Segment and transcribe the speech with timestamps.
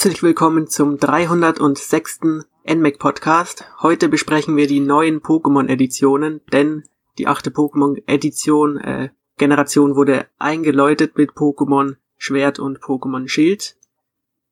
[0.00, 2.20] Herzlich willkommen zum 306.
[2.66, 3.66] NMAC Podcast.
[3.82, 6.84] Heute besprechen wir die neuen Pokémon-Editionen, denn
[7.18, 13.76] die achte Pokémon-Edition, äh, Generation wurde eingeläutet mit Pokémon Schwert und Pokémon Schild.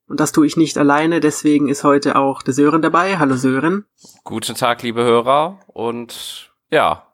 [0.07, 3.17] Und das tue ich nicht alleine, deswegen ist heute auch der Sören dabei.
[3.17, 3.87] Hallo Sören.
[4.25, 7.07] Guten Tag, liebe Hörer und ja,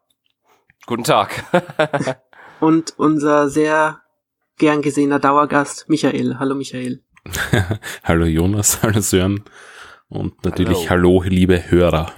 [0.87, 1.45] guten Tag.
[2.59, 4.01] und unser sehr
[4.59, 6.41] gern gesehener Dauergast Michael.
[6.41, 7.01] Hallo Michael.
[8.05, 9.45] hallo Jonas, hallo Sören
[10.09, 11.23] und natürlich hallo.
[11.23, 12.13] hallo liebe Hörer.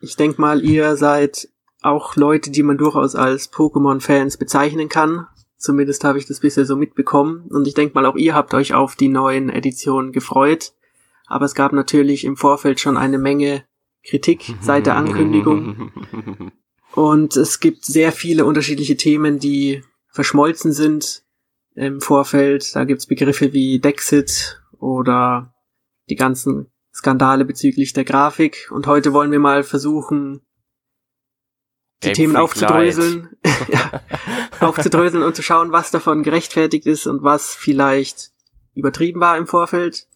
[0.00, 1.48] Ich denke mal, ihr seid
[1.82, 5.26] auch Leute, die man durchaus als Pokémon-Fans bezeichnen kann.
[5.56, 7.48] Zumindest habe ich das bisher so mitbekommen.
[7.50, 10.72] Und ich denke mal, auch ihr habt euch auf die neuen Editionen gefreut.
[11.26, 13.64] Aber es gab natürlich im Vorfeld schon eine Menge
[14.04, 15.90] Kritik seit der Ankündigung.
[16.94, 21.24] Und es gibt sehr viele unterschiedliche Themen, die verschmolzen sind
[21.78, 22.74] im Vorfeld.
[22.74, 25.54] Da gibt's Begriffe wie Dexit oder
[26.10, 28.68] die ganzen Skandale bezüglich der Grafik.
[28.70, 30.40] Und heute wollen wir mal versuchen,
[32.02, 33.30] die Game Themen aufzudröseln,
[33.72, 34.02] ja,
[34.60, 38.32] aufzudröseln und zu schauen, was davon gerechtfertigt ist und was vielleicht
[38.74, 40.08] übertrieben war im Vorfeld.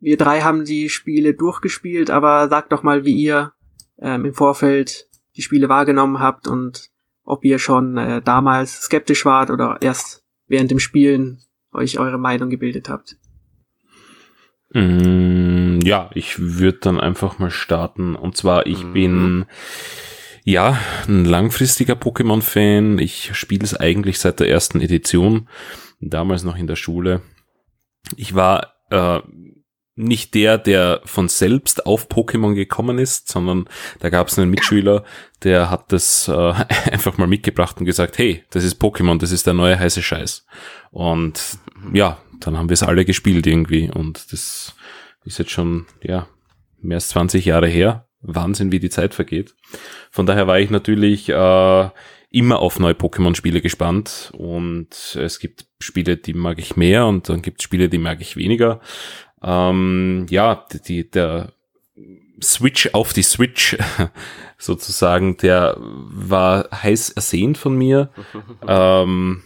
[0.00, 3.52] Wir drei haben die Spiele durchgespielt, aber sagt doch mal, wie ihr
[3.98, 6.90] ähm, im Vorfeld die Spiele wahrgenommen habt und
[7.24, 10.21] ob ihr schon äh, damals skeptisch wart oder erst
[10.52, 11.40] während dem Spielen
[11.72, 13.16] euch eure Meinung gebildet habt.
[14.74, 18.14] Mm, ja, ich würde dann einfach mal starten.
[18.14, 18.92] Und zwar, ich mhm.
[18.92, 19.46] bin
[20.44, 20.78] ja,
[21.08, 22.98] ein langfristiger Pokémon-Fan.
[22.98, 25.48] Ich spiele es eigentlich seit der ersten Edition,
[26.00, 27.22] damals noch in der Schule.
[28.16, 29.20] Ich war äh,
[29.94, 33.68] nicht der, der von selbst auf Pokémon gekommen ist, sondern
[34.00, 35.04] da gab es einen Mitschüler,
[35.42, 36.32] der hat das äh,
[36.90, 40.46] einfach mal mitgebracht und gesagt, hey, das ist Pokémon, das ist der neue heiße Scheiß.
[40.90, 41.58] Und
[41.92, 44.74] ja, dann haben wir es alle gespielt irgendwie und das
[45.24, 46.26] ist jetzt schon, ja,
[46.80, 48.06] mehr als 20 Jahre her.
[48.22, 49.54] Wahnsinn, wie die Zeit vergeht.
[50.10, 51.90] Von daher war ich natürlich äh,
[52.30, 57.42] immer auf neue Pokémon-Spiele gespannt und es gibt Spiele, die mag ich mehr und dann
[57.42, 58.80] gibt es Spiele, die mag ich weniger.
[59.42, 61.52] Ähm, ja, die, der
[62.42, 63.76] Switch auf die Switch
[64.58, 68.10] sozusagen, der war heiß ersehnt von mir.
[68.66, 69.42] ähm,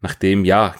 [0.00, 0.74] nachdem, ja,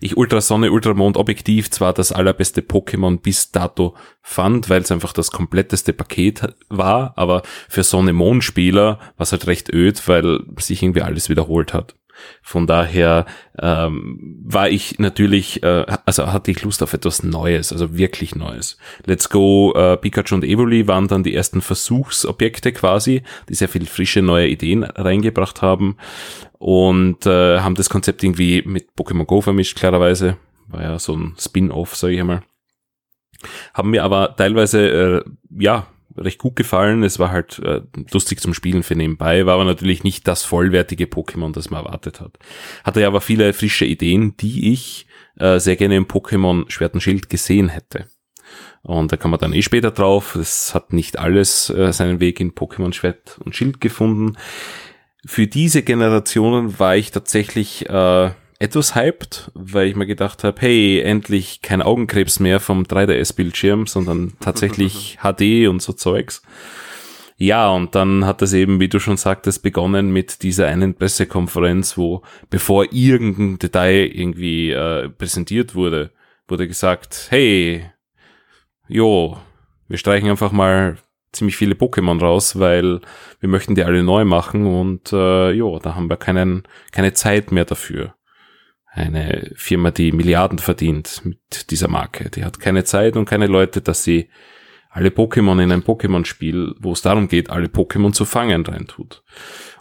[0.00, 5.30] ich Ultrasonne, Ultramond objektiv zwar das allerbeste Pokémon bis dato fand, weil es einfach das
[5.30, 11.30] kompletteste Paket war, aber für Sonne-Mond-Spieler war es halt recht öd, weil sich irgendwie alles
[11.30, 11.94] wiederholt hat.
[12.42, 13.26] Von daher
[13.58, 18.78] ähm, war ich natürlich, äh, also hatte ich Lust auf etwas Neues, also wirklich Neues.
[19.04, 23.86] Let's Go, äh, Pikachu und Evoli waren dann die ersten Versuchsobjekte quasi, die sehr viel
[23.86, 25.96] frische neue Ideen reingebracht haben
[26.58, 30.36] und äh, haben das Konzept irgendwie mit Pokémon Go vermischt, klarerweise.
[30.68, 32.42] War ja so ein Spin-off, sage ich einmal.
[33.74, 35.22] Haben mir aber teilweise, äh,
[35.58, 35.86] ja,
[36.20, 37.02] recht gut gefallen.
[37.02, 37.82] Es war halt äh,
[38.12, 42.20] lustig zum Spielen für nebenbei, war aber natürlich nicht das vollwertige Pokémon, das man erwartet
[42.20, 42.38] hat.
[42.84, 45.06] Hatte ja aber viele frische Ideen, die ich
[45.38, 48.06] äh, sehr gerne im Pokémon Schwert und Schild gesehen hätte.
[48.82, 50.36] Und da kann man dann eh später drauf.
[50.36, 54.36] Es hat nicht alles äh, seinen Weg in Pokémon Schwert und Schild gefunden.
[55.26, 58.30] Für diese Generationen war ich tatsächlich äh,
[58.60, 64.34] etwas hyped, weil ich mir gedacht habe, hey, endlich kein Augenkrebs mehr vom 3DS-Bildschirm, sondern
[64.38, 66.42] tatsächlich HD und so Zeugs.
[67.38, 71.96] Ja, und dann hat es eben, wie du schon sagtest, begonnen mit dieser einen Pressekonferenz,
[71.96, 76.12] wo bevor irgendein Detail irgendwie äh, präsentiert wurde,
[76.46, 77.90] wurde gesagt, hey,
[78.88, 79.38] jo,
[79.88, 80.98] wir streichen einfach mal
[81.32, 83.00] ziemlich viele Pokémon raus, weil
[83.40, 87.52] wir möchten die alle neu machen und äh, jo, da haben wir keinen, keine Zeit
[87.52, 88.14] mehr dafür
[88.92, 92.30] eine Firma, die Milliarden verdient mit dieser Marke.
[92.30, 94.28] Die hat keine Zeit und keine Leute, dass sie
[94.90, 99.22] alle Pokémon in ein Pokémon-Spiel, wo es darum geht, alle Pokémon zu fangen, reintut.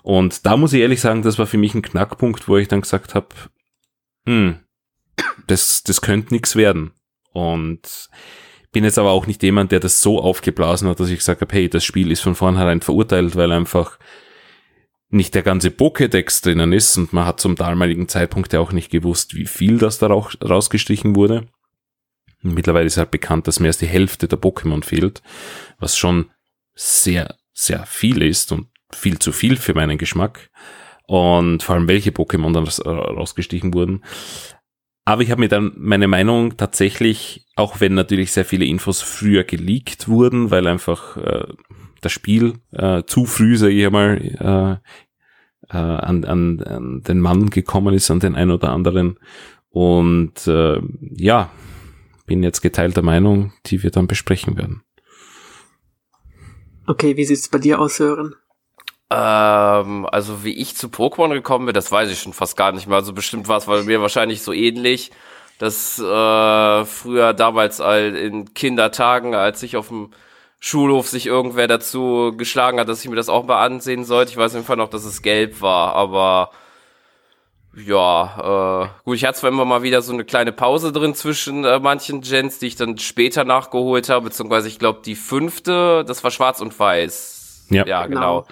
[0.03, 2.81] Und da muss ich ehrlich sagen, das war für mich ein Knackpunkt, wo ich dann
[2.81, 3.29] gesagt habe,
[4.25, 4.59] hm,
[5.47, 6.91] das, das könnte nichts werden.
[7.31, 8.09] Und
[8.71, 11.53] bin jetzt aber auch nicht jemand, der das so aufgeblasen hat, dass ich gesagt habe,
[11.55, 13.97] hey, das Spiel ist von vornherein verurteilt, weil einfach
[15.09, 18.91] nicht der ganze Pokédex drinnen ist und man hat zum damaligen Zeitpunkt ja auch nicht
[18.91, 21.47] gewusst, wie viel das da rausgestrichen wurde.
[22.41, 25.21] Mittlerweile ist halt bekannt, dass mehr als die Hälfte der Pokémon fehlt,
[25.79, 26.29] was schon
[26.73, 30.49] sehr, sehr viel ist und viel zu viel für meinen Geschmack.
[31.05, 34.03] Und vor allem welche Pokémon dann rausgestichen wurden.
[35.05, 39.43] Aber ich habe mir dann meine Meinung tatsächlich, auch wenn natürlich sehr viele Infos früher
[39.43, 41.47] geleakt wurden, weil einfach äh,
[42.01, 44.81] das Spiel äh, zu früh, sage ich einmal,
[45.71, 49.19] äh, äh, an, an, an den Mann gekommen ist, an den einen oder anderen.
[49.69, 50.79] Und äh,
[51.15, 51.51] ja,
[52.25, 54.83] bin jetzt geteilter Meinung, die wir dann besprechen werden.
[56.87, 58.35] Okay, wie sieht's bei dir aus, Sören?
[59.11, 62.87] Ähm, also wie ich zu Pokémon gekommen bin, das weiß ich schon fast gar nicht
[62.87, 62.97] mehr.
[62.97, 65.11] Also bestimmt war es bei mir wahrscheinlich so ähnlich,
[65.57, 70.11] dass äh, früher damals all in Kindertagen, als ich auf dem
[70.59, 74.31] Schulhof sich irgendwer dazu geschlagen hat, dass ich mir das auch mal ansehen sollte.
[74.31, 76.51] Ich weiß jeden Fall noch, dass es gelb war, aber
[77.75, 81.63] ja, äh, gut, ich hatte zwar immer mal wieder so eine kleine Pause drin zwischen
[81.63, 86.23] äh, manchen Gens, die ich dann später nachgeholt habe, beziehungsweise ich glaube die fünfte, das
[86.23, 87.67] war schwarz und weiß.
[87.69, 88.41] Ja, ja genau.
[88.41, 88.47] genau.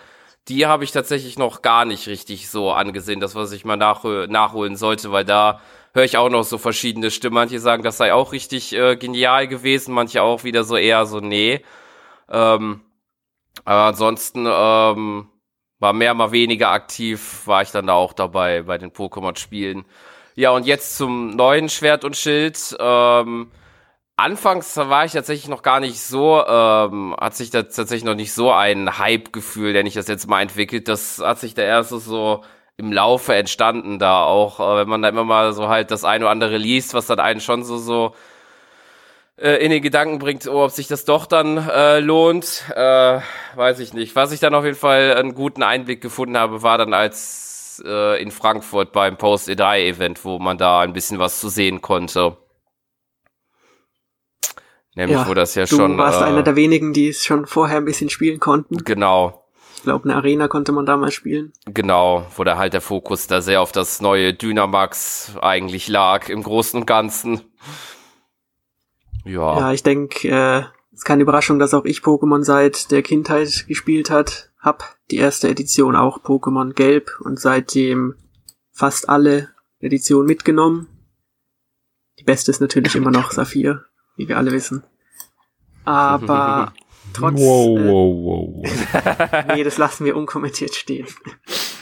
[0.47, 4.03] Die habe ich tatsächlich noch gar nicht richtig so angesehen, das was ich mal nach,
[4.03, 5.59] nachholen sollte, weil da
[5.93, 7.33] höre ich auch noch so verschiedene Stimmen.
[7.33, 11.19] Manche sagen, das sei auch richtig äh, genial gewesen, manche auch wieder so eher so,
[11.19, 11.61] nee.
[12.29, 12.81] Ähm,
[13.65, 15.29] aber ansonsten ähm,
[15.79, 19.85] war mehr, mal weniger aktiv, war ich dann da auch dabei bei den Pokémon-Spielen.
[20.35, 22.75] Ja, und jetzt zum neuen Schwert und Schild.
[22.79, 23.51] Ähm,
[24.15, 28.33] anfangs war ich tatsächlich noch gar nicht so, ähm, hat sich da tatsächlich noch nicht
[28.33, 30.87] so ein Hype-Gefühl, wenn ich das jetzt mal entwickelt.
[30.87, 32.43] Das hat sich da erst so
[32.77, 36.25] im Laufe entstanden da auch, äh, wenn man da immer mal so halt das eine
[36.25, 38.13] oder andere liest, was dann einen schon so, so
[39.37, 43.19] äh, in den Gedanken bringt, oh, ob sich das doch dann äh, lohnt, äh,
[43.55, 44.15] weiß ich nicht.
[44.15, 48.21] Was ich dann auf jeden Fall einen guten Einblick gefunden habe, war dann als äh,
[48.21, 52.37] in Frankfurt beim Post-Edai-Event, wo man da ein bisschen was zu sehen konnte.
[54.95, 55.91] Nämlich, ja, wo das ja du schon.
[55.91, 58.83] Du warst äh, einer der wenigen, die es schon vorher ein bisschen spielen konnten.
[58.83, 59.43] Genau.
[59.75, 61.53] Ich glaube, eine Arena konnte man damals spielen.
[61.65, 66.41] Genau, wo da halt der Fokus da sehr auf das neue Dynamax eigentlich lag, im
[66.41, 67.41] Großen und Ganzen.
[69.27, 69.59] Ja.
[69.59, 70.63] Ja, ich denke, äh,
[70.97, 74.51] ist keine Überraschung, dass auch ich Pokémon seit der Kindheit gespielt hat.
[74.59, 78.15] Hab die erste Edition auch Pokémon Gelb und seitdem
[78.71, 80.87] fast alle Editionen mitgenommen.
[82.19, 83.85] Die beste ist natürlich immer noch Saphir,
[84.15, 84.83] wie wir alle wissen.
[85.85, 86.73] Aber
[87.13, 87.39] trotz.
[87.39, 89.45] Wow, wow, wow.
[89.55, 91.07] nee, das lassen wir unkommentiert stehen.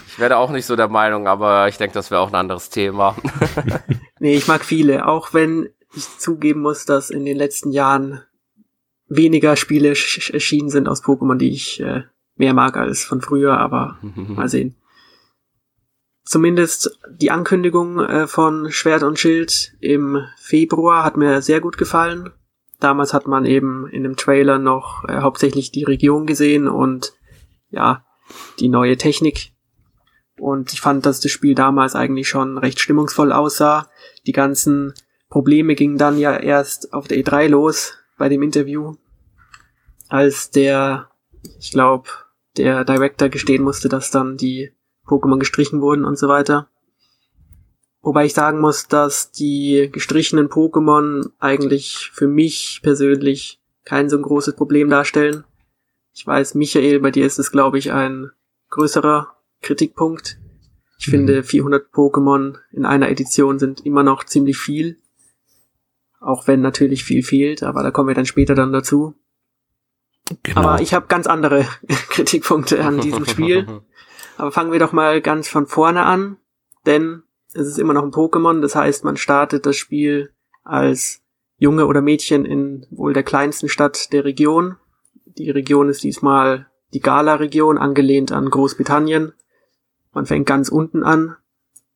[0.07, 2.69] Ich werde auch nicht so der Meinung, aber ich denke, das wäre auch ein anderes
[2.69, 3.15] Thema.
[4.19, 8.21] nee, ich mag viele, auch wenn ich zugeben muss, dass in den letzten Jahren
[9.07, 12.03] weniger Spiele erschienen sind aus Pokémon, die ich äh,
[12.35, 14.75] mehr mag als von früher, aber mal sehen.
[16.23, 22.31] Zumindest die Ankündigung äh, von Schwert und Schild im Februar hat mir sehr gut gefallen.
[22.79, 27.13] Damals hat man eben in dem Trailer noch äh, hauptsächlich die Region gesehen und
[27.69, 28.05] ja,
[28.59, 29.51] die neue Technik.
[30.39, 33.87] Und ich fand, dass das Spiel damals eigentlich schon recht stimmungsvoll aussah.
[34.25, 34.93] Die ganzen
[35.29, 38.95] Probleme gingen dann ja erst auf der E3 los bei dem Interview,
[40.07, 41.09] als der,
[41.59, 42.09] ich glaube,
[42.57, 44.71] der Director gestehen musste, dass dann die
[45.05, 46.69] Pokémon gestrichen wurden und so weiter.
[48.01, 54.21] Wobei ich sagen muss, dass die gestrichenen Pokémon eigentlich für mich persönlich kein so ein
[54.21, 55.43] großes Problem darstellen.
[56.13, 58.29] Ich weiß, Michael, bei dir ist es, glaube ich, ein
[58.69, 60.39] größerer Kritikpunkt.
[60.99, 61.11] Ich mhm.
[61.11, 64.99] finde, 400 Pokémon in einer Edition sind immer noch ziemlich viel.
[66.25, 69.13] Auch wenn natürlich viel fehlt, aber da kommen wir dann später dann dazu.
[70.41, 70.59] Genau.
[70.59, 71.67] Aber ich habe ganz andere
[72.09, 73.67] Kritikpunkte an diesem Spiel.
[74.35, 76.37] aber fangen wir doch mal ganz von vorne an,
[76.87, 77.21] denn
[77.53, 81.21] es ist immer noch ein Pokémon, das heißt, man startet das Spiel als
[81.57, 84.77] Junge oder Mädchen in wohl der kleinsten Stadt der Region.
[85.25, 89.33] Die Region ist diesmal die Gala-Region, angelehnt an Großbritannien.
[90.11, 91.35] Man fängt ganz unten an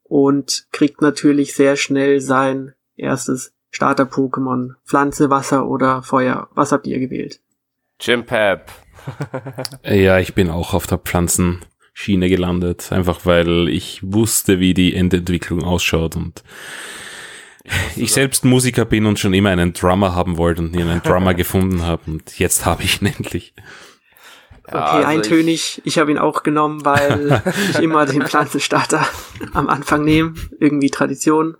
[0.03, 4.75] und kriegt natürlich sehr schnell sein erstes Starter-Pokémon?
[4.85, 6.49] Pflanze, Wasser oder Feuer?
[6.53, 7.39] Was habt ihr gewählt?
[7.99, 8.71] Chimpap.
[9.83, 15.63] ja, ich bin auch auf der Pflanzenschiene gelandet, einfach weil ich wusste, wie die Endentwicklung
[15.63, 16.43] ausschaut und
[17.95, 21.33] ich selbst Musiker bin und schon immer einen Drummer haben wollte und nie einen Drummer
[21.35, 23.53] gefunden habe und jetzt habe ich ihn endlich.
[24.63, 25.79] Okay, also eintönig.
[25.79, 29.03] Ich, ich habe ihn auch genommen, weil ich immer den Pflanzenstarter
[29.53, 30.35] am Anfang nehme.
[30.59, 31.57] Irgendwie Tradition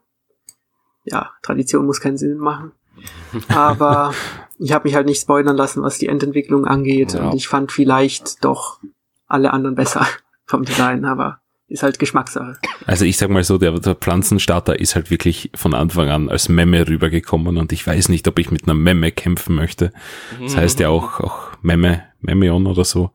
[1.12, 2.72] ja, Tradition muss keinen Sinn machen.
[3.50, 4.14] Aber
[4.58, 7.14] ich habe mich halt nicht spoilern lassen, was die Endentwicklung angeht.
[7.14, 7.30] Ja.
[7.30, 8.80] Und ich fand vielleicht doch
[9.28, 10.06] alle anderen besser
[10.46, 12.58] vom Design, aber ist halt Geschmackssache.
[12.88, 16.50] Also ich sag mal so, der, der Pflanzenstarter ist halt wirklich von Anfang an als
[16.50, 19.94] Memme rübergekommen und ich weiß nicht, ob ich mit einer Memme kämpfen möchte.
[20.42, 23.12] Das heißt ja auch, auch Memme, Memeon oder so.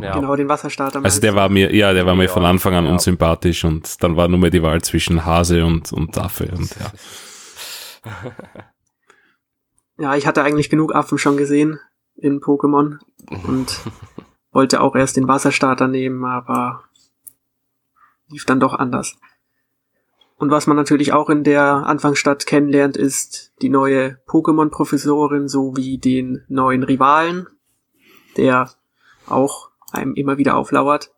[0.00, 0.14] Ja.
[0.14, 1.04] Genau, den Wasserstarter.
[1.04, 2.92] Also der war mir, ja, der war mir von Anfang an ja.
[2.92, 6.74] unsympathisch und dann war nur mehr die Wahl zwischen Hase und, und Affe und
[8.04, 8.12] ja.
[9.98, 11.78] ja, ich hatte eigentlich genug Affen schon gesehen
[12.16, 12.98] in Pokémon
[13.46, 13.80] und
[14.52, 16.84] wollte auch erst den Wasserstarter nehmen, aber
[18.28, 19.16] lief dann doch anders.
[20.36, 26.44] Und was man natürlich auch in der Anfangsstadt kennenlernt, ist die neue Pokémon-Professorin sowie den
[26.48, 27.46] neuen Rivalen,
[28.36, 28.70] der
[29.26, 31.12] auch einem immer wieder auflauert.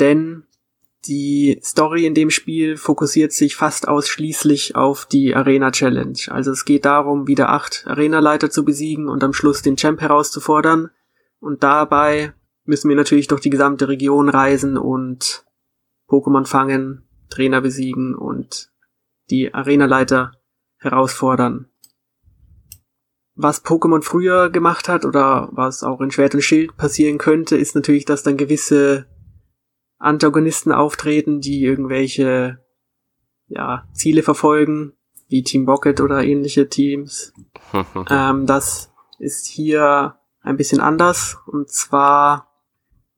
[0.00, 0.44] Denn
[1.06, 6.18] die Story in dem Spiel fokussiert sich fast ausschließlich auf die Arena Challenge.
[6.28, 10.90] Also es geht darum, wieder acht Arenaleiter zu besiegen und am Schluss den Champ herauszufordern.
[11.40, 12.32] Und dabei
[12.64, 15.44] müssen wir natürlich durch die gesamte Region reisen und
[16.08, 18.70] Pokémon fangen, Trainer besiegen und
[19.30, 20.32] die Arenaleiter
[20.78, 21.68] herausfordern.
[23.36, 27.74] Was Pokémon früher gemacht hat oder was auch in Schwert und Schild passieren könnte, ist
[27.74, 29.06] natürlich, dass dann gewisse
[29.98, 32.58] Antagonisten auftreten, die irgendwelche
[33.48, 34.92] ja, Ziele verfolgen,
[35.28, 37.32] wie Team Rocket oder ähnliche Teams.
[38.10, 42.50] ähm, das ist hier ein bisschen anders und zwar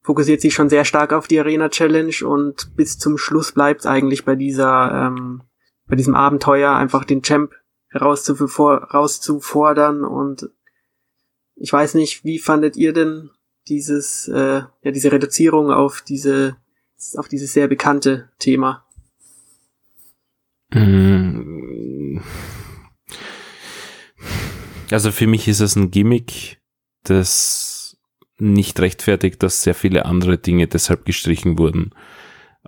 [0.03, 3.87] fokussiert sich schon sehr stark auf die Arena Challenge und bis zum Schluss bleibt es
[3.87, 5.43] eigentlich bei dieser ähm,
[5.89, 7.53] bei diesem Abenteuer einfach den Champ
[8.01, 10.49] herauszufordern und
[11.57, 13.31] ich weiß nicht, wie fandet ihr denn
[13.69, 16.57] dieses äh, ja diese Reduzierung auf diese
[17.17, 18.85] auf dieses sehr bekannte Thema?
[20.71, 22.21] Mm.
[24.91, 26.61] Also für mich ist es ein Gimmick,
[27.03, 27.99] das
[28.39, 31.93] nicht rechtfertigt, dass sehr viele andere Dinge deshalb gestrichen wurden.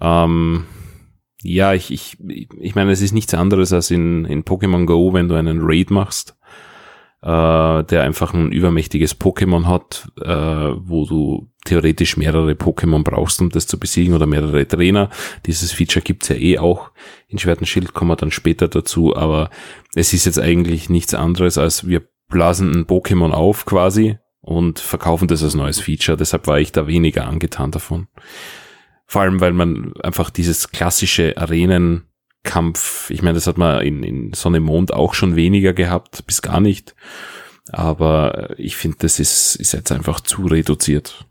[0.00, 0.66] Ähm,
[1.42, 2.18] ja, ich, ich,
[2.60, 5.90] ich meine, es ist nichts anderes als in, in Pokémon Go, wenn du einen Raid
[5.90, 6.38] machst
[7.22, 13.50] äh, der einfach ein übermächtiges Pokémon hat, äh, wo du theoretisch mehrere Pokémon brauchst, um
[13.50, 15.10] das zu besiegen oder mehrere Trainer.
[15.46, 16.92] Dieses Feature gibt's ja eh auch.
[17.26, 19.50] In Schwert und Schild kommen wir dann später dazu, aber
[19.94, 25.26] es ist jetzt eigentlich nichts anderes, als wir blasen ein Pokémon auf quasi und verkaufen
[25.26, 26.16] das als neues Feature.
[26.16, 28.06] Deshalb war ich da weniger angetan davon.
[29.10, 32.04] Vor allem, weil man einfach dieses klassische Arenen
[32.44, 33.10] Kampf.
[33.10, 36.60] Ich meine, das hat man in, in Sonne Mond auch schon weniger gehabt, bis gar
[36.60, 36.94] nicht.
[37.72, 41.26] Aber ich finde, das ist, ist jetzt einfach zu reduziert.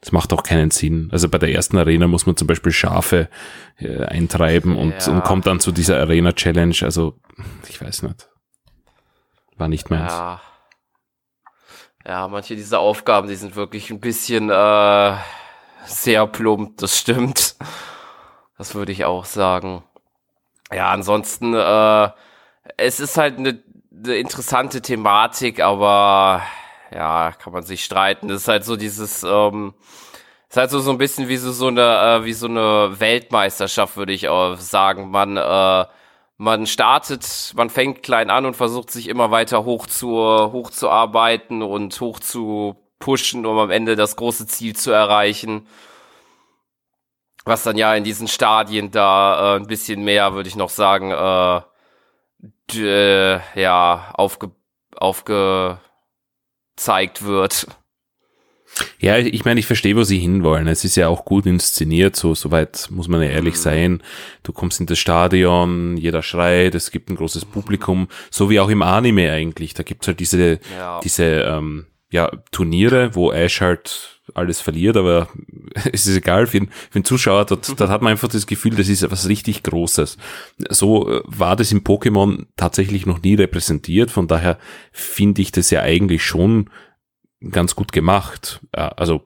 [0.00, 1.08] Das macht auch keinen Sinn.
[1.12, 3.28] Also bei der ersten Arena muss man zum Beispiel Schafe
[3.76, 5.12] äh, eintreiben und, ja.
[5.12, 6.76] und kommt dann zu dieser Arena Challenge.
[6.82, 7.18] Also,
[7.68, 8.28] ich weiß nicht.
[9.56, 10.12] War nicht meins.
[10.12, 10.40] Ja.
[12.06, 15.14] Ja, manche dieser Aufgaben, die sind wirklich ein bisschen äh,
[15.88, 17.56] sehr plump, das stimmt.
[18.56, 19.84] Das würde ich auch sagen.
[20.72, 22.10] Ja, ansonsten, äh,
[22.76, 26.42] es ist halt eine, eine interessante Thematik, aber
[26.92, 28.30] ja, kann man sich streiten.
[28.30, 29.74] Es ist halt so dieses, ähm,
[30.48, 33.96] ist halt so, so ein bisschen wie so, so eine, äh, wie so eine Weltmeisterschaft,
[33.96, 35.10] würde ich auch sagen.
[35.10, 35.86] Man, äh,
[36.36, 42.00] man startet, man fängt klein an und versucht sich immer weiter hoch zu, hochzuarbeiten und
[42.00, 45.66] hoch zu pushen, um am Ende das große Ziel zu erreichen
[47.48, 51.10] was dann ja in diesen Stadien da äh, ein bisschen mehr, würde ich noch sagen,
[51.10, 51.60] äh,
[52.76, 54.50] äh, ja, aufge,
[54.94, 55.80] aufgezeigt
[57.22, 57.66] wird.
[59.00, 60.68] Ja, ich meine, ich verstehe, wo sie hinwollen.
[60.68, 63.58] Es ist ja auch gut inszeniert, so soweit muss man ja ehrlich mhm.
[63.58, 64.02] sein.
[64.42, 68.68] Du kommst in das Stadion, jeder schreit, es gibt ein großes Publikum, so wie auch
[68.68, 69.72] im Anime eigentlich.
[69.72, 71.00] Da gibt's halt diese, ja.
[71.02, 75.28] diese ähm, ja, Turniere, wo Ash halt alles verliert, aber
[75.92, 78.74] es ist egal, für den, für den Zuschauer, dort, dort hat man einfach das Gefühl,
[78.74, 80.16] das ist etwas richtig Großes.
[80.70, 84.58] So äh, war das im Pokémon tatsächlich noch nie repräsentiert, von daher
[84.92, 86.70] finde ich das ja eigentlich schon
[87.50, 88.60] ganz gut gemacht.
[88.72, 89.24] Also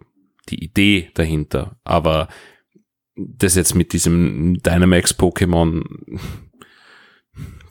[0.48, 2.28] die Idee dahinter, aber
[3.14, 5.84] das jetzt mit diesem Dynamax Pokémon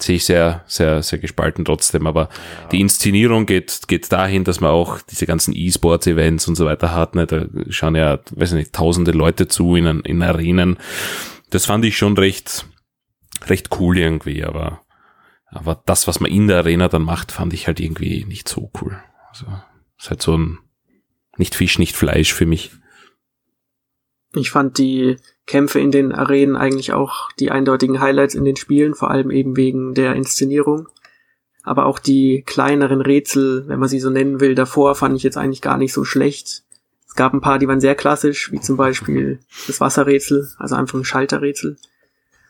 [0.03, 2.07] sehe ich sehr, sehr, sehr gespalten trotzdem.
[2.07, 2.29] Aber
[2.61, 2.67] ja.
[2.69, 7.15] die Inszenierung geht, geht dahin, dass man auch diese ganzen E-Sports-Events und so weiter hat.
[7.15, 7.27] Ne?
[7.27, 10.77] Da schauen ja, weiß nicht, tausende Leute zu in, in Arenen.
[11.49, 12.65] Das fand ich schon recht,
[13.45, 14.81] recht cool irgendwie, aber,
[15.47, 18.71] aber das, was man in der Arena dann macht, fand ich halt irgendwie nicht so
[18.81, 19.01] cool.
[19.29, 19.45] Also,
[19.97, 20.59] ist halt so ein,
[21.37, 22.71] nicht Fisch, nicht Fleisch für mich.
[24.33, 25.17] Ich fand die
[25.51, 29.57] Kämpfe in den Arenen eigentlich auch die eindeutigen Highlights in den Spielen, vor allem eben
[29.57, 30.87] wegen der Inszenierung.
[31.61, 35.35] Aber auch die kleineren Rätsel, wenn man sie so nennen will, davor fand ich jetzt
[35.35, 36.63] eigentlich gar nicht so schlecht.
[37.05, 40.97] Es gab ein paar, die waren sehr klassisch, wie zum Beispiel das Wasserrätsel, also einfach
[40.97, 41.75] ein Schalterrätsel.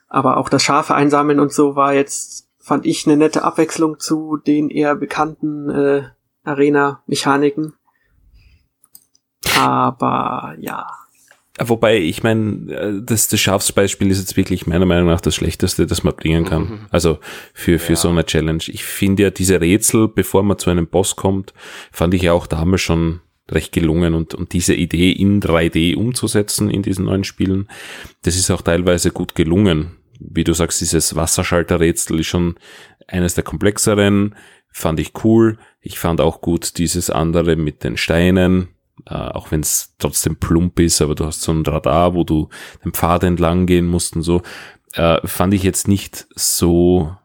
[0.08, 4.38] Aber auch das Schafe einsammeln und so war jetzt, fand ich, eine nette Abwechslung zu
[4.38, 6.04] den eher bekannten äh,
[6.44, 7.74] Arena-Mechaniken.
[9.58, 11.01] Aber ja,
[11.70, 15.86] Wobei, ich meine, äh, das, das Schafsbeispiel ist jetzt wirklich meiner Meinung nach das Schlechteste,
[15.86, 16.62] das man bringen kann.
[16.62, 16.80] Mhm.
[16.90, 17.20] Also
[17.54, 17.98] für, für ja.
[17.98, 18.64] so eine Challenge.
[18.68, 21.54] Ich finde ja diese Rätsel, bevor man zu einem Boss kommt,
[21.92, 26.70] fand ich ja auch damals schon recht gelungen und, und diese Idee in 3D umzusetzen
[26.70, 27.68] in diesen neuen Spielen,
[28.24, 29.98] das ist auch teilweise gut gelungen.
[30.20, 32.56] wie du sagst, dieses Wasserschalterrätsel ist schon
[33.08, 34.36] eines der komplexeren,
[34.72, 35.58] fand ich cool.
[35.82, 38.70] Ich fand auch gut dieses andere mit den Steinen,
[39.06, 42.50] äh, auch wenn es trotzdem plump ist, aber du hast so ein Radar, wo du
[42.84, 44.42] den Pfad entlang gehen musst und so.
[44.94, 47.16] Äh, fand ich jetzt nicht so,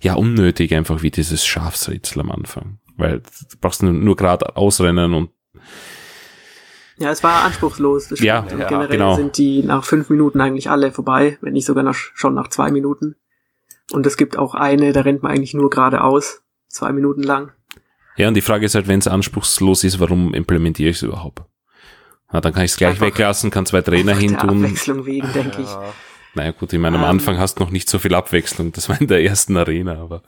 [0.00, 2.78] ja, unnötig einfach wie dieses Schafsrätsel am Anfang.
[2.96, 5.30] Weil du brauchst nur, nur gerade ausrennen und
[7.00, 8.08] ja, es war anspruchslos.
[8.08, 9.16] Das ja, ja, generell genau.
[9.16, 12.70] sind die nach fünf Minuten eigentlich alle vorbei, wenn nicht sogar noch, schon nach zwei
[12.70, 13.16] Minuten.
[13.90, 17.52] Und es gibt auch eine, da rennt man eigentlich nur geradeaus, zwei Minuten lang.
[18.20, 21.42] Ja, und die Frage ist halt, wenn es anspruchslos ist, warum implementiere ich es überhaupt?
[22.30, 24.62] Na, dann kann ich es gleich Einfach weglassen, kann zwei Trainer hin tun.
[24.62, 25.68] Abwechslung wegen, denke ich.
[26.34, 27.12] Naja gut, ich meine, am um, ähm.
[27.12, 28.72] Anfang hast du noch nicht so viel Abwechslung.
[28.72, 30.22] Das war in der ersten Arena, aber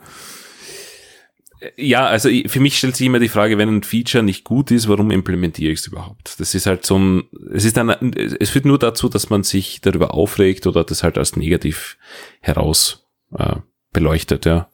[1.61, 4.71] äh, ja, also für mich stellt sich immer die Frage, wenn ein Feature nicht gut
[4.71, 6.41] ist, warum implementiere ich es überhaupt?
[6.41, 9.83] Das ist halt so ein, es ist dann, es führt nur dazu, dass man sich
[9.83, 11.99] darüber aufregt oder das halt als negativ
[12.41, 13.07] heraus
[13.37, 13.57] äh,
[13.93, 14.72] beleuchtet, ja.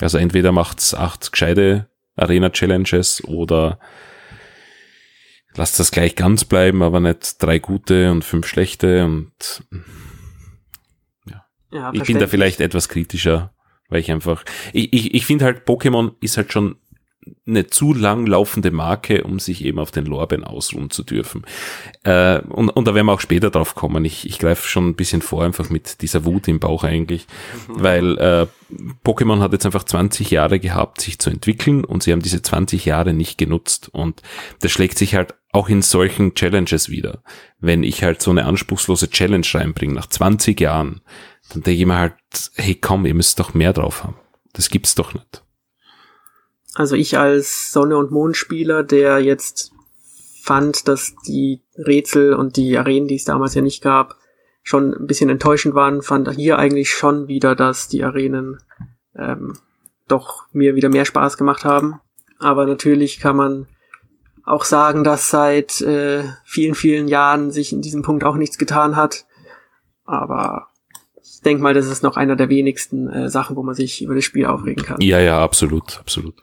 [0.00, 3.78] Also entweder macht's acht gescheite Arena-Challenges oder
[5.54, 9.64] lasst das gleich ganz bleiben, aber nicht drei gute und fünf schlechte und
[11.26, 11.44] ja.
[11.72, 13.54] ja ich bin da vielleicht etwas kritischer,
[13.88, 16.76] weil ich einfach, ich, ich, ich finde halt, Pokémon ist halt schon
[17.46, 21.44] eine zu lang laufende Marke, um sich eben auf den Lorbeeren ausruhen zu dürfen.
[22.04, 24.04] Äh, und, und da werden wir auch später drauf kommen.
[24.04, 27.26] Ich, ich greife schon ein bisschen vor, einfach mit dieser Wut im Bauch eigentlich,
[27.68, 27.82] mhm.
[27.82, 28.46] weil äh,
[29.04, 32.84] Pokémon hat jetzt einfach 20 Jahre gehabt, sich zu entwickeln und sie haben diese 20
[32.84, 33.88] Jahre nicht genutzt.
[33.92, 34.22] Und
[34.60, 37.22] das schlägt sich halt auch in solchen Challenges wieder.
[37.58, 41.00] Wenn ich halt so eine anspruchslose Challenge reinbringe, nach 20 Jahren,
[41.50, 42.14] dann denke ich mir halt,
[42.56, 44.16] hey komm, ihr müsst doch mehr drauf haben.
[44.52, 45.42] Das gibt's doch nicht.
[46.78, 49.72] Also ich als Sonne- und Mondspieler, der jetzt
[50.44, 54.14] fand, dass die Rätsel und die Arenen, die es damals ja nicht gab,
[54.62, 58.58] schon ein bisschen enttäuschend waren, fand hier eigentlich schon wieder, dass die Arenen
[59.16, 59.54] ähm,
[60.06, 61.98] doch mir wieder mehr Spaß gemacht haben.
[62.38, 63.66] Aber natürlich kann man
[64.44, 68.94] auch sagen, dass seit äh, vielen, vielen Jahren sich in diesem Punkt auch nichts getan
[68.94, 69.26] hat.
[70.04, 70.68] Aber
[71.20, 74.14] ich denke mal, das ist noch einer der wenigsten äh, Sachen, wo man sich über
[74.14, 75.00] das Spiel aufregen kann.
[75.00, 76.40] Ja, ja, absolut, absolut.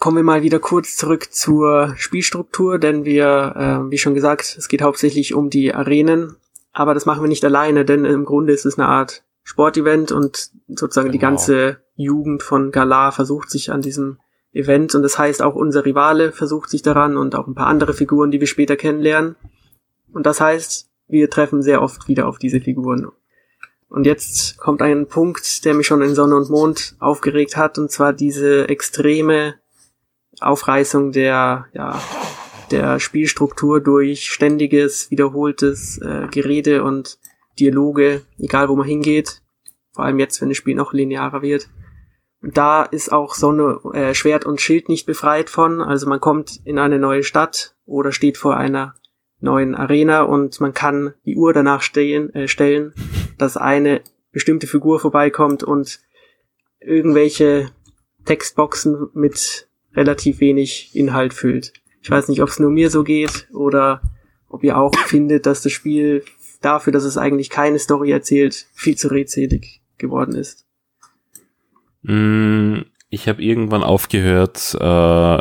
[0.00, 4.68] Kommen wir mal wieder kurz zurück zur Spielstruktur, denn wir, äh, wie schon gesagt, es
[4.68, 6.36] geht hauptsächlich um die Arenen,
[6.72, 10.52] aber das machen wir nicht alleine, denn im Grunde ist es eine Art Sportevent und
[10.68, 11.12] sozusagen genau.
[11.12, 14.18] die ganze Jugend von Galar versucht sich an diesem
[14.54, 17.92] Event und das heißt auch unser Rivale versucht sich daran und auch ein paar andere
[17.92, 19.36] Figuren, die wir später kennenlernen.
[20.14, 23.08] Und das heißt, wir treffen sehr oft wieder auf diese Figuren.
[23.90, 27.90] Und jetzt kommt ein Punkt, der mich schon in Sonne und Mond aufgeregt hat, und
[27.90, 29.59] zwar diese extreme
[30.40, 32.00] Aufreißung der, ja,
[32.70, 37.18] der Spielstruktur durch ständiges, wiederholtes äh, Gerede und
[37.58, 39.42] Dialoge, egal wo man hingeht.
[39.92, 41.68] Vor allem jetzt, wenn das Spiel noch linearer wird.
[42.42, 45.82] Und da ist auch Sonne, äh, Schwert und Schild nicht befreit von.
[45.82, 48.94] Also man kommt in eine neue Stadt oder steht vor einer
[49.40, 52.94] neuen Arena und man kann die Uhr danach stehen, äh, stellen,
[53.38, 56.00] dass eine bestimmte Figur vorbeikommt und
[56.80, 57.70] irgendwelche
[58.24, 61.72] Textboxen mit relativ wenig Inhalt füllt.
[62.02, 64.00] Ich weiß nicht, ob es nur mir so geht oder
[64.48, 66.24] ob ihr auch findet, dass das Spiel
[66.60, 70.66] dafür, dass es eigentlich keine Story erzählt, viel zu redselig geworden ist.
[72.02, 72.80] Mm,
[73.12, 74.78] ich habe irgendwann aufgehört, äh,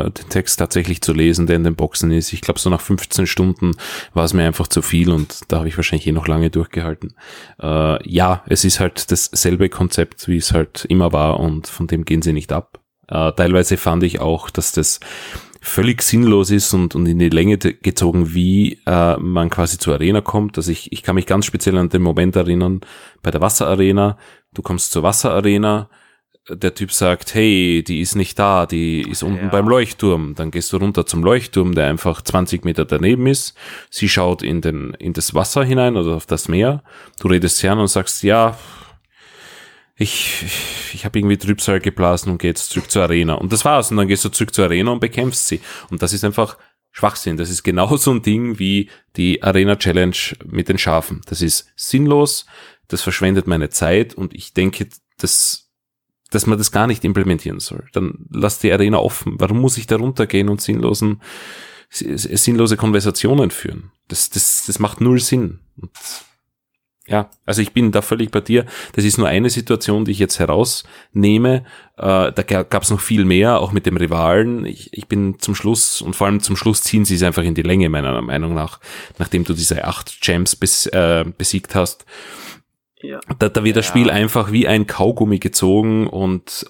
[0.09, 2.33] den Text tatsächlich zu lesen, der in den Boxen ist.
[2.33, 3.71] Ich glaube, so nach 15 Stunden
[4.13, 7.13] war es mir einfach zu viel und da habe ich wahrscheinlich eh noch lange durchgehalten.
[7.62, 12.05] Äh, ja, es ist halt dasselbe Konzept, wie es halt immer war und von dem
[12.05, 12.78] gehen sie nicht ab.
[13.09, 14.99] Äh, teilweise fand ich auch, dass das
[15.61, 20.21] völlig sinnlos ist und, und in die Länge gezogen, wie äh, man quasi zur Arena
[20.21, 20.57] kommt.
[20.57, 22.81] Also ich, ich kann mich ganz speziell an den Moment erinnern,
[23.21, 24.17] bei der Wasserarena,
[24.53, 25.89] du kommst zur Wasserarena,
[26.49, 29.49] der Typ sagt, hey, die ist nicht da, die ist unten ja.
[29.49, 30.33] beim Leuchtturm.
[30.35, 33.55] Dann gehst du runter zum Leuchtturm, der einfach 20 Meter daneben ist.
[33.89, 36.83] Sie schaut in, den, in das Wasser hinein oder auf das Meer.
[37.19, 38.57] Du redest sie an und sagst, ja,
[39.99, 40.45] ich,
[40.93, 43.33] ich, habe irgendwie Trübsal geblasen und gehe jetzt zurück zur Arena.
[43.33, 43.91] Und das war's.
[43.91, 45.59] Und dann gehst du zurück zur Arena und bekämpfst sie.
[45.89, 46.57] Und das ist einfach
[46.91, 47.35] Schwachsinn.
[47.35, 51.19] Das ist genau so ein Ding wie die Arena Challenge mit den Schafen.
[51.25, 52.45] Das ist sinnlos,
[52.88, 55.69] das verschwendet meine Zeit und ich denke, dass,
[56.31, 57.85] dass man das gar nicht implementieren soll.
[57.91, 59.35] Dann lass die Arena offen.
[59.38, 61.21] Warum muss ich da runtergehen und sinnlosen,
[61.89, 63.91] sinnlose Konversationen führen?
[64.07, 65.59] Das, das, das macht null Sinn.
[65.75, 65.91] Und
[67.09, 68.65] ja, also ich bin da völlig bei dir.
[68.93, 71.65] Das ist nur eine Situation, die ich jetzt herausnehme.
[71.97, 74.65] Äh, da gab es noch viel mehr, auch mit dem Rivalen.
[74.65, 77.55] Ich, ich bin zum Schluss und vor allem zum Schluss ziehen sie es einfach in
[77.55, 78.79] die Länge, meiner Meinung nach,
[79.17, 82.05] nachdem du diese acht Champs bes, äh, besiegt hast.
[83.01, 83.19] Ja.
[83.39, 86.67] Da, da wird das Spiel einfach wie ein Kaugummi gezogen und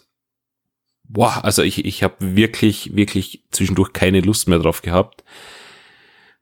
[1.03, 5.23] boah, also ich, ich habe wirklich, wirklich zwischendurch keine Lust mehr drauf gehabt.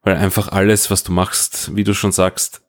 [0.03, 2.61] Weil einfach alles, was du machst, wie du schon sagst,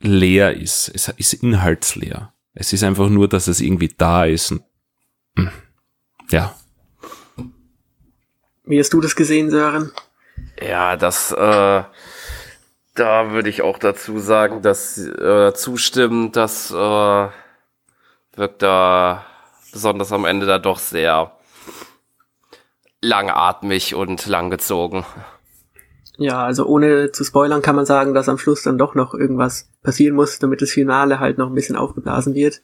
[0.00, 0.90] leer ist.
[0.94, 2.32] Es ist inhaltsleer.
[2.54, 4.54] Es ist einfach nur, dass es irgendwie da ist.
[5.36, 5.50] Hm.
[6.30, 6.54] Ja.
[8.64, 9.92] Wie hast du das gesehen, Sören?
[10.60, 11.82] Ja, das, äh,
[12.94, 17.28] da würde ich auch dazu sagen, dass äh, zustimmen, das äh,
[18.36, 19.24] wirkt da
[19.72, 21.36] besonders am Ende da doch sehr
[23.00, 25.04] langatmig und langgezogen.
[26.22, 29.70] Ja, also ohne zu spoilern kann man sagen, dass am Schluss dann doch noch irgendwas
[29.82, 32.60] passieren muss, damit das Finale halt noch ein bisschen aufgeblasen wird.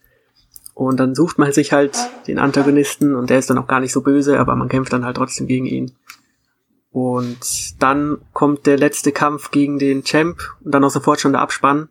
[0.74, 3.94] Und dann sucht man sich halt den Antagonisten und der ist dann auch gar nicht
[3.94, 5.92] so böse, aber man kämpft dann halt trotzdem gegen ihn.
[6.92, 11.40] Und dann kommt der letzte Kampf gegen den Champ und dann auch sofort schon der
[11.40, 11.88] Abspann.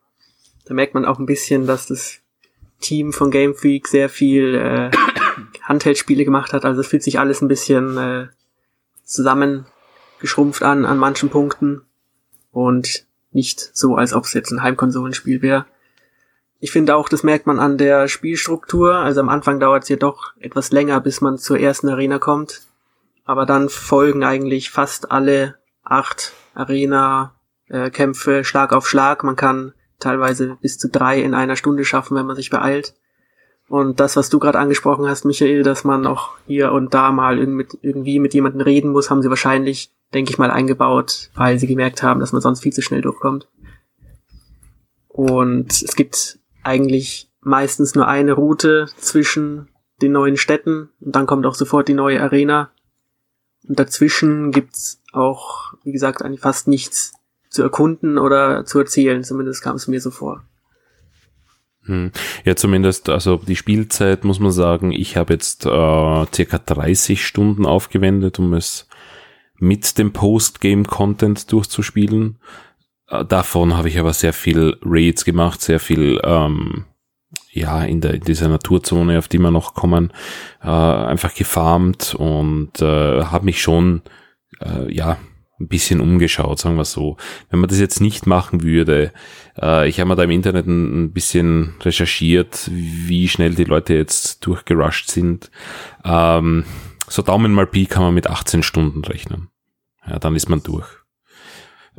[0.65, 2.19] Da merkt man auch ein bisschen, dass das
[2.79, 4.91] Team von Game Freak sehr viel äh,
[5.63, 6.63] Handheldspiele gemacht hat.
[6.63, 8.27] Also es fühlt sich alles ein bisschen äh,
[9.03, 9.65] zusammen
[10.19, 11.81] geschrumpft an, an manchen Punkten.
[12.51, 15.65] Und nicht so, als ob es jetzt ein Heimkonsolenspiel wäre.
[16.59, 18.95] Ich finde auch, das merkt man an der Spielstruktur.
[18.95, 22.61] Also am Anfang dauert es ja doch etwas länger, bis man zur ersten Arena kommt.
[23.25, 29.23] Aber dann folgen eigentlich fast alle acht Arena-Kämpfe Schlag auf Schlag.
[29.23, 32.95] Man kann teilweise bis zu drei in einer Stunde schaffen, wenn man sich beeilt.
[33.67, 37.39] Und das, was du gerade angesprochen hast, Michael, dass man auch hier und da mal
[37.39, 42.01] irgendwie mit jemandem reden muss, haben sie wahrscheinlich denke ich mal, eingebaut, weil sie gemerkt
[42.01, 43.49] haben, dass man sonst viel zu schnell durchkommt.
[45.09, 49.67] Und es gibt eigentlich meistens nur eine Route zwischen
[50.01, 52.71] den neuen Städten und dann kommt auch sofort die neue Arena.
[53.67, 57.13] Und dazwischen gibt's auch, wie gesagt, eigentlich fast nichts
[57.49, 59.23] zu erkunden oder zu erzählen.
[59.23, 60.43] Zumindest kam es mir so vor.
[61.83, 62.11] Hm.
[62.45, 67.65] Ja, zumindest, also die Spielzeit muss man sagen, ich habe jetzt äh, circa 30 Stunden
[67.65, 68.87] aufgewendet, um es
[69.59, 72.37] mit dem Post-Game-Content durchzuspielen.
[73.09, 76.85] Äh, davon habe ich aber sehr viel Raids gemacht, sehr viel ähm,
[77.51, 80.11] ja in, der, in dieser Naturzone, auf die wir noch kommen,
[80.61, 84.01] äh, einfach gefarmt und äh, habe mich schon
[84.59, 85.17] äh, ja
[85.59, 87.15] ein bisschen umgeschaut, sagen wir so.
[87.49, 89.13] Wenn man das jetzt nicht machen würde,
[89.61, 93.93] äh, ich habe mal da im Internet ein, ein, bisschen recherchiert, wie schnell die Leute
[93.93, 95.49] jetzt durchgerusht sind.
[96.03, 96.65] Ähm,
[97.07, 99.49] so Daumen mal Pi kann man mit 18 Stunden rechnen.
[100.07, 100.87] Ja, dann ist man durch.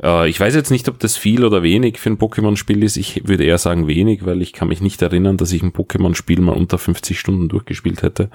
[0.01, 2.97] Äh, ich weiß jetzt nicht, ob das viel oder wenig für ein Pokémon-Spiel ist.
[2.97, 6.41] Ich würde eher sagen wenig, weil ich kann mich nicht erinnern, dass ich ein Pokémon-Spiel
[6.41, 8.29] mal unter 50 Stunden durchgespielt hätte.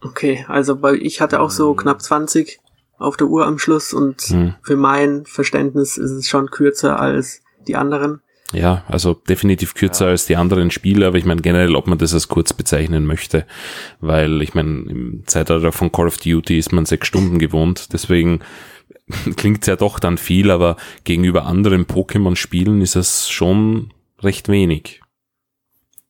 [0.00, 2.60] Okay, also weil ich hatte auch so knapp 20
[2.98, 4.54] auf der Uhr am Schluss und hm.
[4.62, 8.20] für mein Verständnis ist es schon kürzer als die anderen.
[8.52, 10.10] Ja, also definitiv kürzer ja.
[10.12, 13.44] als die anderen Spiele, aber ich meine generell, ob man das als kurz bezeichnen möchte,
[14.00, 18.40] weil ich meine, im Zeitalter von Call of Duty ist man sechs Stunden gewohnt, deswegen
[19.36, 25.00] klingt es ja doch dann viel, aber gegenüber anderen Pokémon-Spielen ist es schon recht wenig.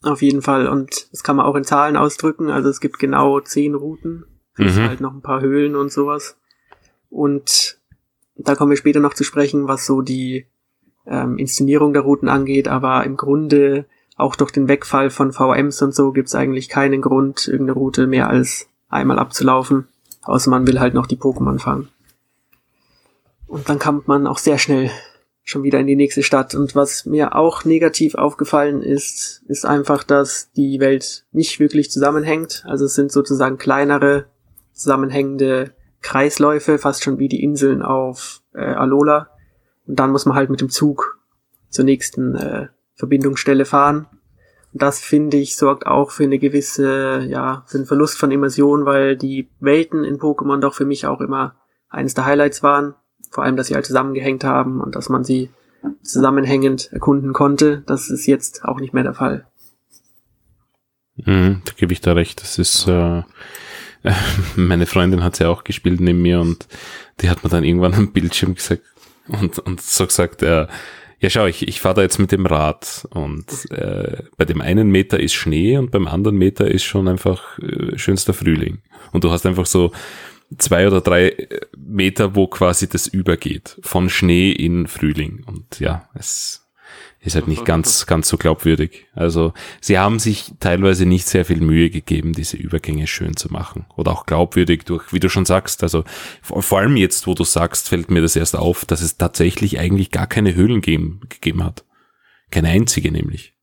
[0.03, 3.41] Auf jeden Fall, und das kann man auch in Zahlen ausdrücken, also es gibt genau
[3.41, 4.27] zehn Routen,
[4.59, 4.89] es mhm.
[4.89, 6.39] halt noch ein paar Höhlen und sowas.
[7.09, 7.79] Und
[8.37, 10.47] da kommen wir später noch zu sprechen, was so die
[11.07, 15.95] ähm, Inszenierung der Routen angeht, aber im Grunde auch durch den Wegfall von VMs und
[15.95, 19.89] so gibt's eigentlich keinen Grund, irgendeine Route mehr als einmal abzulaufen,
[20.23, 21.89] außer man will halt noch die Pokémon fangen.
[23.47, 24.91] Und dann kommt man auch sehr schnell
[25.45, 26.55] schon wieder in die nächste Stadt.
[26.55, 32.65] Und was mir auch negativ aufgefallen ist, ist einfach, dass die Welt nicht wirklich zusammenhängt.
[32.67, 34.27] Also es sind sozusagen kleinere,
[34.73, 39.31] zusammenhängende Kreisläufe, fast schon wie die Inseln auf äh, Alola.
[39.87, 41.19] Und dann muss man halt mit dem Zug
[41.69, 44.07] zur nächsten äh, Verbindungsstelle fahren.
[44.73, 48.85] Und das finde ich sorgt auch für eine gewisse, ja, für einen Verlust von Immersion,
[48.85, 51.57] weil die Welten in Pokémon doch für mich auch immer
[51.89, 52.95] eines der Highlights waren.
[53.31, 55.51] Vor allem, dass sie halt zusammengehängt haben und dass man sie
[56.03, 57.83] zusammenhängend erkunden konnte.
[57.87, 59.47] Das ist jetzt auch nicht mehr der Fall.
[61.17, 62.43] Mhm, da gebe ich da recht.
[62.43, 63.23] Das ist, äh,
[64.57, 66.67] meine Freundin hat ja auch gespielt neben mir und
[67.21, 68.83] die hat mir dann irgendwann am Bildschirm gesagt,
[69.29, 70.67] und, und so gesagt, äh,
[71.21, 74.91] ja schau, ich, ich fahre da jetzt mit dem Rad und äh, bei dem einen
[74.91, 78.83] Meter ist Schnee und beim anderen Meter ist schon einfach äh, schönster Frühling.
[79.13, 79.93] Und du hast einfach so
[80.59, 85.43] zwei oder drei Meter, wo quasi das übergeht, von Schnee in Frühling.
[85.47, 86.66] Und ja, es
[87.27, 89.07] ist halt nicht ganz, ganz so glaubwürdig.
[89.15, 93.87] Also sie haben sich teilweise nicht sehr viel Mühe gegeben, diese Übergänge schön zu machen.
[93.97, 96.05] Oder auch glaubwürdig durch, wie du schon sagst, also
[96.43, 100.13] vor, allem jetzt, wo du sagst, fällt mir das erst auf, dass es tatsächlich eigentlich
[100.13, 101.85] gar keine Höhlen geben, gegeben hat.
[102.51, 103.55] Keine einzige nämlich.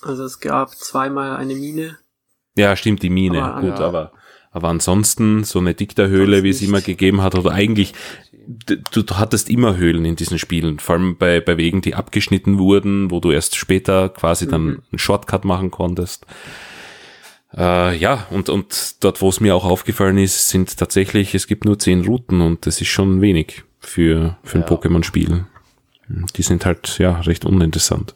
[0.00, 1.98] Also es gab zweimal eine Mine.
[2.56, 4.12] Ja, stimmt, die Mine, aber, gut, aber
[4.56, 7.92] aber ansonsten so eine Dikterhöhle, wie es immer gegeben hat, oder eigentlich,
[8.46, 12.58] du, du hattest immer Höhlen in diesen Spielen, vor allem bei, bei Wegen, die abgeschnitten
[12.58, 14.50] wurden, wo du erst später quasi mhm.
[14.50, 16.24] dann einen Shortcut machen konntest.
[17.54, 21.66] Äh, ja, und, und dort, wo es mir auch aufgefallen ist, sind tatsächlich, es gibt
[21.66, 24.68] nur zehn Routen und das ist schon wenig für, für ein ja.
[24.68, 25.44] Pokémon-Spiel.
[26.08, 28.14] Die sind halt, ja, recht uninteressant.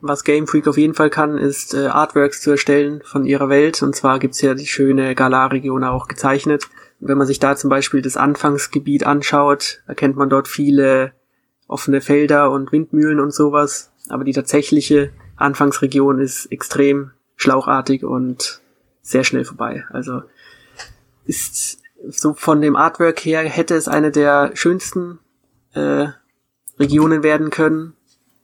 [0.00, 3.82] Was Game Freak auf jeden Fall kann, ist äh, Artworks zu erstellen von ihrer Welt.
[3.82, 6.68] Und zwar gibt's ja die schöne Galar-Region auch gezeichnet.
[7.00, 11.12] Wenn man sich da zum Beispiel das Anfangsgebiet anschaut, erkennt man dort viele
[11.66, 13.92] offene Felder und Windmühlen und sowas.
[14.08, 18.60] Aber die tatsächliche Anfangsregion ist extrem schlauchartig und
[19.02, 19.84] sehr schnell vorbei.
[19.90, 20.22] Also
[21.24, 25.18] ist so von dem Artwork her hätte es eine der schönsten
[25.74, 26.08] äh,
[26.78, 27.94] Regionen werden können,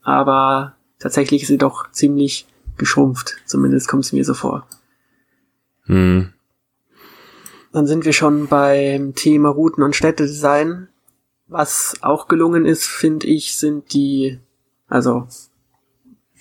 [0.01, 3.35] aber tatsächlich ist sie doch ziemlich geschrumpft.
[3.45, 4.65] Zumindest kommt es mir so vor.
[5.83, 6.31] Hm.
[7.73, 10.87] Dann sind wir schon beim Thema Routen- und Städtedesign.
[11.47, 14.39] Was auch gelungen ist, finde ich, sind die,
[14.87, 15.27] also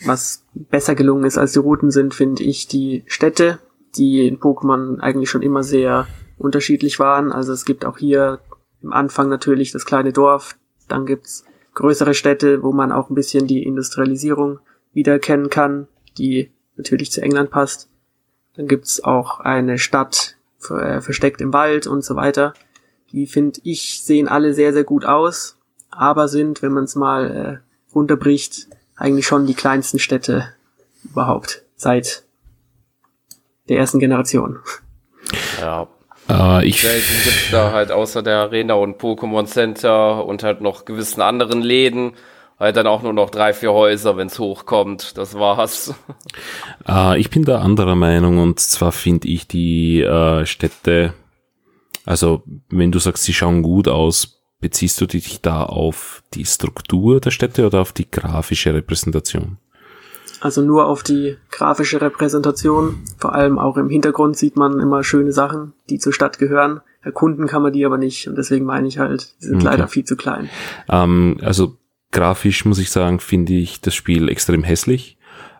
[0.07, 3.59] was besser gelungen ist als die Routen sind, finde ich die Städte,
[3.97, 6.07] die in Pokémon eigentlich schon immer sehr
[6.39, 7.33] unterschiedlich waren.
[7.33, 8.39] Also es gibt auch hier
[8.81, 10.57] im Anfang natürlich das kleine Dorf,
[10.89, 14.61] dann gibt's größere Städte, wo man auch ein bisschen die Industrialisierung
[14.93, 17.89] wiedererkennen kann, die natürlich zu England passt.
[18.57, 20.37] Dann gibt's auch eine Stadt
[20.69, 22.53] äh, versteckt im Wald und so weiter.
[23.13, 25.59] Die finde ich sehen alle sehr, sehr gut aus,
[25.91, 30.49] aber sind, wenn man es mal äh, runterbricht, eigentlich schon die kleinsten Städte
[31.05, 32.25] überhaupt seit
[33.69, 34.59] der ersten Generation.
[35.61, 35.89] Ja,
[36.33, 40.85] äh, ich Selten gibt's da halt außer der Arena und Pokémon Center und halt noch
[40.85, 42.15] gewissen anderen Läden
[42.63, 45.19] halt dann auch nur noch drei, vier Häuser, wenn's hochkommt.
[45.19, 45.95] Das war's.
[46.89, 51.15] Äh, ich bin da anderer Meinung und zwar finde ich die äh, Städte,
[52.05, 57.21] also wenn du sagst, sie schauen gut aus, beziehst du dich da auf die Struktur
[57.21, 59.59] der Städte oder auf die grafische Repräsentation?
[60.43, 62.97] Also nur auf die grafische Repräsentation.
[63.17, 66.81] Vor allem auch im Hintergrund sieht man immer schöne Sachen, die zur Stadt gehören.
[67.01, 68.27] Erkunden kann man die aber nicht.
[68.27, 69.67] Und deswegen meine ich halt, die sind okay.
[69.67, 70.51] leider viel zu klein.
[70.89, 71.77] Ähm, also
[72.11, 75.17] grafisch muss ich sagen, finde ich das Spiel extrem hässlich,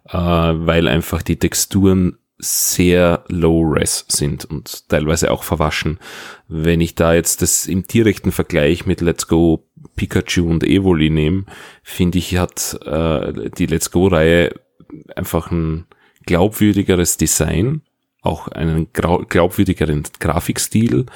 [0.09, 6.01] äh, weil einfach die Texturen sehr low-res sind und teilweise auch verwaschen.
[6.49, 9.65] Wenn ich da jetzt das im direkten Vergleich mit Let's Go
[9.95, 11.45] Pikachu und Evoli nehme,
[11.85, 14.53] finde ich, hat äh, die Let's Go-Reihe
[15.17, 15.87] einfach ein
[16.27, 17.83] glaubwürdigeres Design,
[18.23, 21.07] auch einen glaubwürdigeren Grafikstil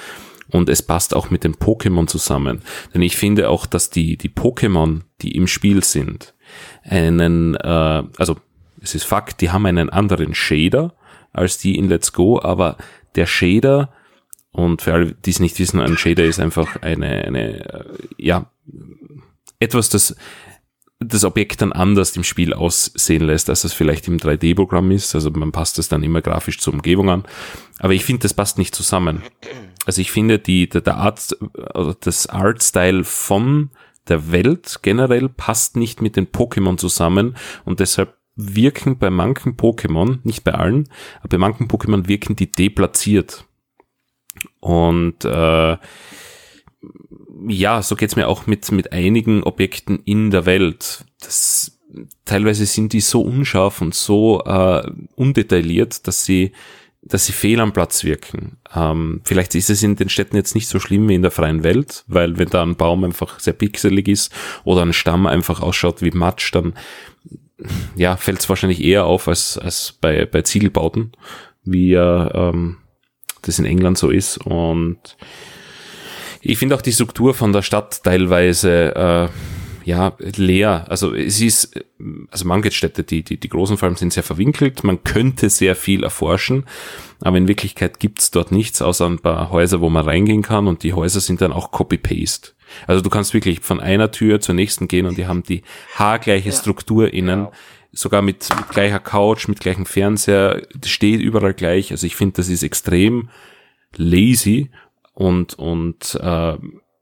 [0.50, 2.62] und es passt auch mit den Pokémon zusammen.
[2.94, 6.34] Denn ich finde auch, dass die, die Pokémon, die im Spiel sind,
[6.82, 8.36] einen, äh, also
[8.80, 10.94] es ist Fakt, die haben einen anderen Shader
[11.32, 12.76] als die in Let's Go, aber
[13.14, 13.92] der Shader,
[14.52, 17.84] und für alle, die es nicht wissen, ein Shader ist einfach eine, eine, äh,
[18.16, 18.50] ja,
[19.58, 20.16] etwas, das
[20.98, 25.14] das Objekt dann anders im Spiel aussehen lässt, als es vielleicht im 3D-Programm ist.
[25.14, 27.24] Also man passt es dann immer grafisch zur Umgebung an.
[27.78, 29.22] Aber ich finde, das passt nicht zusammen.
[29.84, 31.36] Also ich finde, die, der, der Art,
[31.74, 33.70] also das Artstyle von
[34.08, 40.18] der Welt generell passt nicht mit den Pokémon zusammen und deshalb wirken bei manchen Pokémon,
[40.22, 40.88] nicht bei allen,
[41.20, 43.44] aber bei manchen Pokémon wirken die deplatziert.
[44.60, 45.76] Und äh,
[47.48, 51.04] ja, so geht's mir auch mit, mit einigen Objekten in der Welt.
[51.20, 51.78] Das,
[52.24, 56.52] teilweise sind die so unscharf und so äh, undetailliert, dass sie,
[57.02, 58.58] dass sie fehl am Platz wirken.
[58.74, 61.62] Ähm, vielleicht ist es in den Städten jetzt nicht so schlimm wie in der freien
[61.62, 64.32] Welt, weil wenn da ein Baum einfach sehr pixelig ist
[64.64, 66.74] oder ein Stamm einfach ausschaut wie Matsch, dann
[67.94, 71.12] ja, fällt es wahrscheinlich eher auf als, als bei, bei Ziegelbauten,
[71.64, 72.78] wie ja ähm,
[73.42, 74.38] das in England so ist.
[74.38, 75.16] Und
[76.46, 80.86] ich finde auch die Struktur von der Stadt teilweise äh, ja leer.
[80.88, 81.80] Also es ist,
[82.30, 84.84] also Mangetstädte, die, die, die großen vor allem sind sehr verwinkelt.
[84.84, 86.64] Man könnte sehr viel erforschen,
[87.20, 90.82] aber in Wirklichkeit gibt's dort nichts, außer ein paar Häuser, wo man reingehen kann und
[90.82, 92.50] die Häuser sind dann auch Copy-Paste.
[92.86, 95.62] Also du kannst wirklich von einer Tür zur nächsten gehen und die haben die
[95.94, 96.54] haargleiche ja.
[96.54, 97.44] Struktur innen.
[97.44, 97.52] Genau
[97.92, 101.92] sogar mit, mit gleicher Couch, mit gleichem Fernseher, steht überall gleich.
[101.92, 103.30] Also ich finde, das ist extrem
[103.96, 104.70] lazy
[105.16, 106.58] und, und äh,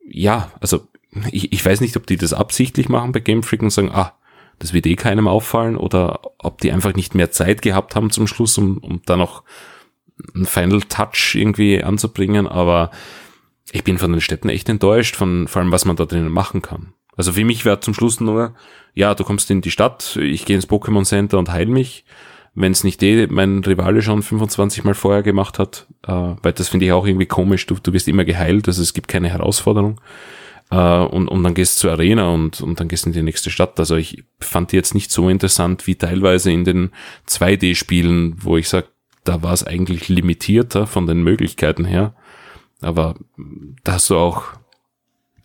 [0.07, 0.87] ja, also
[1.33, 4.15] ich, ich weiß nicht, ob die das absichtlich machen bei Game Freak und sagen, ah,
[4.61, 8.29] das wird eh keinem auffallen oder ob die einfach nicht mehr Zeit gehabt haben zum
[8.29, 9.43] Schluss, um, um da noch
[10.33, 12.93] einen Final Touch irgendwie anzubringen, aber
[13.73, 16.63] ich bin von den Städten echt enttäuscht, von vor allem, was man da drinnen machen
[16.63, 16.95] kann.
[17.17, 18.55] Also für mich wäre zum Schluss nur,
[18.95, 22.05] ja, du kommst in die Stadt, ich gehe ins Pokémon Center und heil mich.
[22.55, 26.69] Wenn es nicht eh mein Rivale schon 25 Mal vorher gemacht hat, äh, weil das
[26.69, 30.01] finde ich auch irgendwie komisch, du, du wirst immer geheilt, also es gibt keine Herausforderung.
[30.71, 33.23] Äh, und, und dann gehst du zur Arena und, und dann gehst du in die
[33.23, 33.79] nächste Stadt.
[33.79, 36.91] Also ich fand die jetzt nicht so interessant wie teilweise in den
[37.29, 38.89] 2D-Spielen, wo ich sage,
[39.25, 42.15] da war es eigentlich limitierter von den Möglichkeiten her.
[42.83, 43.15] Aber
[43.83, 44.45] da hast du auch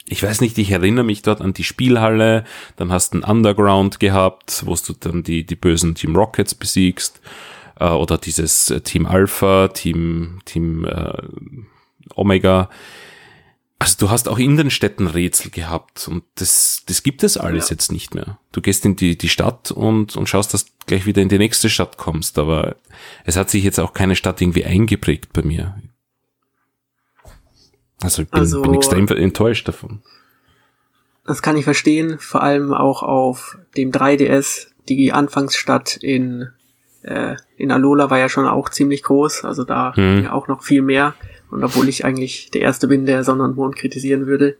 [0.05, 2.43] ich weiß nicht, ich erinnere mich dort an die Spielhalle,
[2.77, 7.21] dann hast du ein Underground gehabt, wo du dann die, die bösen Team Rockets besiegst,
[7.79, 11.13] äh, oder dieses äh, Team Alpha, Team, Team äh,
[12.15, 12.69] Omega.
[13.81, 17.69] Also du hast auch in den Städten Rätsel gehabt und das, das gibt es alles
[17.69, 17.75] ja.
[17.75, 18.37] jetzt nicht mehr.
[18.51, 21.37] Du gehst in die, die Stadt und, und schaust, dass du gleich wieder in die
[21.37, 22.75] nächste Stadt kommst, aber
[23.23, 25.81] es hat sich jetzt auch keine Stadt irgendwie eingeprägt bei mir.
[28.01, 30.01] Also ich bin, also, bin extrem enttäuscht davon.
[31.25, 34.67] Das kann ich verstehen, vor allem auch auf dem 3DS.
[34.87, 36.49] Die Anfangsstadt in,
[37.03, 40.23] äh, in Alola war ja schon auch ziemlich groß, also da hm.
[40.23, 41.13] ja auch noch viel mehr.
[41.51, 44.57] Und obwohl ich eigentlich der Erste bin, der Sonne und Mond kritisieren würde.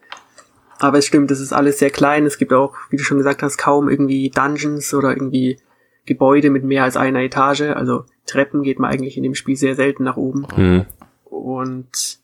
[0.80, 2.26] Aber es stimmt, es ist alles sehr klein.
[2.26, 5.58] Es gibt auch, wie du schon gesagt hast, kaum irgendwie Dungeons oder irgendwie
[6.06, 7.62] Gebäude mit mehr als einer Etage.
[7.62, 10.48] Also Treppen geht man eigentlich in dem Spiel sehr selten nach oben.
[10.56, 10.86] Hm.
[11.26, 12.19] Und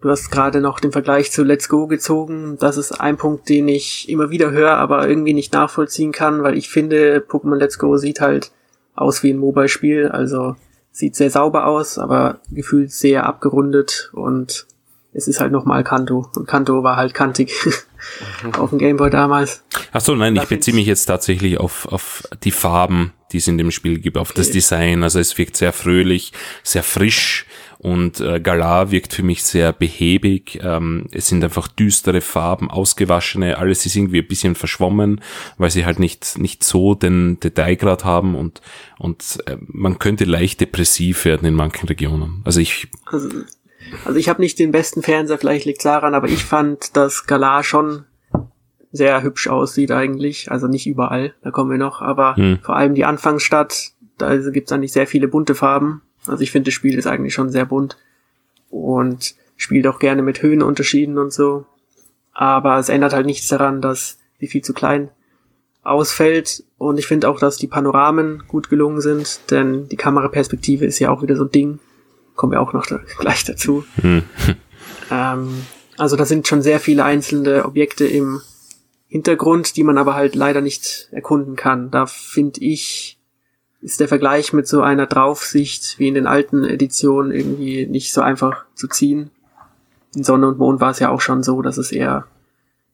[0.00, 2.56] Du hast gerade noch den Vergleich zu Let's Go gezogen.
[2.58, 6.56] Das ist ein Punkt, den ich immer wieder höre, aber irgendwie nicht nachvollziehen kann, weil
[6.56, 8.50] ich finde, Pokémon Let's Go sieht halt
[8.94, 10.08] aus wie ein Mobile-Spiel.
[10.08, 10.56] Also
[10.90, 14.66] sieht sehr sauber aus, aber gefühlt sehr abgerundet und
[15.12, 16.30] es ist halt nochmal Kanto.
[16.34, 17.52] Und Kanto war halt kantig
[18.58, 19.64] auf dem Gameboy damals.
[19.92, 23.58] Ach so, nein, ich beziehe mich jetzt tatsächlich auf, auf die Farben, die es in
[23.58, 24.38] dem Spiel gibt, auf okay.
[24.38, 25.02] das Design.
[25.02, 26.32] Also es wirkt sehr fröhlich,
[26.62, 27.46] sehr frisch
[27.80, 30.60] und äh, Galar wirkt für mich sehr behäbig.
[30.62, 35.22] Ähm, es sind einfach düstere Farben, ausgewaschene, alles ist irgendwie ein bisschen verschwommen,
[35.56, 38.60] weil sie halt nicht, nicht so den Detailgrad haben und,
[38.98, 42.42] und äh, man könnte leicht depressiv werden in manchen Regionen.
[42.44, 42.88] Also ich.
[43.06, 43.30] Also,
[44.04, 47.64] also ich habe nicht den besten Fernseher, vielleicht liegt daran, aber ich fand, dass Galar
[47.64, 48.04] schon
[48.92, 50.50] sehr hübsch aussieht eigentlich.
[50.50, 52.58] Also nicht überall, da kommen wir noch, aber hm.
[52.60, 56.74] vor allem die Anfangsstadt, da gibt's eigentlich sehr viele bunte Farben also ich finde, das
[56.74, 57.96] Spiel ist eigentlich schon sehr bunt
[58.70, 61.66] und spielt auch gerne mit Höhenunterschieden und so.
[62.32, 65.10] Aber es ändert halt nichts daran, dass sie viel zu klein
[65.82, 66.64] ausfällt.
[66.78, 71.10] Und ich finde auch, dass die Panoramen gut gelungen sind, denn die Kameraperspektive ist ja
[71.10, 71.78] auch wieder so ein Ding.
[72.34, 73.84] Kommen wir auch noch da, gleich dazu.
[74.00, 74.22] Hm.
[75.10, 75.66] Ähm,
[75.98, 78.40] also da sind schon sehr viele einzelne Objekte im
[79.08, 81.90] Hintergrund, die man aber halt leider nicht erkunden kann.
[81.90, 83.18] Da finde ich,
[83.82, 88.20] ist der Vergleich mit so einer Draufsicht wie in den alten Editionen irgendwie nicht so
[88.20, 89.30] einfach zu ziehen.
[90.14, 92.26] In Sonne und Mond war es ja auch schon so, dass es eher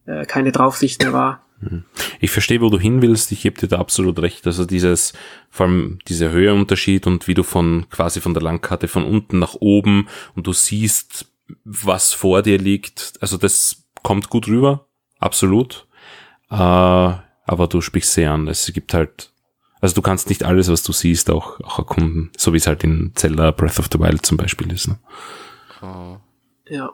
[0.06, 1.42] äh, keine Draufsicht mehr war.
[1.60, 1.84] Mhm.
[2.20, 3.32] Ich verstehe, wo du hin willst.
[3.32, 4.46] Ich gebe dir da absolut recht.
[4.46, 5.12] Also dieses,
[5.50, 9.54] vor allem dieser Höheunterschied und wie du von quasi von der Landkarte von unten nach
[9.54, 11.26] oben und du siehst,
[11.64, 13.14] was vor dir liegt.
[13.20, 14.86] Also das kommt gut rüber,
[15.18, 15.86] absolut.
[16.50, 18.48] Äh, aber du sprichst sehr an.
[18.48, 19.32] Es gibt halt
[19.80, 22.82] also du kannst nicht alles, was du siehst, auch, auch erkunden, so wie es halt
[22.84, 24.88] in Zelda Breath of the Wild zum Beispiel ist.
[24.88, 24.98] Ne?
[25.82, 26.16] Oh.
[26.68, 26.92] Ja.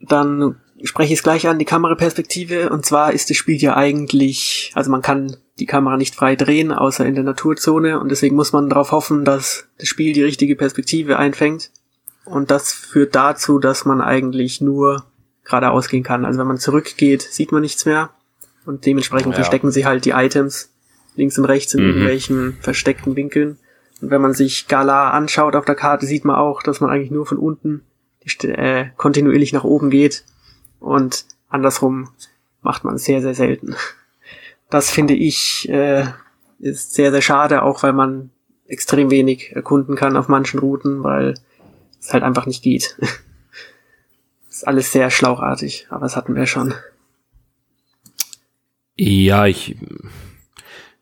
[0.00, 2.70] Dann spreche ich es gleich an, die Kameraperspektive.
[2.70, 6.72] Und zwar ist das Spiel ja eigentlich, also man kann die Kamera nicht frei drehen,
[6.72, 8.00] außer in der Naturzone.
[8.00, 11.70] Und deswegen muss man darauf hoffen, dass das Spiel die richtige Perspektive einfängt.
[12.24, 15.04] Und das führt dazu, dass man eigentlich nur
[15.44, 16.24] geradeaus gehen kann.
[16.24, 18.10] Also wenn man zurückgeht, sieht man nichts mehr.
[18.68, 19.36] Und dementsprechend ja.
[19.36, 20.74] verstecken sie halt die Items
[21.16, 21.88] links und rechts in mhm.
[21.88, 23.56] irgendwelchen versteckten Winkeln.
[24.02, 27.10] Und wenn man sich Gala anschaut auf der Karte, sieht man auch, dass man eigentlich
[27.10, 27.80] nur von unten
[28.42, 30.22] äh, kontinuierlich nach oben geht.
[30.80, 32.10] Und andersrum
[32.60, 33.74] macht man sehr, sehr selten.
[34.68, 36.04] Das finde ich äh,
[36.58, 38.28] ist sehr, sehr schade, auch weil man
[38.66, 41.32] extrem wenig erkunden kann auf manchen Routen, weil
[41.98, 42.98] es halt einfach nicht geht.
[44.50, 46.74] ist alles sehr schlauchartig, aber das hatten wir schon.
[48.98, 49.76] Ja, ich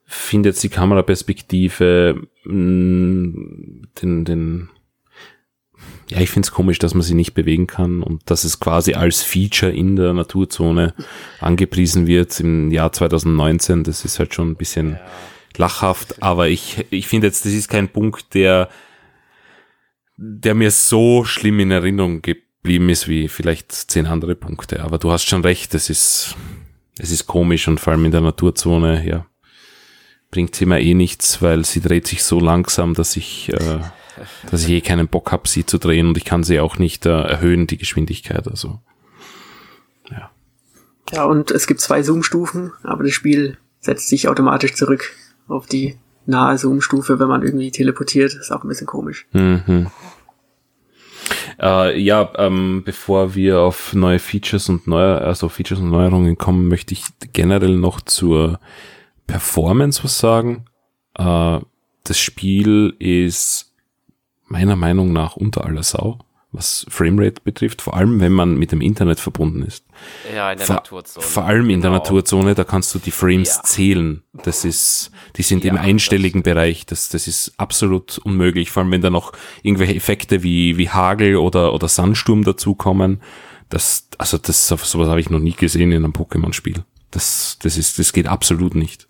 [0.04, 4.68] finde jetzt die Kameraperspektive, mm, den, den,
[6.08, 8.92] ja, ich finde es komisch, dass man sie nicht bewegen kann und dass es quasi
[8.92, 10.92] als Feature in der Naturzone
[11.40, 13.82] angepriesen wird im Jahr 2019.
[13.82, 15.00] Das ist halt schon ein bisschen ja.
[15.56, 18.68] lachhaft, aber ich, ich finde jetzt, das ist kein Punkt, der,
[20.18, 24.82] der mir so schlimm in Erinnerung geblieben ist wie vielleicht zehn andere Punkte.
[24.82, 26.36] Aber du hast schon recht, es ist,
[26.98, 29.26] es ist komisch und vor allem in der Naturzone, ja,
[30.30, 33.80] bringt sie mir eh nichts, weil sie dreht sich so langsam, dass ich, äh,
[34.50, 37.06] dass ich eh keinen Bock habe, sie zu drehen und ich kann sie auch nicht
[37.06, 38.48] äh, erhöhen, die Geschwindigkeit.
[38.48, 38.80] Also
[40.10, 40.30] ja.
[41.12, 45.12] Ja, und es gibt zwei Zoom-Stufen, aber das Spiel setzt sich automatisch zurück
[45.46, 48.34] auf die nahe Zoom-Stufe, wenn man irgendwie teleportiert.
[48.34, 49.26] Ist auch ein bisschen komisch.
[49.32, 49.86] Mhm.
[51.60, 56.68] Äh, ja, ähm, bevor wir auf neue Features und neue, also Features und Neuerungen kommen,
[56.68, 58.60] möchte ich generell noch zur
[59.26, 60.66] Performance was sagen.
[61.14, 61.60] Äh,
[62.04, 63.74] das Spiel ist
[64.46, 66.18] meiner Meinung nach unter aller Sau
[66.56, 69.84] was Framerate betrifft, vor allem wenn man mit dem Internet verbunden ist.
[70.34, 71.26] Ja, in der vor, Naturzone.
[71.26, 71.82] Vor allem in genau.
[71.82, 73.62] der Naturzone, da kannst du die Frames ja.
[73.62, 74.22] zählen.
[74.32, 76.86] Das ist, die sind ja, im einstelligen Bereich.
[76.86, 78.70] Das, das ist absolut unmöglich.
[78.70, 79.32] Vor allem wenn da noch
[79.62, 83.20] irgendwelche Effekte wie, wie Hagel oder, oder Sandsturm dazukommen.
[83.68, 86.84] Das, also das, sowas habe ich noch nie gesehen in einem Pokémon-Spiel.
[87.10, 89.08] Das, das ist, das geht absolut nicht.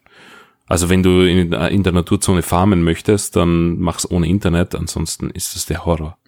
[0.68, 5.54] Also wenn du in, in der Naturzone farmen möchtest, dann mach's ohne Internet, ansonsten ist
[5.54, 6.18] das der Horror.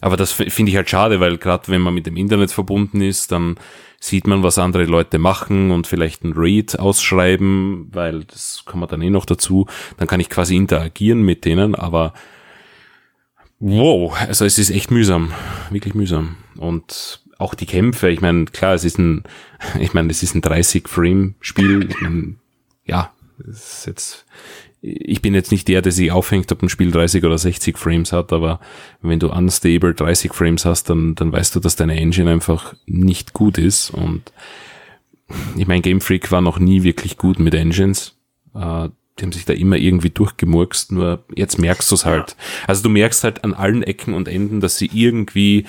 [0.00, 3.32] Aber das finde ich halt schade, weil gerade wenn man mit dem Internet verbunden ist,
[3.32, 3.56] dann
[3.98, 8.88] sieht man, was andere Leute machen und vielleicht ein Read ausschreiben, weil das kann man
[8.88, 9.66] dann eh noch dazu.
[9.96, 12.12] Dann kann ich quasi interagieren mit denen, aber
[13.58, 15.32] wow, also es ist echt mühsam,
[15.70, 16.36] wirklich mühsam.
[16.58, 19.24] Und auch die Kämpfe, ich meine, klar, es ist ein,
[19.80, 21.88] ich meine, es ist ein 30 Frame Spiel.
[21.88, 22.38] Ich mein,
[22.84, 24.26] ja, es ist jetzt
[24.86, 28.12] ich bin jetzt nicht der, der sich aufhängt, ob ein Spiel 30 oder 60 Frames
[28.12, 28.60] hat, aber
[29.02, 33.32] wenn du unstable 30 Frames hast, dann, dann weißt du, dass deine Engine einfach nicht
[33.32, 33.90] gut ist.
[33.90, 34.22] Und
[35.56, 38.16] ich meine, Game Freak war noch nie wirklich gut mit Engines.
[38.54, 42.36] Äh, die haben sich da immer irgendwie durchgemurkst, nur jetzt merkst du es halt.
[42.66, 45.66] Also du merkst halt an allen Ecken und Enden, dass sie irgendwie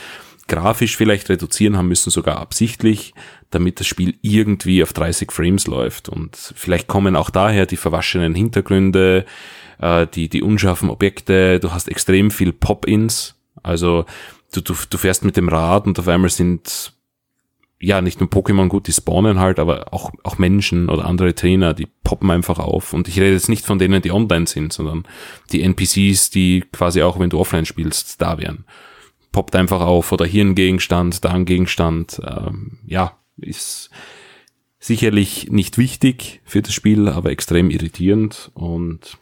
[0.48, 3.14] grafisch vielleicht reduzieren haben müssen, sogar absichtlich,
[3.50, 6.10] damit das Spiel irgendwie auf 30 Frames läuft.
[6.10, 9.26] Und vielleicht kommen auch daher die verwaschenen Hintergründe,
[9.80, 14.06] äh, die, die unscharfen Objekte, du hast extrem viel Pop-ins, also
[14.54, 16.93] du, du, du fährst mit dem Rad und auf einmal sind
[17.80, 21.76] ja, nicht nur Pokémon gut, die spawnen halt, aber auch, auch Menschen oder andere Trainer,
[21.76, 22.91] die poppen einfach auf.
[22.91, 25.04] Und ich rede jetzt nicht von denen, die online sind, sondern
[25.52, 28.66] die NPCs, die quasi auch, wenn du offline spielst, da wären
[29.38, 32.20] poppt einfach auf oder hier ein Gegenstand, da ein Gegenstand.
[32.26, 33.92] Ähm, ja, ist
[34.80, 39.20] sicherlich nicht wichtig für das Spiel, aber extrem irritierend und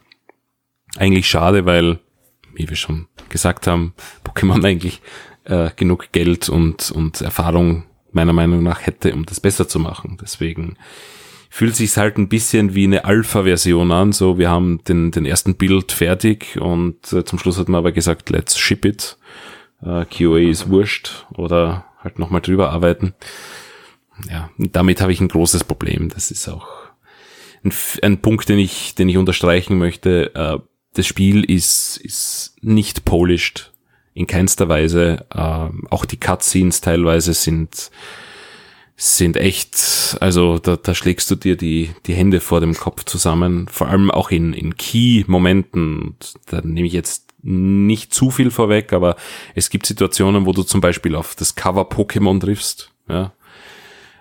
[0.96, 1.98] eigentlich schade, weil,
[2.54, 3.92] wie wir schon gesagt haben,
[4.24, 5.02] Pokémon eigentlich
[5.44, 10.16] äh, genug Geld und, und Erfahrung meiner Meinung nach hätte, um das besser zu machen.
[10.22, 10.78] Deswegen
[11.50, 14.12] fühlt sich halt ein bisschen wie eine Alpha-Version an.
[14.12, 17.92] So, wir haben den, den ersten Bild fertig und äh, zum Schluss hat man aber
[17.92, 19.18] gesagt, let's ship it
[19.82, 23.14] äh, QA ist wurscht oder halt nochmal drüber arbeiten.
[24.30, 26.08] Ja, damit habe ich ein großes Problem.
[26.08, 26.66] Das ist auch
[27.64, 27.72] ein,
[28.02, 30.34] ein Punkt, den ich, den ich unterstreichen möchte.
[30.34, 30.58] Äh,
[30.94, 33.72] das Spiel ist, ist nicht polished
[34.14, 35.26] in keinster Weise.
[35.30, 37.90] Äh, auch die Cutscenes teilweise sind
[38.98, 43.68] sind echt, also da, da schlägst du dir die, die Hände vor dem Kopf zusammen,
[43.68, 46.16] vor allem auch in, in Key-Momenten.
[46.46, 49.16] Da nehme ich jetzt nicht zu viel vorweg, aber
[49.54, 53.32] es gibt Situationen, wo du zum Beispiel auf das Cover Pokémon triffst, ja.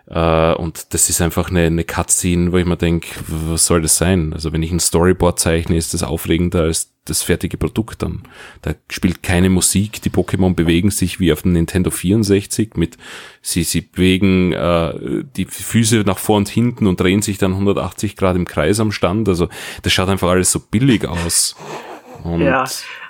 [0.08, 3.98] Äh, und das ist einfach eine, eine Cutscene, wo ich mir denke, was soll das
[3.98, 4.34] sein?
[4.34, 8.24] Also wenn ich ein Storyboard zeichne, ist das aufregender als das fertige Produkt dann.
[8.62, 12.98] Da spielt keine Musik, die Pokémon bewegen sich wie auf dem Nintendo 64 mit,
[13.42, 18.16] sie, sie bewegen äh, die Füße nach vor und hinten und drehen sich dann 180
[18.16, 19.30] Grad im Kreis am Stand.
[19.30, 19.50] Also
[19.84, 21.56] das schaut einfach alles so billig aus.
[22.26, 22.64] Und ja,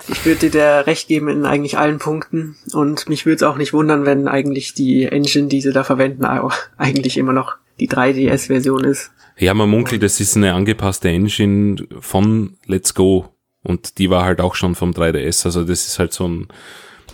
[0.08, 3.72] ich würde dir recht geben in eigentlich allen Punkten und mich würde es auch nicht
[3.72, 8.84] wundern, wenn eigentlich die Engine, die sie da verwenden, auch eigentlich immer noch die 3DS-Version
[8.84, 9.10] ist.
[9.38, 13.30] Ja, man munkelt, das ist eine angepasste Engine von Let's Go
[13.62, 16.48] und die war halt auch schon vom 3DS, also das ist halt so ein,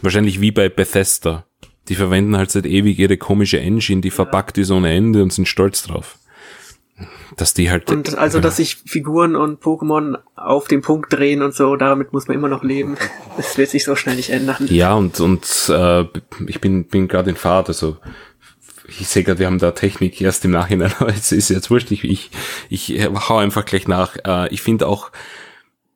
[0.03, 1.47] wahrscheinlich wie bei Bethesda.
[1.89, 5.47] Die verwenden halt seit ewig ihre komische Engine, die verpackt ist ohne Ende und sind
[5.47, 6.19] stolz drauf
[7.37, 7.91] dass die halt.
[7.91, 12.29] Und also, dass sich Figuren und Pokémon auf den Punkt drehen und so, damit muss
[12.29, 12.97] man immer noch leben.
[13.37, 14.67] Das wird sich so schnell nicht ändern.
[14.69, 16.05] Ja, und, und äh,
[16.47, 17.97] ich bin, bin gerade in Fahrt, also
[18.87, 21.91] ich sehe gerade, wir haben da Technik erst im Nachhinein, aber es ist jetzt wurscht,
[21.91, 22.31] ich, ich,
[22.69, 24.17] ich hau einfach gleich nach.
[24.25, 25.11] Äh, ich finde auch,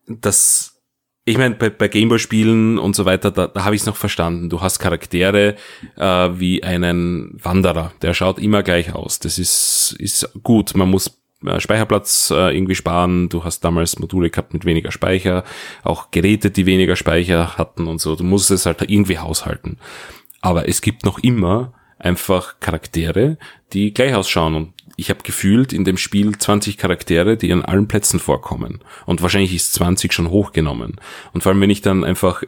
[0.07, 0.76] dass
[1.29, 4.49] ich meine, bei, bei Gameboy-Spielen und so weiter, da, da habe ich es noch verstanden.
[4.49, 5.57] Du hast Charaktere
[5.97, 9.19] äh, wie einen Wanderer, der schaut immer gleich aus.
[9.19, 10.77] Das ist, ist gut.
[10.77, 13.29] Man muss äh, Speicherplatz äh, irgendwie sparen.
[13.29, 15.43] Du hast damals Module gehabt mit weniger Speicher,
[15.83, 18.15] auch Geräte, die weniger Speicher hatten und so.
[18.15, 19.79] Du musst es halt irgendwie haushalten.
[20.43, 23.37] Aber es gibt noch immer einfach Charaktere,
[23.73, 27.87] die gleich ausschauen und ich habe gefühlt in dem Spiel 20 Charaktere, die an allen
[27.87, 28.81] Plätzen vorkommen.
[29.05, 30.97] Und wahrscheinlich ist 20 schon hochgenommen.
[31.35, 32.43] Und vor allem, wenn ich dann einfach,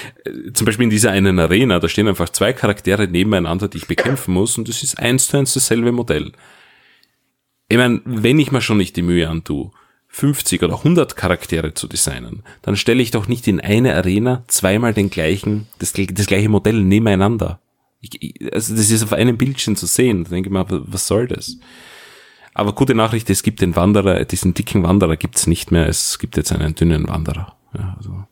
[0.54, 4.32] zum Beispiel in dieser einen Arena, da stehen einfach zwei Charaktere nebeneinander, die ich bekämpfen
[4.32, 6.32] muss, und das ist eins zu eins dasselbe Modell.
[7.68, 9.72] Ich meine, wenn ich mir schon nicht die Mühe antue,
[10.06, 14.94] 50 oder 100 Charaktere zu designen, dann stelle ich doch nicht in eine Arena zweimal
[14.94, 17.60] den gleichen, das, das gleiche Modell nebeneinander.
[18.00, 20.24] Ich, also das ist auf einem Bildschirm zu sehen.
[20.24, 21.58] Da denke ich mal, was soll das?
[22.58, 25.86] Aber gute Nachricht, es gibt den Wanderer, diesen dicken Wanderer gibt's nicht mehr.
[25.86, 27.54] Es gibt jetzt einen dünnen Wanderer.
[27.72, 28.24] Ja, also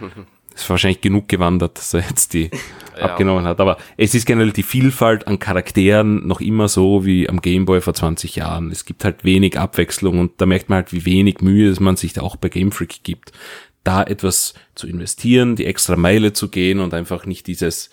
[0.54, 2.50] ist wahrscheinlich genug gewandert, dass er jetzt die
[2.98, 3.04] ja.
[3.04, 3.58] abgenommen hat.
[3.58, 7.94] Aber es ist generell die Vielfalt an Charakteren noch immer so wie am Gameboy vor
[7.94, 8.70] 20 Jahren.
[8.70, 12.12] Es gibt halt wenig Abwechslung und da merkt man halt, wie wenig Mühe man sich
[12.12, 13.32] da auch bei Game Freak gibt,
[13.82, 17.88] da etwas zu investieren, die extra Meile zu gehen und einfach nicht dieses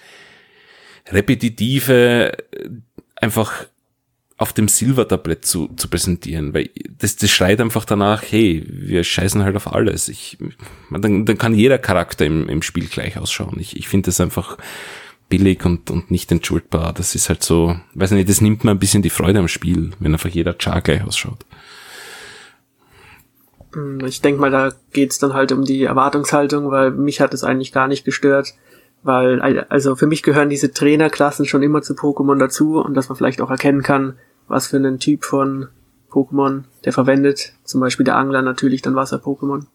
[1.13, 2.33] repetitive,
[3.15, 3.53] einfach
[4.38, 6.69] auf dem Silbertablett zu, zu präsentieren, weil
[6.99, 10.09] das, das schreit einfach danach, hey, wir scheißen halt auf alles.
[10.09, 10.38] Ich,
[10.91, 13.57] dann, dann kann jeder Charakter im, im Spiel gleich ausschauen.
[13.59, 14.57] Ich, ich finde das einfach
[15.27, 16.93] billig und, und nicht entschuldbar.
[16.93, 19.91] Das ist halt so, weiß nicht, das nimmt mir ein bisschen die Freude am Spiel,
[19.99, 21.39] wenn einfach jeder Char gleich ausschaut.
[24.05, 27.71] Ich denke mal, da geht's dann halt um die Erwartungshaltung, weil mich hat es eigentlich
[27.71, 28.53] gar nicht gestört,
[29.03, 33.17] weil, also für mich gehören diese Trainerklassen schon immer zu Pokémon dazu und dass man
[33.17, 34.17] vielleicht auch erkennen kann,
[34.47, 35.67] was für einen Typ von
[36.11, 37.53] Pokémon der verwendet.
[37.63, 39.65] Zum Beispiel der Angler natürlich dann Wasser-Pokémon.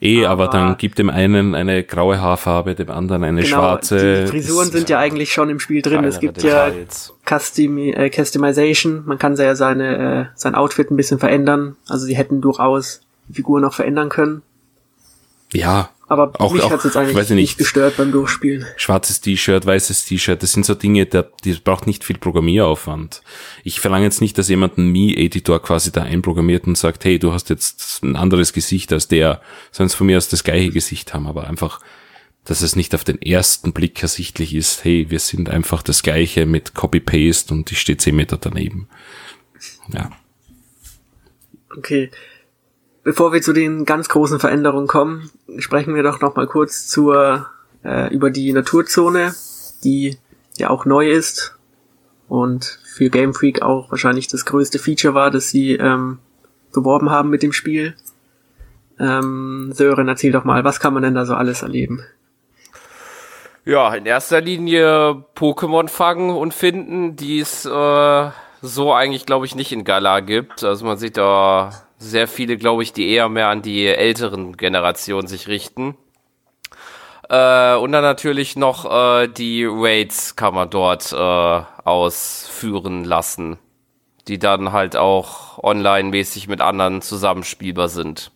[0.00, 4.22] Eh, aber, aber, dann gibt dem einen eine graue Haarfarbe, dem anderen eine genau, schwarze.
[4.22, 6.04] Die Frisuren sind ja eigentlich schon im Spiel drin.
[6.04, 6.70] Es gibt ja
[7.24, 9.02] Custom, äh, Customization.
[9.06, 11.76] Man kann ja seine, äh, sein Outfit ein bisschen verändern.
[11.88, 14.42] Also sie hätten durchaus die Figur noch verändern können.
[15.52, 18.64] Ja, aber auch, mich hat es jetzt eigentlich nicht, nicht gestört beim Durchspielen.
[18.76, 23.22] Schwarzes T-Shirt, weißes T-Shirt, das sind so Dinge, der, die braucht nicht viel Programmieraufwand.
[23.64, 27.32] Ich verlange jetzt nicht, dass jemand einen Mi-Editor quasi da einprogrammiert und sagt, hey, du
[27.32, 29.40] hast jetzt ein anderes Gesicht als der,
[29.72, 31.80] sonst von mir aus das gleiche Gesicht haben, aber einfach,
[32.44, 36.46] dass es nicht auf den ersten Blick ersichtlich ist, hey, wir sind einfach das gleiche
[36.46, 38.88] mit Copy-Paste und ich stehe zehn Meter daneben.
[39.92, 40.10] Ja.
[41.76, 42.10] Okay.
[43.06, 47.46] Bevor wir zu den ganz großen Veränderungen kommen, sprechen wir doch noch mal kurz zur
[47.84, 49.32] äh, über die Naturzone,
[49.84, 50.18] die
[50.58, 51.56] ja auch neu ist
[52.26, 56.18] und für Game Freak auch wahrscheinlich das größte Feature war, das sie ähm,
[56.74, 57.94] beworben haben mit dem Spiel.
[58.98, 62.02] Ähm, Sören, erzähl doch mal, was kann man denn da so alles erleben?
[63.64, 68.30] Ja, in erster Linie Pokémon fangen und finden, die es äh,
[68.62, 70.64] so eigentlich, glaube ich, nicht in Gala gibt.
[70.64, 75.28] Also man sieht da sehr viele, glaube ich, die eher mehr an die älteren Generationen
[75.28, 75.96] sich richten.
[77.28, 83.58] Äh, und dann natürlich noch äh, die Raids kann man dort äh, ausführen lassen,
[84.28, 88.30] die dann halt auch online-mäßig mit anderen zusammenspielbar sind.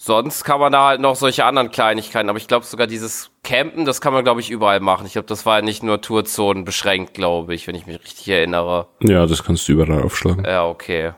[0.00, 3.84] Sonst kann man da halt noch solche anderen Kleinigkeiten, aber ich glaube sogar dieses Campen,
[3.84, 5.06] das kann man glaube ich überall machen.
[5.06, 8.28] Ich glaube, das war ja nicht nur Tourzonen beschränkt, glaube ich, wenn ich mich richtig
[8.28, 8.86] erinnere.
[9.00, 10.44] Ja, das kannst du überall aufschlagen.
[10.44, 11.12] Ja, okay.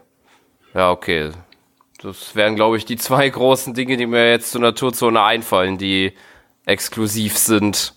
[0.74, 1.30] Ja, okay.
[2.02, 6.12] Das wären, glaube ich, die zwei großen Dinge, die mir jetzt zur Naturzone einfallen, die
[6.64, 7.94] exklusiv sind.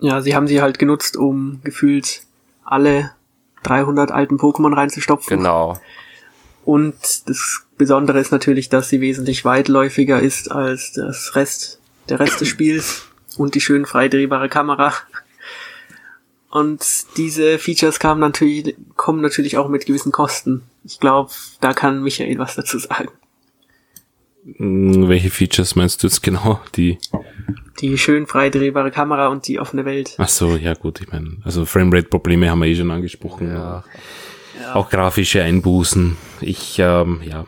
[0.00, 2.22] Ja, sie haben sie halt genutzt, um gefühlt
[2.64, 3.12] alle
[3.62, 5.38] 300 alten Pokémon reinzustopfen.
[5.38, 5.78] Genau.
[6.64, 12.40] Und das Besondere ist natürlich, dass sie wesentlich weitläufiger ist als das Rest, der Rest
[12.40, 14.92] des Spiels und die schön freidrehbare Kamera.
[16.50, 16.84] Und
[17.16, 20.62] diese Features kamen natürlich, kommen natürlich auch mit gewissen Kosten.
[20.84, 23.08] Ich glaube, da kann Michael was dazu sagen.
[24.56, 26.60] Hm, welche Features meinst du jetzt genau?
[26.76, 26.98] Die
[27.80, 30.14] die schön frei drehbare Kamera und die offene Welt.
[30.18, 33.48] Ach so, ja gut, ich meine, also Framerate-Probleme haben wir eh schon angesprochen.
[33.48, 33.84] Ja.
[34.60, 34.74] ja.
[34.74, 36.16] Auch grafische Einbußen.
[36.40, 37.46] Ich, ähm, ja,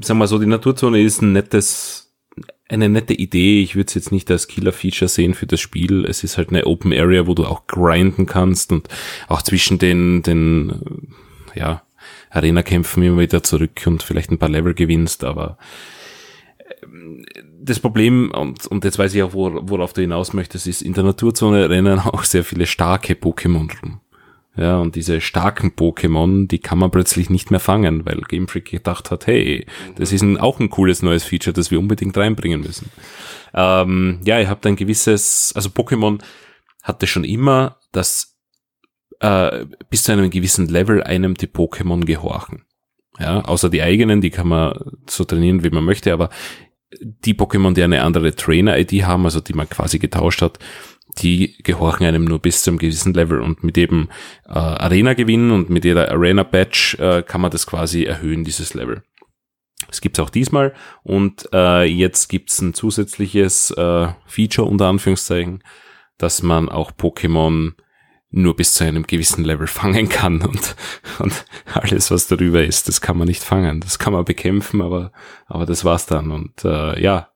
[0.00, 2.07] sagen wir so, die Naturzone ist ein nettes
[2.68, 3.62] eine nette Idee.
[3.62, 6.04] Ich würde es jetzt nicht als Killer-Feature sehen für das Spiel.
[6.04, 8.88] Es ist halt eine Open Area, wo du auch grinden kannst und
[9.28, 11.08] auch zwischen den, den,
[11.54, 11.82] ja,
[12.30, 15.58] Arena-Kämpfen immer wieder zurück und vielleicht ein paar Level gewinnst, aber
[16.82, 17.24] ähm,
[17.60, 21.04] das Problem, und, und jetzt weiß ich auch, worauf du hinaus möchtest, ist, in der
[21.04, 24.00] Naturzone rennen auch sehr viele starke Pokémon rum.
[24.58, 28.64] Ja, und diese starken Pokémon, die kann man plötzlich nicht mehr fangen, weil Game Freak
[28.64, 32.62] gedacht hat, hey, das ist ein, auch ein cooles neues Feature, das wir unbedingt reinbringen
[32.62, 32.90] müssen.
[33.54, 36.20] Ähm, ja, ihr habt ein gewisses, also Pokémon
[36.82, 38.36] hatte schon immer, dass
[39.20, 42.64] äh, bis zu einem gewissen Level einem die Pokémon gehorchen.
[43.20, 44.76] Ja, außer die eigenen, die kann man
[45.08, 46.30] so trainieren, wie man möchte, aber
[47.00, 50.58] die Pokémon, die eine andere Trainer-ID haben, also die man quasi getauscht hat,
[51.18, 54.08] die gehorchen einem nur bis zu einem gewissen Level und mit jedem
[54.46, 58.74] äh, Arena gewinnen und mit jeder Arena Badge äh, kann man das quasi erhöhen, dieses
[58.74, 59.02] Level.
[59.86, 65.62] Das gibt's auch diesmal und äh, jetzt gibt's ein zusätzliches äh, Feature unter Anführungszeichen,
[66.18, 67.72] dass man auch Pokémon
[68.30, 70.76] nur bis zu einem gewissen Level fangen kann und,
[71.18, 73.80] und alles, was darüber ist, das kann man nicht fangen.
[73.80, 75.12] Das kann man bekämpfen, aber,
[75.46, 76.30] aber das war's dann.
[76.30, 77.30] Und äh, ja,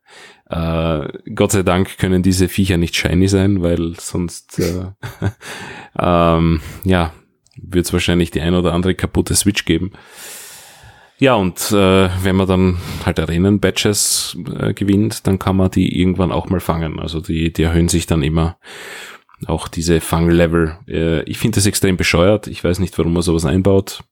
[0.52, 4.92] äh, Gott sei Dank können diese Viecher nicht shiny sein, weil sonst äh,
[5.98, 7.12] ähm, ja,
[7.56, 9.92] wird es wahrscheinlich die ein oder andere kaputte Switch geben.
[11.18, 16.32] Ja, und äh, wenn man dann halt Arenen-Badges äh, gewinnt, dann kann man die irgendwann
[16.32, 16.98] auch mal fangen.
[16.98, 18.58] Also die, die erhöhen sich dann immer
[19.46, 20.78] auch diese Fanglevel.
[20.88, 22.46] Äh, ich finde das extrem bescheuert.
[22.46, 24.02] Ich weiß nicht, warum man sowas einbaut.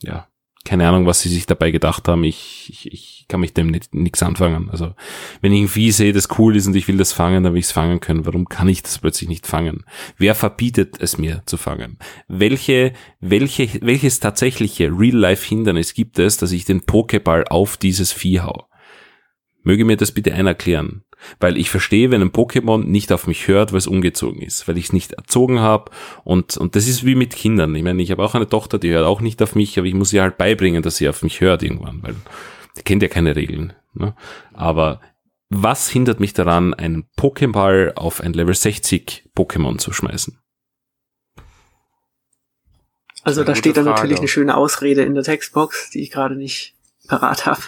[0.00, 0.26] Ja,
[0.64, 2.24] keine Ahnung, was sie sich dabei gedacht haben.
[2.24, 4.70] Ich, ich, ich kann mich dem nichts anfangen.
[4.70, 4.94] Also,
[5.40, 7.60] wenn ich ein Vieh sehe, das cool ist und ich will das fangen, dann will
[7.60, 8.26] ich es fangen können.
[8.26, 9.84] Warum kann ich das plötzlich nicht fangen?
[10.18, 11.98] Wer verbietet es mir zu fangen?
[12.28, 18.66] Welche, welche, welches tatsächliche Real-Life-Hindernis gibt es, dass ich den Pokéball auf dieses Vieh hau?
[19.62, 21.04] Möge mir das bitte einer erklären.
[21.40, 24.78] Weil ich verstehe, wenn ein Pokémon nicht auf mich hört, weil es umgezogen ist, weil
[24.78, 25.90] ich es nicht erzogen habe.
[26.24, 27.74] Und, und das ist wie mit Kindern.
[27.74, 29.94] Ich meine, ich habe auch eine Tochter, die hört auch nicht auf mich, aber ich
[29.94, 32.14] muss ihr halt beibringen, dass sie auf mich hört irgendwann, weil
[32.76, 33.72] die kennt ja keine Regeln.
[33.94, 34.14] Ne?
[34.52, 35.00] Aber
[35.48, 40.38] was hindert mich daran, einen Pokéball auf ein Level 60 Pokémon zu schmeißen?
[43.22, 46.74] Also da steht dann natürlich eine schöne Ausrede in der Textbox, die ich gerade nicht
[47.12, 47.60] parat habe.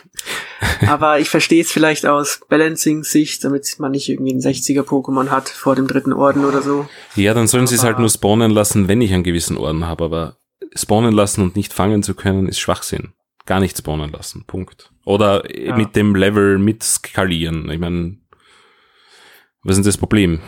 [0.86, 5.76] Aber ich verstehe es vielleicht aus Balancing-Sicht, damit man nicht irgendwie ein 60er-Pokémon hat vor
[5.76, 6.88] dem dritten Orden oder so.
[7.14, 10.04] Ja, dann sollen sie es halt nur spawnen lassen, wenn ich einen gewissen Orden habe,
[10.04, 10.36] aber
[10.74, 13.12] spawnen lassen und nicht fangen zu können, ist Schwachsinn.
[13.44, 14.90] Gar nicht spawnen lassen, Punkt.
[15.04, 15.76] Oder ja.
[15.76, 17.70] mit dem Level mit skalieren.
[17.70, 18.16] Ich meine,
[19.62, 20.40] was ist das Problem?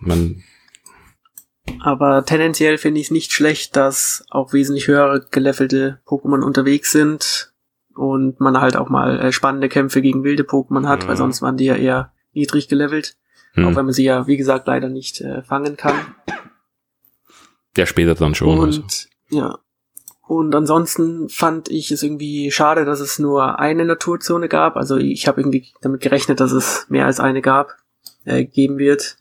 [0.00, 0.42] Man
[1.80, 7.47] aber tendenziell finde ich es nicht schlecht, dass auch wesentlich höhere gelevelte Pokémon unterwegs sind
[7.98, 11.08] und man halt auch mal äh, spannende Kämpfe gegen wilde Pokémon hat, mhm.
[11.08, 13.16] weil sonst waren die ja eher niedrig gelevelt.
[13.54, 13.64] Mhm.
[13.64, 15.96] Auch wenn man sie ja, wie gesagt, leider nicht äh, fangen kann.
[17.76, 18.58] Der später dann schon.
[18.58, 18.82] Und also.
[19.30, 19.58] ja.
[20.28, 24.76] Und ansonsten fand ich es irgendwie schade, dass es nur eine Naturzone gab.
[24.76, 27.74] Also ich habe irgendwie damit gerechnet, dass es mehr als eine gab,
[28.24, 29.16] äh, geben wird.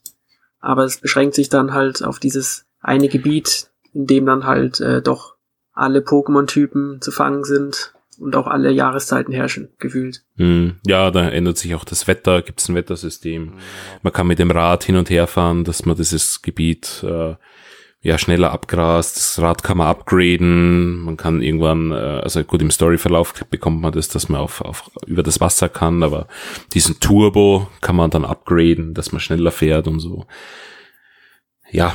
[0.59, 5.01] Aber es beschränkt sich dann halt auf dieses eine Gebiet, in dem dann halt äh,
[5.01, 5.35] doch
[5.71, 10.23] alle Pokémon-Typen zu fangen sind und auch alle Jahreszeiten herrschen, gefühlt.
[10.37, 13.53] Hm, ja, da ändert sich auch das Wetter, gibt es ein Wettersystem.
[14.01, 17.35] Man kann mit dem Rad hin und her fahren, dass man dieses Gebiet äh,
[18.01, 19.17] ja schneller abgrast.
[19.17, 20.99] Das Rad kann man upgraden.
[20.99, 24.89] Man kann irgendwann, äh, also gut im Storyverlauf bekommt man das, dass man auf, auf
[25.05, 26.27] über das Wasser kann, aber
[26.73, 30.25] diesen Turbo kann man dann upgraden, dass man schneller fährt und so.
[31.69, 31.93] Ja,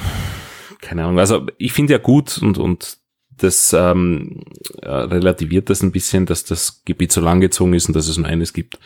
[0.80, 1.18] keine Ahnung.
[1.18, 3.01] Also ich finde ja gut und und
[3.42, 4.42] das ähm,
[4.80, 8.26] äh, relativiert das ein bisschen, dass das Gebiet so langgezogen ist und dass es nur
[8.26, 8.78] eines gibt.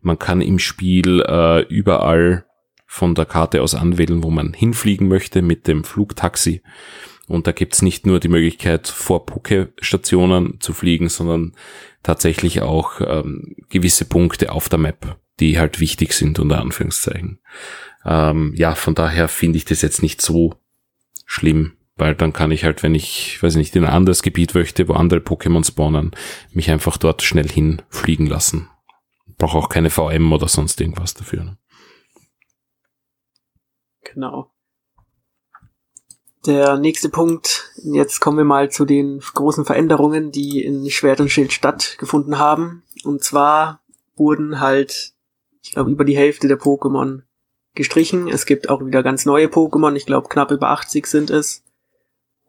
[0.00, 2.44] Man kann im Spiel äh, überall
[2.86, 6.62] von der Karte aus anwählen, wo man hinfliegen möchte mit dem Flugtaxi.
[7.28, 11.52] Und da gibt's nicht nur die Möglichkeit, vor Pokestationen zu fliegen, sondern
[12.02, 17.38] tatsächlich auch ähm, gewisse Punkte auf der Map, die halt wichtig sind, unter Anführungszeichen.
[18.04, 20.54] Ähm, ja, von daher finde ich das jetzt nicht so
[21.24, 21.72] schlimm,
[22.02, 24.94] weil dann kann ich halt, wenn ich, weiß nicht, in ein anderes Gebiet möchte, wo
[24.94, 26.10] andere Pokémon spawnen,
[26.50, 28.68] mich einfach dort schnell hinfliegen lassen.
[29.38, 31.44] Brauche auch keine VM oder sonst irgendwas dafür.
[31.44, 31.58] Ne?
[34.02, 34.50] Genau.
[36.44, 41.28] Der nächste Punkt, jetzt kommen wir mal zu den großen Veränderungen, die in Schwert und
[41.28, 42.82] Schild stattgefunden haben.
[43.04, 43.80] Und zwar
[44.16, 45.12] wurden halt,
[45.62, 47.22] ich glaube, über die Hälfte der Pokémon
[47.76, 48.26] gestrichen.
[48.26, 51.62] Es gibt auch wieder ganz neue Pokémon, ich glaube knapp über 80 sind es.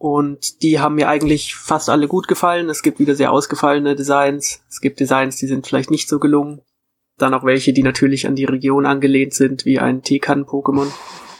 [0.04, 2.68] Und die haben mir eigentlich fast alle gut gefallen.
[2.68, 4.60] Es gibt wieder sehr ausgefallene Designs.
[4.68, 6.60] Es gibt Designs, die sind vielleicht nicht so gelungen.
[7.16, 10.92] Dann auch welche, die natürlich an die Region angelehnt sind, wie ein Tekan-Pokémon.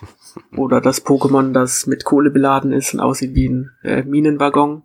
[0.57, 4.83] Oder das Pokémon, das mit Kohle beladen ist und aussieht wie ein äh, Minenwaggon.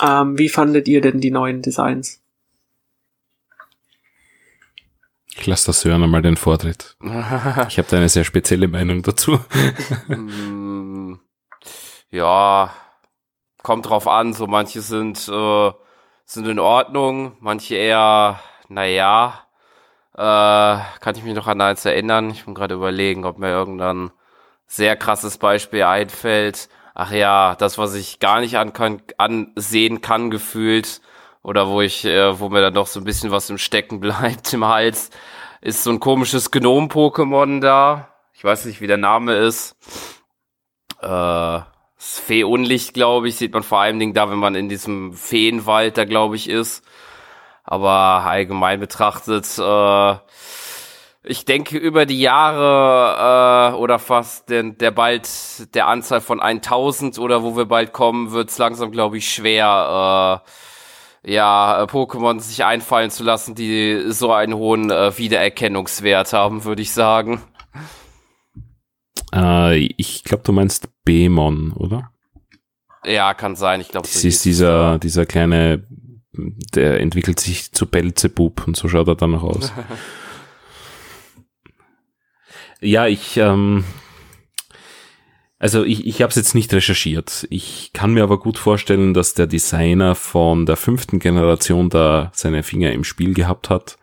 [0.00, 2.22] Ähm, wie fandet ihr denn die neuen Designs?
[5.36, 6.96] Ich lasse das hören einmal den Vortritt.
[7.68, 9.40] Ich habe da eine sehr spezielle Meinung dazu.
[12.14, 12.70] ja,
[13.62, 14.32] kommt drauf an.
[14.32, 15.72] So manche sind, äh,
[16.24, 19.40] sind in Ordnung, manche eher, naja.
[20.14, 20.18] Äh,
[21.00, 22.30] kann ich mich noch an eins erinnern?
[22.30, 24.12] Ich bin gerade überlegen, ob mir irgendein
[24.66, 26.68] sehr krasses Beispiel einfällt.
[26.94, 28.72] Ach ja, das, was ich gar nicht an
[29.18, 31.00] ansehen kann, gefühlt,
[31.42, 34.52] oder wo ich, äh, wo mir dann noch so ein bisschen was im Stecken bleibt
[34.52, 35.10] im Hals,
[35.60, 38.08] ist so ein komisches Gnom-Pokémon da.
[38.34, 39.76] Ich weiß nicht, wie der Name ist.
[41.00, 41.60] Äh,
[42.04, 46.36] Fee-Unlicht, glaube ich, sieht man vor allem da, wenn man in diesem Feenwald da, glaube
[46.36, 46.84] ich, ist.
[47.64, 50.16] Aber allgemein betrachtet, äh,
[51.22, 57.18] ich denke, über die Jahre äh, oder fast den, der bald der Anzahl von 1000
[57.18, 60.42] oder wo wir bald kommen, wird es langsam, glaube ich, schwer,
[61.24, 66.64] äh, ja, äh, Pokémon sich einfallen zu lassen, die so einen hohen äh, Wiedererkennungswert haben,
[66.64, 67.40] würde ich sagen.
[69.34, 72.10] Äh, ich glaube, du meinst Bemon, oder?
[73.04, 73.80] Ja, kann sein.
[73.80, 75.86] Ich glaube, das so ist dieser, dieser kleine,
[76.32, 79.72] der entwickelt sich zu Belzebub und so schaut er dann noch aus.
[82.80, 83.84] Ja, ich, ähm,
[85.58, 87.46] also ich, ich habe es jetzt nicht recherchiert.
[87.48, 92.62] Ich kann mir aber gut vorstellen, dass der Designer von der fünften Generation da seine
[92.62, 93.96] Finger im Spiel gehabt hat,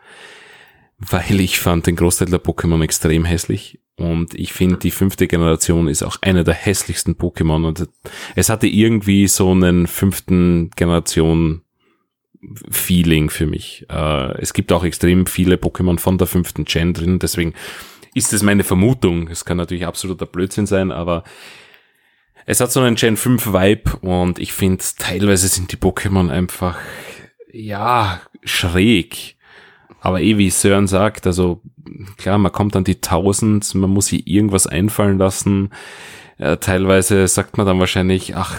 [0.98, 3.80] weil ich fand den Großteil der Pokémon extrem hässlich.
[4.02, 7.66] Und ich finde, die fünfte Generation ist auch eine der hässlichsten Pokémon.
[7.66, 7.88] Und
[8.36, 11.62] es hatte irgendwie so einen fünften Generation
[12.72, 13.86] Feeling für mich.
[13.90, 17.54] Äh, es gibt auch extrem viele Pokémon von der fünften Gen drin, deswegen
[18.14, 19.28] ist es meine Vermutung.
[19.28, 21.24] Es kann natürlich absoluter Blödsinn sein, aber
[22.46, 26.80] es hat so einen Gen 5 Vibe und ich finde, teilweise sind die Pokémon einfach,
[27.52, 29.38] ja, schräg.
[30.02, 31.62] Aber eh, wie Sören sagt, also
[32.18, 35.70] klar, man kommt an die 1000, man muss sich irgendwas einfallen lassen.
[36.38, 38.56] Äh, teilweise sagt man dann wahrscheinlich, ach,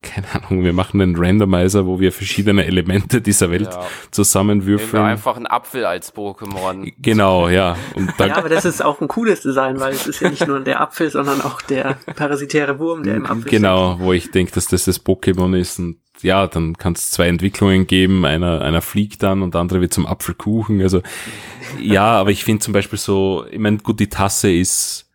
[0.00, 3.84] keine Ahnung, wir machen einen Randomizer, wo wir verschiedene Elemente dieser Welt ja.
[4.12, 5.02] zusammenwürfeln.
[5.02, 6.92] Wir einfach einen Apfel als Pokémon.
[6.98, 7.76] Genau, ja.
[7.94, 10.46] Und dann ja, aber das ist auch ein cooles Design, weil es ist ja nicht
[10.46, 14.06] nur der Apfel, sondern auch der parasitäre Wurm, der im Apfel Genau, steht.
[14.06, 17.86] wo ich denke, dass das das Pokémon ist und ja, dann kann es zwei Entwicklungen
[17.86, 20.80] geben, einer, einer fliegt dann und der andere wird zum Apfelkuchen.
[20.80, 21.02] Also
[21.80, 25.07] ja, aber ich finde zum Beispiel so, ich meine, gut, die Tasse ist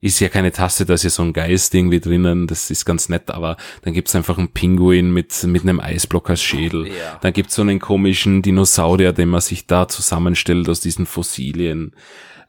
[0.00, 3.08] ist ja keine Tasse, da ist ja so ein Geist irgendwie drinnen, das ist ganz
[3.08, 6.88] nett, aber dann gibt's einfach einen Pinguin mit, mit einem Eisblock als Schädel.
[6.88, 7.18] Ja.
[7.22, 11.94] Dann gibt's so einen komischen Dinosaurier, den man sich da zusammenstellt aus diesen Fossilien.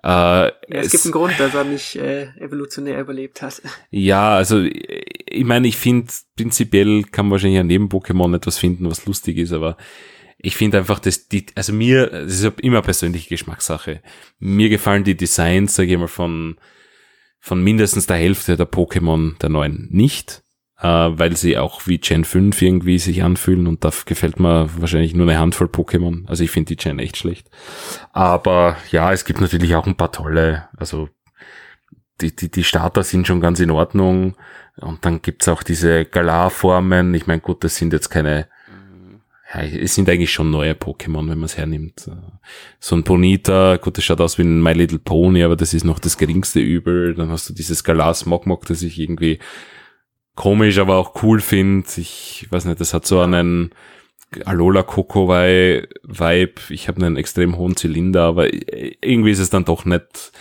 [0.04, 3.62] Äh, ja, es, es, gibt einen Grund, dass er nicht äh, evolutionär überlebt hat.
[3.92, 8.90] Ja, also ich meine, ich finde, prinzipiell kann man wahrscheinlich an jedem Pokémon etwas finden,
[8.90, 9.78] was lustig ist, aber
[10.38, 14.02] ich finde einfach, dass die, also mir, das ist immer persönliche Geschmackssache.
[14.38, 16.58] Mir gefallen die Designs, sage ich mal, von
[17.48, 20.44] von mindestens der Hälfte der Pokémon der neuen nicht,
[20.80, 25.16] äh, weil sie auch wie Gen 5 irgendwie sich anfühlen und da gefällt mir wahrscheinlich
[25.16, 26.28] nur eine Handvoll Pokémon.
[26.28, 27.50] Also ich finde die Gen echt schlecht.
[28.12, 31.10] Aber ja, es gibt natürlich auch ein paar tolle, also
[32.20, 34.36] die, die, die Starter sind schon ganz in Ordnung.
[34.78, 37.14] Und dann gibt's auch diese Galar-Formen.
[37.14, 38.48] Ich meine, gut, das sind jetzt keine
[39.54, 42.10] ja, es sind eigentlich schon neue Pokémon, wenn man es hernimmt.
[42.80, 45.86] So ein Bonita, gut, das schaut aus wie ein My Little Pony, aber das ist
[45.86, 47.14] noch das geringste Übel.
[47.16, 49.40] Dann hast du dieses Galas Mokmok, das ich irgendwie
[50.36, 51.88] komisch, aber auch cool finde.
[51.96, 53.72] Ich weiß nicht, das hat so einen
[54.44, 56.62] Alola Kokowai Vibe.
[56.70, 60.34] Ich habe einen extrem hohen Zylinder, aber irgendwie ist es dann doch nicht.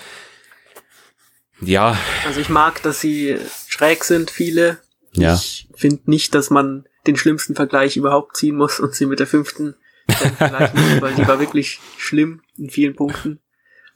[1.60, 1.96] Ja.
[2.26, 3.36] Also ich mag, dass sie
[3.68, 4.78] schräg sind, viele.
[5.12, 5.34] Ja.
[5.34, 9.26] Ich finde nicht, dass man den schlimmsten Vergleich überhaupt ziehen muss und sie mit der
[9.26, 9.74] fünften
[10.08, 13.40] vergleichen weil die war wirklich schlimm in vielen Punkten.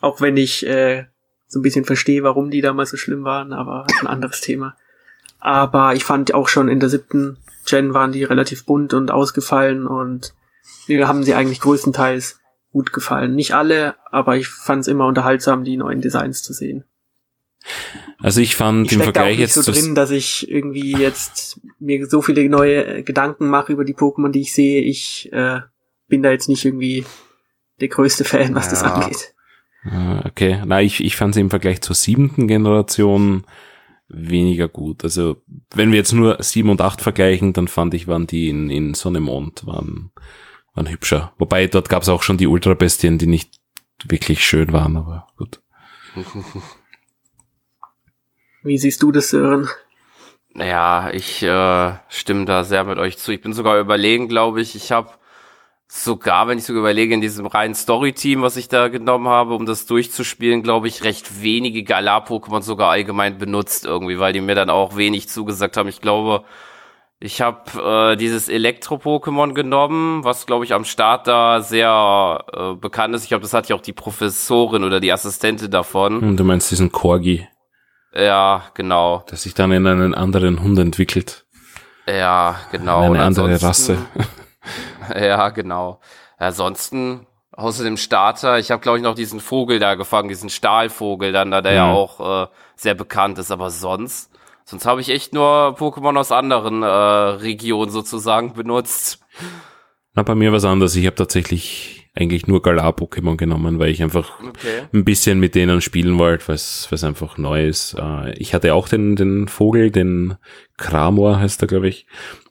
[0.00, 1.06] Auch wenn ich äh,
[1.46, 4.76] so ein bisschen verstehe, warum die damals so schlimm waren, aber ein anderes Thema.
[5.38, 9.86] Aber ich fand auch schon in der siebten Gen waren die relativ bunt und ausgefallen
[9.86, 10.34] und
[10.88, 12.40] mir haben sie eigentlich größtenteils
[12.72, 13.34] gut gefallen.
[13.34, 16.84] Nicht alle, aber ich fand es immer unterhaltsam, die neuen Designs zu sehen.
[18.18, 22.06] Also ich fand ich im Vergleich da jetzt so drin, dass ich irgendwie jetzt mir
[22.06, 24.82] so viele neue Gedanken mache über die Pokémon, die ich sehe.
[24.82, 25.60] Ich äh,
[26.08, 27.04] bin da jetzt nicht irgendwie
[27.80, 28.70] der größte Fan, was ja.
[28.70, 29.34] das angeht.
[29.84, 33.44] Ah, okay, na ich, ich fand sie im Vergleich zur siebten Generation
[34.08, 35.04] weniger gut.
[35.04, 35.36] Also
[35.74, 38.94] wenn wir jetzt nur sieben und acht vergleichen, dann fand ich, waren die in, in
[38.94, 40.10] Sonne Mond waren,
[40.74, 41.32] waren hübscher.
[41.38, 43.60] Wobei dort gab es auch schon die Ultrabestien, die nicht
[44.04, 45.60] wirklich schön waren, aber gut.
[48.62, 49.68] Wie siehst du das, Sören?
[50.52, 53.32] Naja, ich äh, stimme da sehr mit euch zu.
[53.32, 54.74] Ich bin sogar überlegen, glaube ich.
[54.74, 55.10] Ich habe
[55.86, 59.66] sogar, wenn ich sogar überlege, in diesem reinen Story-Team, was ich da genommen habe, um
[59.66, 64.70] das durchzuspielen, glaube ich, recht wenige Galar-Pokémon sogar allgemein benutzt irgendwie, weil die mir dann
[64.70, 65.88] auch wenig zugesagt haben.
[65.88, 66.44] Ich glaube,
[67.18, 73.14] ich habe äh, dieses Elektro-Pokémon genommen, was glaube ich am Start da sehr äh, bekannt
[73.14, 73.24] ist.
[73.24, 76.20] Ich glaube, das hat ja auch die Professorin oder die Assistentin davon.
[76.20, 77.46] Und du meinst diesen Corgi?
[78.14, 79.24] Ja, genau.
[79.30, 81.46] Der sich dann in einen anderen Hund entwickelt.
[82.06, 83.02] Ja, genau.
[83.02, 83.98] Eine andere Rasse.
[85.18, 85.98] Ja, genau.
[86.36, 91.32] Ansonsten, außer dem Starter, ich habe glaube ich noch diesen Vogel da gefangen, diesen Stahlvogel
[91.32, 91.76] dann da, der mhm.
[91.78, 94.30] ja auch äh, sehr bekannt ist, aber sonst,
[94.64, 99.24] sonst habe ich echt nur Pokémon aus anderen äh, Regionen sozusagen benutzt.
[100.14, 100.94] Na, bei mir was anderes.
[100.94, 104.82] Ich habe tatsächlich eigentlich nur Galar-Pokémon genommen, weil ich einfach okay.
[104.92, 107.94] ein bisschen mit denen spielen wollte, weil es einfach neu ist.
[107.98, 110.36] Äh, ich hatte auch den, den Vogel, den
[110.76, 112.06] Kramor heißt er, glaube ich.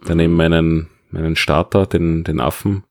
[0.05, 2.85] Daneben meinen, meinen Starter, den, den Affen.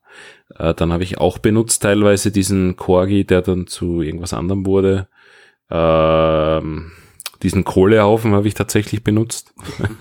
[0.56, 5.08] Äh, dann habe ich auch benutzt teilweise diesen Corgi, der dann zu irgendwas anderem wurde.
[5.70, 6.92] Ähm,
[7.42, 9.54] diesen Kohlehaufen habe ich tatsächlich benutzt.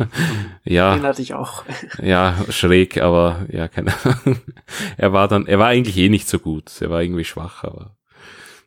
[0.63, 0.95] ja.
[0.95, 1.63] Den hatte ich auch.
[2.01, 4.39] ja, schräg, aber ja, keine Ahnung.
[4.97, 6.71] er war dann, er war eigentlich eh nicht so gut.
[6.81, 7.97] Er war irgendwie schwach, aber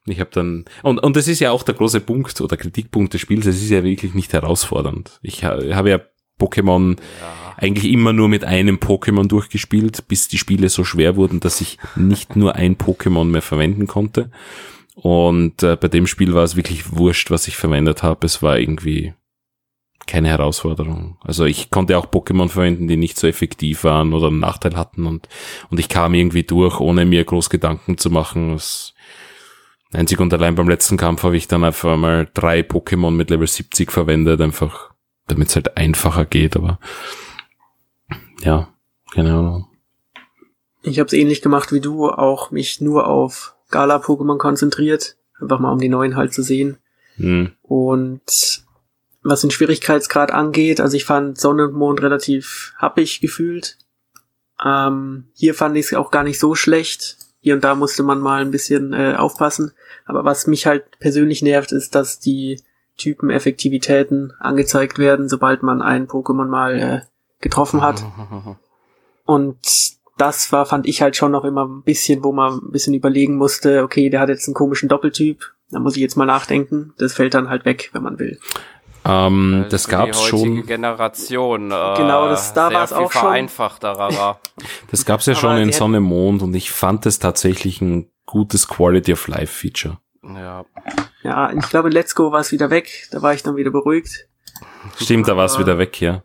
[0.06, 3.20] ich habe dann und und das ist ja auch der große Punkt oder Kritikpunkt des
[3.20, 3.46] Spiels.
[3.46, 5.18] Es ist ja wirklich nicht herausfordernd.
[5.22, 6.00] Ich habe ja
[6.40, 7.54] Pokémon ja.
[7.56, 11.78] eigentlich immer nur mit einem Pokémon durchgespielt, bis die Spiele so schwer wurden, dass ich
[11.96, 14.30] nicht nur ein Pokémon mehr verwenden konnte.
[14.94, 18.26] Und äh, bei dem Spiel war es wirklich wurscht, was ich verwendet habe.
[18.26, 19.14] Es war irgendwie
[20.06, 21.18] keine Herausforderung.
[21.22, 25.06] Also ich konnte auch Pokémon verwenden, die nicht so effektiv waren oder einen Nachteil hatten
[25.06, 25.28] und,
[25.70, 28.52] und ich kam irgendwie durch, ohne mir groß Gedanken zu machen.
[28.52, 28.94] Das
[29.92, 33.46] einzig und allein beim letzten Kampf habe ich dann einfach mal drei Pokémon mit Level
[33.46, 34.90] 70 verwendet, einfach
[35.28, 36.80] damit es halt einfacher geht, aber
[38.42, 38.68] ja,
[39.12, 39.68] keine Ahnung.
[40.82, 45.16] Ich habe es ähnlich gemacht wie du, auch mich nur auf Gala-Pokémon konzentriert.
[45.40, 46.78] Einfach mal um die neuen halt zu sehen.
[47.16, 47.52] Mhm.
[47.62, 48.64] Und
[49.22, 53.76] was den Schwierigkeitsgrad angeht, also ich fand Sonne und Mond relativ happig gefühlt.
[54.64, 57.18] Ähm, hier fand ich es auch gar nicht so schlecht.
[57.40, 59.72] Hier und da musste man mal ein bisschen äh, aufpassen.
[60.04, 62.60] Aber was mich halt persönlich nervt, ist, dass die
[62.96, 67.00] Typen-Effektivitäten angezeigt werden, sobald man ein Pokémon mal äh,
[67.40, 68.04] getroffen hat.
[69.24, 69.58] Und
[70.20, 73.36] das war, fand ich halt schon noch immer ein bisschen, wo man ein bisschen überlegen
[73.36, 76.92] musste, okay, der hat jetzt einen komischen Doppeltyp, da muss ich jetzt mal nachdenken.
[76.98, 78.38] Das fällt dann halt weg, wenn man will.
[79.04, 80.66] Ähm, das, das gab's schon.
[80.66, 81.70] Generation.
[81.70, 83.22] Äh, genau, das da war es auch schon.
[83.22, 84.38] Vereinfachterer
[84.90, 89.14] das gab's ja schon in Sonne Mond und ich fand es tatsächlich ein gutes Quality
[89.14, 89.98] of Life Feature.
[90.22, 90.64] Ja.
[91.22, 93.08] Ja, ich glaube, in Let's Go war es wieder weg.
[93.10, 94.28] Da war ich dann wieder beruhigt.
[94.96, 96.24] Stimmt, da war es wieder weg, ja.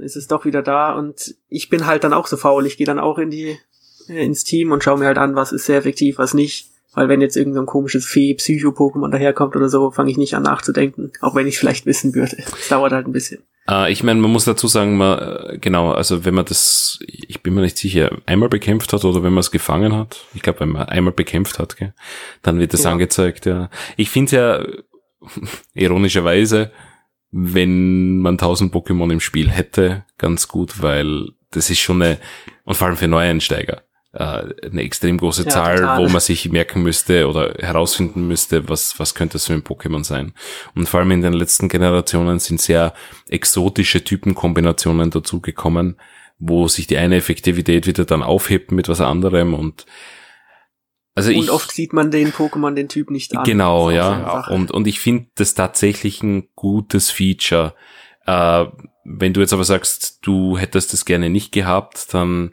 [0.00, 2.66] ist es doch wieder da und ich bin halt dann auch so faul.
[2.66, 3.58] Ich gehe dann auch in die
[4.08, 6.70] äh, ins Team und schaue mir halt an, was ist sehr effektiv, was nicht.
[6.94, 11.10] Weil wenn jetzt irgendein so komisches Fee-Psycho-Pokémon daherkommt oder so, fange ich nicht an nachzudenken,
[11.20, 12.36] auch wenn ich vielleicht wissen würde.
[12.38, 13.42] Es dauert halt ein bisschen.
[13.68, 17.42] Äh, ich meine, man muss dazu sagen, man, äh, genau, also wenn man das, ich
[17.42, 20.60] bin mir nicht sicher, einmal bekämpft hat oder wenn man es gefangen hat, ich glaube,
[20.60, 21.94] wenn man einmal bekämpft hat, gell,
[22.42, 22.92] dann wird das ja.
[22.92, 23.70] angezeigt, ja.
[23.96, 24.64] Ich finde ja,
[25.74, 26.70] ironischerweise,
[27.36, 32.18] wenn man 1000 Pokémon im Spiel hätte, ganz gut, weil das ist schon eine,
[32.62, 33.82] und vor allem für Neueinsteiger,
[34.12, 35.98] äh, eine extrem große ja, Zahl, total.
[35.98, 40.04] wo man sich merken müsste oder herausfinden müsste, was, was könnte das für ein Pokémon
[40.04, 40.32] sein.
[40.76, 42.94] Und vor allem in den letzten Generationen sind sehr
[43.28, 45.96] exotische Typenkombinationen dazugekommen,
[46.38, 49.86] wo sich die eine Effektivität wieder dann aufhebt mit was anderem und
[51.14, 53.44] also und ich, oft sieht man den Pokémon den Typ nicht an.
[53.44, 54.46] Genau, ja.
[54.48, 57.74] Und, und ich finde das tatsächlich ein gutes Feature.
[58.26, 58.66] Äh,
[59.04, 62.52] wenn du jetzt aber sagst, du hättest das gerne nicht gehabt, dann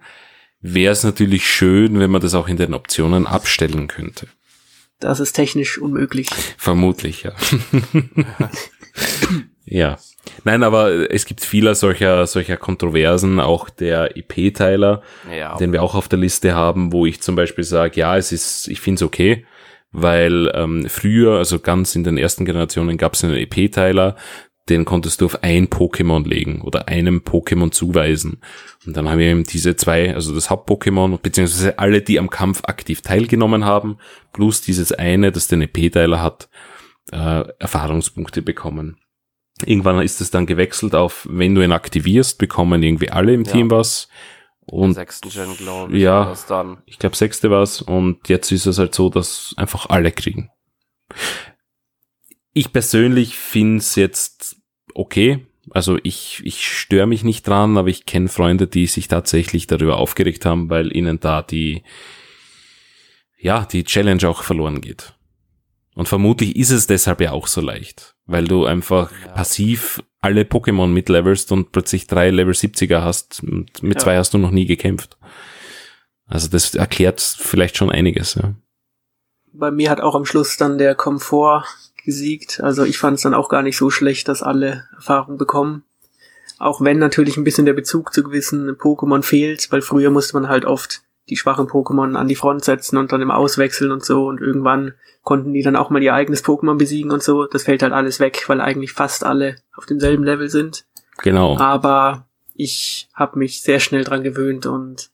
[0.60, 4.28] wäre es natürlich schön, wenn man das auch in den Optionen abstellen könnte.
[5.00, 6.30] Das ist technisch unmöglich.
[6.58, 7.34] Vermutlich, ja.
[9.66, 9.98] ja.
[10.44, 15.02] Nein, aber es gibt viele solcher, solcher Kontroversen, auch der EP-Teiler,
[15.36, 15.56] ja.
[15.58, 18.68] den wir auch auf der Liste haben, wo ich zum Beispiel sage, ja, es ist,
[18.68, 19.46] ich finde es okay,
[19.92, 24.16] weil ähm, früher, also ganz in den ersten Generationen gab es einen EP-Teiler,
[24.70, 28.42] den konntest du auf ein Pokémon legen oder einem Pokémon zuweisen.
[28.86, 32.62] Und dann haben wir eben diese zwei, also das Haupt-Pokémon, beziehungsweise alle, die am Kampf
[32.66, 33.98] aktiv teilgenommen haben,
[34.34, 36.48] plus dieses eine, das den EP-Teiler hat,
[37.12, 38.98] äh, Erfahrungspunkte bekommen.
[39.64, 43.52] Irgendwann ist es dann gewechselt auf, wenn du ihn aktivierst, bekommen irgendwie alle im ja.
[43.52, 44.08] Team was.
[44.66, 46.02] Und sechsten Gen, glaube ich.
[46.02, 46.34] Ja,
[46.86, 47.82] ich glaube sechste war's.
[47.82, 50.50] Und jetzt ist es halt so, dass einfach alle kriegen.
[52.54, 54.58] Ich persönlich find's jetzt
[54.94, 55.46] okay.
[55.70, 59.98] Also ich, ich störe mich nicht dran, aber ich kenne Freunde, die sich tatsächlich darüber
[59.98, 61.84] aufgeregt haben, weil ihnen da die,
[63.38, 65.14] ja, die Challenge auch verloren geht.
[65.96, 69.32] Und vermutlich ist es deshalb ja auch so leicht, weil du einfach ja.
[69.34, 73.44] passiv alle Pokémon mitlevelst und plötzlich drei Level 70er hast.
[73.44, 74.00] Und mit ja.
[74.00, 75.18] zwei hast du noch nie gekämpft.
[76.28, 78.54] Also das erklärt vielleicht schon einiges, ja.
[79.54, 81.66] Bei mir hat auch am Schluss dann der Komfort
[82.06, 82.62] gesiegt.
[82.62, 85.84] Also ich fand es dann auch gar nicht so schlecht, dass alle Erfahrung bekommen.
[86.58, 90.48] Auch wenn natürlich ein bisschen der Bezug zu gewissen Pokémon fehlt, weil früher musste man
[90.48, 94.28] halt oft die schwachen Pokémon an die Front setzen und dann immer auswechseln und so
[94.28, 94.94] und irgendwann
[95.24, 97.46] konnten die dann auch mal ihr eigenes Pokémon besiegen und so.
[97.46, 100.86] Das fällt halt alles weg, weil eigentlich fast alle auf demselben Level sind.
[101.20, 101.58] Genau.
[101.58, 105.12] Aber ich habe mich sehr schnell dran gewöhnt und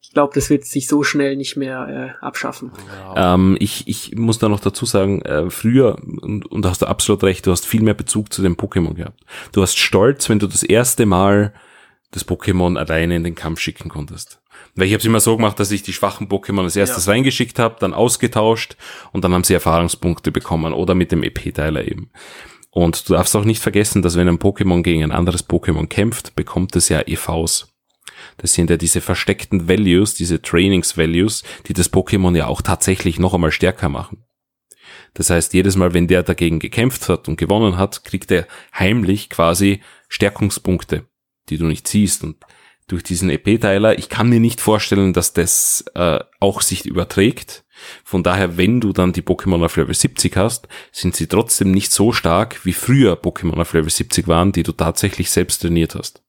[0.00, 2.72] ich glaube, das wird sich so schnell nicht mehr äh, abschaffen.
[3.14, 7.22] Ähm, ich, ich muss da noch dazu sagen, äh, früher, und, und hast du absolut
[7.24, 9.20] recht, du hast viel mehr Bezug zu dem Pokémon gehabt.
[9.52, 11.52] Du hast stolz, wenn du das erste Mal
[12.10, 14.40] das Pokémon alleine in den Kampf schicken konntest.
[14.74, 17.12] Weil ich habe es immer so gemacht, dass ich die schwachen Pokémon als erstes ja.
[17.12, 18.76] reingeschickt habe, dann ausgetauscht
[19.12, 22.10] und dann haben sie Erfahrungspunkte bekommen oder mit dem EP-Teiler eben.
[22.70, 26.36] Und du darfst auch nicht vergessen, dass wenn ein Pokémon gegen ein anderes Pokémon kämpft,
[26.36, 27.72] bekommt es ja EVs.
[28.36, 33.34] Das sind ja diese versteckten Values, diese Trainings-Values, die das Pokémon ja auch tatsächlich noch
[33.34, 34.24] einmal stärker machen.
[35.14, 38.46] Das heißt, jedes Mal, wenn der dagegen gekämpft hat und gewonnen hat, kriegt er
[38.78, 41.06] heimlich quasi Stärkungspunkte,
[41.48, 42.22] die du nicht siehst.
[42.22, 42.36] Und
[42.88, 47.64] durch diesen EP-Teiler, ich kann mir nicht vorstellen, dass das äh, auch sich überträgt.
[48.02, 51.92] Von daher, wenn du dann die Pokémon auf Level 70 hast, sind sie trotzdem nicht
[51.92, 56.22] so stark, wie früher Pokémon auf Level 70 waren, die du tatsächlich selbst trainiert hast.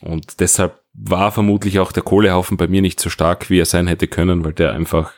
[0.00, 3.86] Und deshalb war vermutlich auch der Kohlehaufen bei mir nicht so stark, wie er sein
[3.86, 5.12] hätte können, weil der einfach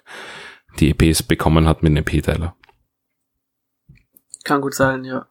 [0.79, 2.55] die EPs bekommen hat mit einem EP-Teiler.
[4.45, 5.27] Kann gut sein, ja.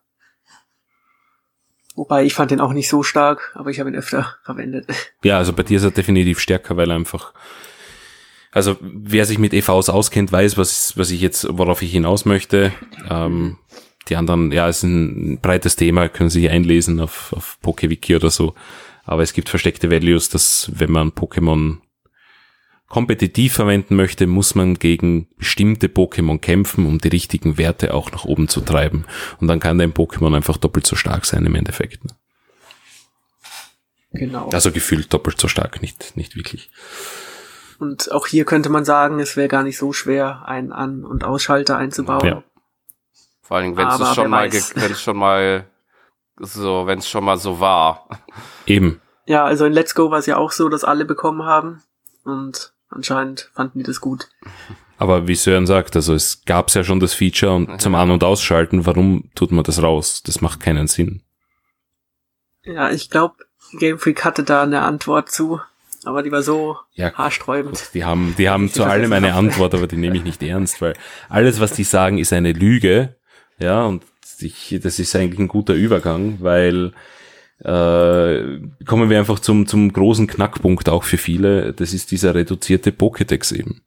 [1.97, 4.87] Wobei ich fand den auch nicht so stark, aber ich habe ihn öfter verwendet.
[5.23, 7.33] Ja, also bei dir ist er definitiv stärker, weil er einfach
[8.51, 12.71] also wer sich mit EVs auskennt, weiß, was, was ich jetzt, worauf ich hinaus möchte.
[13.07, 13.57] Ähm,
[14.09, 18.55] die anderen, ja, ist ein breites Thema, können sich einlesen auf, auf PokeWiki oder so.
[19.03, 21.77] Aber es gibt versteckte Values, dass wenn man Pokémon
[22.89, 28.25] kompetitiv verwenden möchte, muss man gegen bestimmte Pokémon kämpfen, um die richtigen Werte auch nach
[28.25, 29.05] oben zu treiben.
[29.39, 32.05] Und dann kann dein Pokémon einfach doppelt so stark sein im Endeffekt.
[32.05, 32.11] Ne?
[34.13, 34.49] Genau.
[34.49, 36.71] Also gefühlt doppelt so stark, nicht, nicht wirklich.
[37.79, 41.23] Und auch hier könnte man sagen, es wäre gar nicht so schwer, einen An- und
[41.23, 42.27] Ausschalter einzubauen.
[42.27, 42.43] Ja.
[43.41, 45.67] Vor allem, wenn es schon mal, wenn es schon mal
[46.37, 48.07] so, wenn es schon mal so war.
[48.65, 49.01] Eben.
[49.25, 51.83] Ja, also in Let's Go war es ja auch so, dass alle bekommen haben
[52.23, 54.29] und anscheinend fanden die das gut.
[54.97, 57.77] Aber wie Sören sagt, also es gab's ja schon das Feature und ja.
[57.77, 60.23] zum An- und Ausschalten, warum tut man das raus?
[60.23, 61.21] Das macht keinen Sinn.
[62.63, 63.35] Ja, ich glaube,
[63.73, 65.61] Game Freak hatte da eine Antwort zu,
[66.03, 67.93] aber die war so ja, haarsträubend.
[67.93, 70.93] Die haben, die haben zu allem eine Antwort, aber die nehme ich nicht ernst, weil
[71.29, 73.15] alles, was die sagen, ist eine Lüge.
[73.59, 74.03] Ja, und
[74.39, 76.93] ich, das ist eigentlich ein guter Übergang, weil
[77.63, 81.73] äh, kommen wir einfach zum, zum großen Knackpunkt auch für viele.
[81.73, 83.81] Das ist dieser reduzierte Pokédex eben.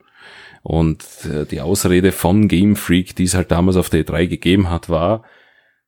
[0.62, 4.68] Und äh, die Ausrede von Game Freak, die es halt damals auf der E3 gegeben
[4.68, 5.24] hat, war,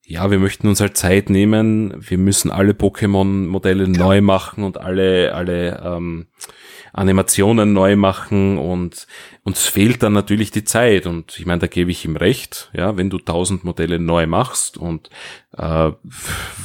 [0.05, 5.35] ja, wir möchten uns halt Zeit nehmen, wir müssen alle Pokémon-Modelle neu machen und alle,
[5.35, 6.27] alle ähm,
[6.93, 9.07] Animationen neu machen und
[9.45, 11.07] uns fehlt dann natürlich die Zeit.
[11.07, 14.77] Und ich meine, da gebe ich ihm recht, ja, wenn du tausend Modelle neu machst
[14.77, 15.11] und
[15.57, 15.91] äh,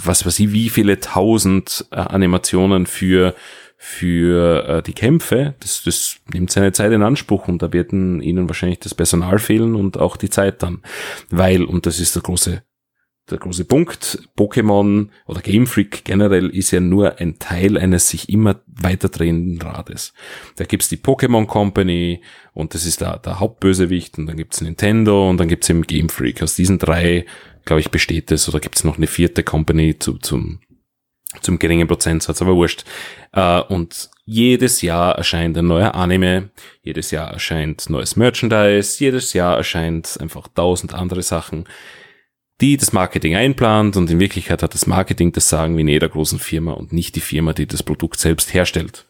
[0.03, 3.35] was weiß ich, wie viele tausend äh, Animationen für
[3.79, 8.49] für äh, die Kämpfe, das, das nimmt seine Zeit in Anspruch und da werden ihnen
[8.49, 10.81] wahrscheinlich das Personal fehlen und auch die Zeit dann,
[11.29, 12.63] weil, und das ist der große
[13.29, 18.29] der große Punkt, Pokémon oder Game Freak generell ist ja nur ein Teil eines sich
[18.29, 20.13] immer weiter drehenden Rades.
[20.55, 22.21] Da gibt's die Pokémon Company
[22.53, 26.09] und das ist der, der Hauptbösewicht und dann gibt's Nintendo und dann gibt's eben Game
[26.09, 26.41] Freak.
[26.41, 27.25] Aus diesen drei,
[27.65, 30.61] glaube ich, besteht es oder gibt's noch eine vierte Company zu, zum,
[31.41, 32.85] zum geringen Prozentsatz, aber wurscht.
[33.33, 36.49] Äh, und jedes Jahr erscheint ein neuer Anime,
[36.81, 41.65] jedes Jahr erscheint neues Merchandise, jedes Jahr erscheint einfach tausend andere Sachen
[42.61, 46.09] die das Marketing einplant und in Wirklichkeit hat das Marketing das Sagen wie in jeder
[46.09, 49.05] großen Firma und nicht die Firma, die das Produkt selbst herstellt.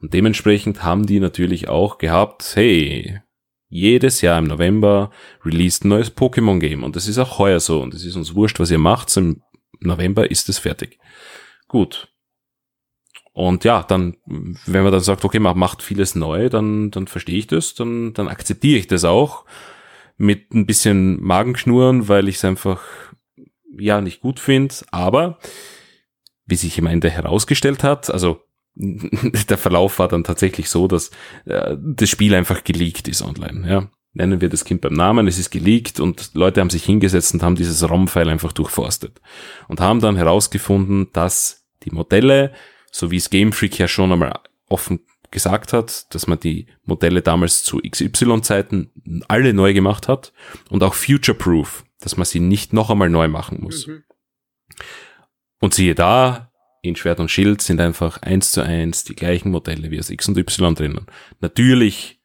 [0.00, 3.20] Und dementsprechend haben die natürlich auch gehabt, hey,
[3.68, 5.10] jedes Jahr im November
[5.44, 8.60] released ein neues Pokémon-Game und das ist auch heuer so und es ist uns wurscht,
[8.60, 9.42] was ihr macht, im
[9.80, 10.98] November ist es fertig.
[11.66, 12.08] Gut.
[13.32, 17.38] Und ja, dann, wenn man dann sagt, okay, man macht vieles neu, dann, dann verstehe
[17.38, 19.44] ich das, dann, dann akzeptiere ich das auch
[20.16, 22.82] mit ein bisschen Magenschnurren, weil ich es einfach
[23.76, 24.74] ja nicht gut finde.
[24.90, 25.38] Aber
[26.46, 28.40] wie sich am Ende herausgestellt hat, also
[28.74, 31.10] der Verlauf war dann tatsächlich so, dass
[31.44, 33.68] äh, das Spiel einfach geleakt ist online.
[33.68, 33.90] Ja.
[34.16, 37.42] Nennen wir das Kind beim Namen, es ist geleakt und Leute haben sich hingesetzt und
[37.42, 39.20] haben dieses ROM-File einfach durchforstet
[39.66, 42.52] und haben dann herausgefunden, dass die Modelle,
[42.92, 44.38] so wie es Game Freak ja schon einmal
[44.68, 45.00] offen
[45.34, 48.90] gesagt hat, dass man die Modelle damals zu XY-Zeiten
[49.28, 50.32] alle neu gemacht hat
[50.70, 53.86] und auch future-proof, dass man sie nicht noch einmal neu machen muss.
[53.86, 54.04] Mhm.
[55.60, 59.90] Und siehe da, in Schwert und Schild sind einfach eins zu eins die gleichen Modelle
[59.90, 61.06] wie aus X und Y drinnen.
[61.40, 62.20] Natürlich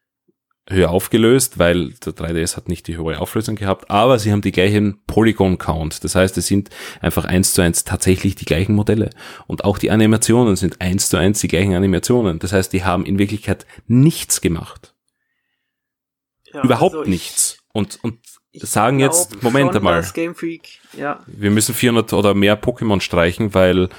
[0.70, 4.52] höher aufgelöst, weil der 3DS hat nicht die hohe Auflösung gehabt, aber sie haben die
[4.52, 6.04] gleichen Polygon Count.
[6.04, 6.70] Das heißt, es sind
[7.02, 9.10] einfach eins zu eins tatsächlich die gleichen Modelle.
[9.48, 12.40] Und auch die Animationen sind eins zu eins die gleichen Animationen.
[12.40, 14.94] Das heißt, die haben in Wirklichkeit nichts gemacht.
[16.54, 17.58] Ja, Überhaupt also nichts.
[17.74, 18.20] Und, und
[18.54, 20.04] sagen jetzt, Moment einmal.
[20.98, 21.20] Ja.
[21.28, 23.90] Wir müssen 400 oder mehr Pokémon streichen, weil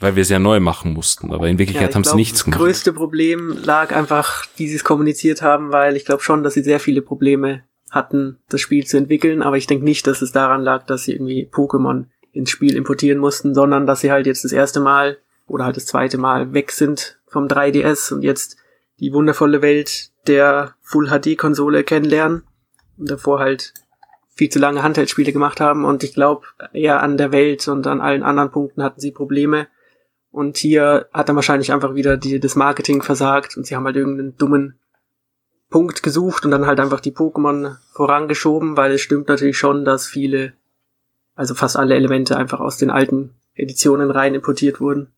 [0.00, 1.32] weil wir es ja neu machen mussten.
[1.32, 2.60] Aber in Wirklichkeit ja, haben sie nichts gemacht.
[2.60, 6.54] Das größte Problem lag einfach, wie sie es kommuniziert haben, weil ich glaube schon, dass
[6.54, 9.42] sie sehr viele Probleme hatten, das Spiel zu entwickeln.
[9.42, 13.18] Aber ich denke nicht, dass es daran lag, dass sie irgendwie Pokémon ins Spiel importieren
[13.18, 16.70] mussten, sondern dass sie halt jetzt das erste Mal oder halt das zweite Mal weg
[16.70, 18.56] sind vom 3DS und jetzt
[19.00, 22.42] die wundervolle Welt der Full HD Konsole kennenlernen
[22.98, 23.72] und davor halt
[24.34, 28.00] viel zu lange Handheldspiele gemacht haben und ich glaube eher an der Welt und an
[28.00, 29.66] allen anderen Punkten hatten sie Probleme
[30.38, 33.96] und hier hat dann wahrscheinlich einfach wieder die, das Marketing versagt und sie haben halt
[33.96, 34.78] irgendeinen dummen
[35.68, 40.06] Punkt gesucht und dann halt einfach die Pokémon vorangeschoben, weil es stimmt natürlich schon, dass
[40.06, 40.52] viele,
[41.34, 45.10] also fast alle Elemente einfach aus den alten Editionen rein importiert wurden.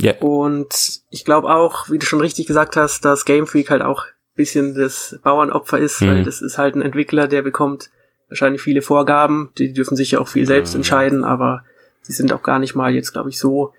[0.00, 0.12] Ja.
[0.12, 0.22] Yeah.
[0.22, 4.06] Und ich glaube auch, wie du schon richtig gesagt hast, dass Game Freak halt auch
[4.34, 6.06] bisschen das Bauernopfer ist, mhm.
[6.06, 7.90] weil das ist halt ein Entwickler, der bekommt
[8.30, 11.64] wahrscheinlich viele Vorgaben, die dürfen sich ja auch viel selbst entscheiden, aber
[12.00, 13.74] sie sind auch gar nicht mal jetzt, glaube ich, so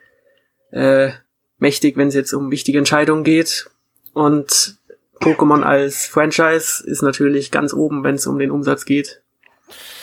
[0.71, 1.11] äh,
[1.59, 3.69] mächtig, wenn es jetzt um wichtige Entscheidungen geht.
[4.13, 4.77] Und
[5.19, 9.21] Pokémon als Franchise ist natürlich ganz oben, wenn es um den Umsatz geht.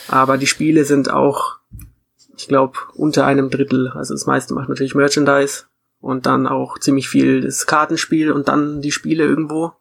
[0.07, 1.57] Aber die Spiele sind auch,
[2.37, 3.89] ich glaube, unter einem Drittel.
[3.89, 5.65] Also das meiste macht natürlich Merchandise
[5.99, 9.73] und dann auch ziemlich viel das Kartenspiel und dann die Spiele irgendwo.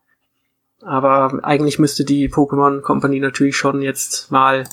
[0.82, 4.68] Aber eigentlich müsste die Pokémon Company natürlich schon jetzt mal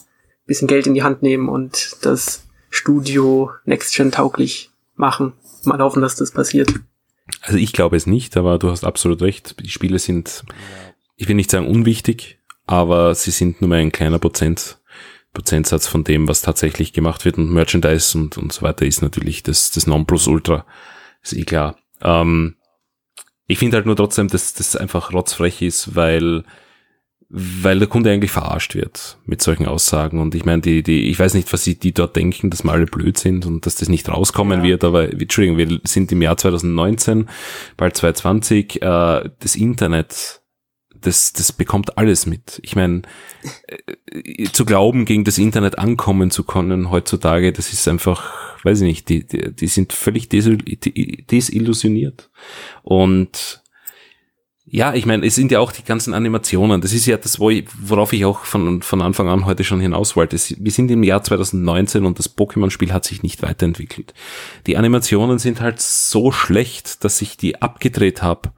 [0.45, 5.33] bisschen Geld in die Hand nehmen und das Studio Next Gen tauglich machen
[5.65, 6.73] mal hoffen, dass das passiert.
[7.41, 9.55] Also ich glaube es nicht, aber du hast absolut recht.
[9.63, 10.43] Die Spiele sind,
[11.15, 14.79] ich will nicht sagen unwichtig, aber sie sind nur mal ein kleiner Prozent,
[15.33, 17.37] Prozentsatz von dem, was tatsächlich gemacht wird.
[17.37, 20.65] Und Merchandise und, und so weiter ist natürlich das, das Nonplusultra.
[21.21, 21.77] Ist eh klar.
[22.01, 22.55] Ähm,
[23.47, 26.43] ich finde halt nur trotzdem, dass das einfach rotzfrech ist, weil
[27.37, 30.21] weil der Kunde eigentlich verarscht wird mit solchen Aussagen.
[30.21, 32.71] Und ich meine, die, die, ich weiß nicht, was sie die dort denken, dass wir
[32.71, 34.65] alle blöd sind und dass das nicht rauskommen ja.
[34.65, 37.27] wird, aber Entschuldigung, wir sind im Jahr 2019,
[37.75, 40.43] bald 2020, äh, das Internet,
[41.01, 42.61] das, das bekommt alles mit.
[42.63, 43.01] Ich meine,
[43.67, 48.31] äh, zu glauben, gegen das Internet ankommen zu können heutzutage, das ist einfach,
[48.63, 52.29] weiß ich nicht, die, die, die sind völlig desillusioniert.
[52.81, 53.64] Und
[54.67, 56.81] ja, ich meine, es sind ja auch die ganzen Animationen.
[56.81, 60.37] Das ist ja das, worauf ich auch von, von Anfang an heute schon hinaus wollte.
[60.37, 64.15] Wir sind im Jahr 2019 und das Pokémon-Spiel hat sich nicht weiterentwickelt.
[64.65, 68.53] Die Animationen sind halt so schlecht, dass ich die abgedreht habe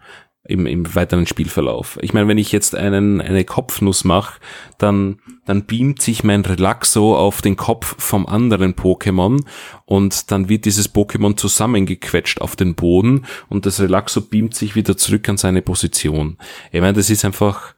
[0.47, 1.99] im, im weiteren Spielverlauf.
[2.01, 4.39] Ich meine, wenn ich jetzt einen, eine Kopfnuss mache,
[4.77, 9.43] dann, dann beamt sich mein Relaxo auf den Kopf vom anderen Pokémon
[9.85, 14.97] und dann wird dieses Pokémon zusammengequetscht auf den Boden und das Relaxo beamt sich wieder
[14.97, 16.37] zurück an seine Position.
[16.71, 17.75] Ich meine, das ist einfach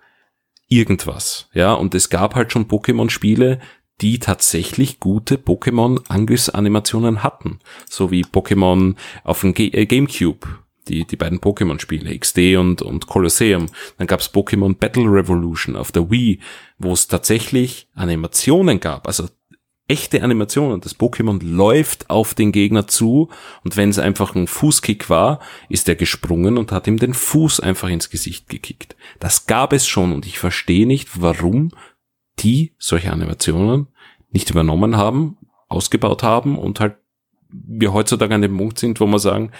[0.67, 3.59] irgendwas, ja, und es gab halt schon Pokémon-Spiele,
[4.01, 7.59] die tatsächlich gute Pokémon-Angriffsanimationen hatten,
[7.89, 10.47] so wie Pokémon auf dem G äh, Gamecube
[10.89, 13.67] die, die beiden Pokémon-Spiele, XD und, und Colosseum.
[13.97, 16.39] Dann gab's Pokémon Battle Revolution auf der Wii,
[16.77, 19.27] wo es tatsächlich Animationen gab, also
[19.89, 20.79] echte Animationen.
[20.81, 23.29] Das Pokémon läuft auf den Gegner zu
[23.63, 27.59] und wenn es einfach ein Fußkick war, ist er gesprungen und hat ihm den Fuß
[27.59, 28.95] einfach ins Gesicht gekickt.
[29.19, 31.71] Das gab es schon und ich verstehe nicht, warum
[32.37, 33.87] die solche Animationen
[34.31, 35.37] nicht übernommen haben,
[35.67, 36.95] ausgebaut haben und halt
[37.51, 39.51] wir heutzutage an dem Punkt sind, wo wir sagen,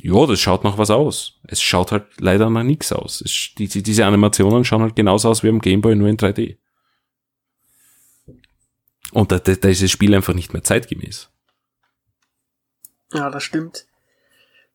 [0.00, 1.38] ja, das schaut noch was aus.
[1.44, 3.20] Es schaut halt leider nach nichts aus.
[3.20, 6.56] Es, die, diese Animationen schauen halt genauso aus wie am Gameboy, nur in 3D.
[9.12, 11.30] Und da, da, da ist das Spiel einfach nicht mehr zeitgemäß.
[13.12, 13.86] Ja, das stimmt.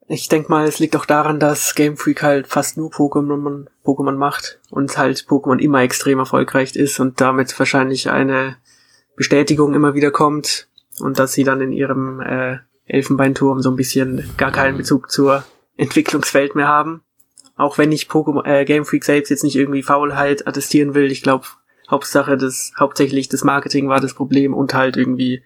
[0.08, 4.16] Ich denke mal, es liegt auch daran, dass Game Freak halt fast nur Pokémon, Pokémon
[4.16, 8.56] macht und halt Pokémon immer extrem erfolgreich ist und damit wahrscheinlich eine
[9.18, 10.70] Bestätigung immer wieder kommt
[11.00, 15.44] und dass sie dann in ihrem äh, Elfenbeinturm so ein bisschen gar keinen Bezug zur
[15.76, 17.02] Entwicklungswelt mehr haben.
[17.56, 21.22] Auch wenn ich Pokémon, äh, Game Freak selbst jetzt nicht irgendwie Faulheit attestieren will, ich
[21.22, 21.48] glaube,
[21.90, 25.44] Hauptsache das, hauptsächlich das Marketing war das Problem und halt irgendwie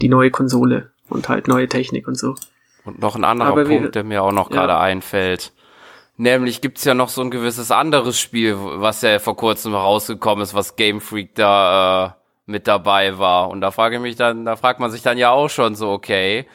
[0.00, 2.34] die neue Konsole und halt neue Technik und so.
[2.84, 4.80] Und noch ein anderer Aber Punkt, wir, der mir auch noch gerade ja.
[4.80, 5.52] einfällt.
[6.16, 10.54] Nämlich gibt's ja noch so ein gewisses anderes Spiel, was ja vor kurzem rausgekommen ist,
[10.54, 12.21] was Game Freak da äh,
[12.52, 13.50] mit dabei war.
[13.50, 15.90] Und da frage ich mich dann, da fragt man sich dann ja auch schon so,
[15.90, 16.46] okay,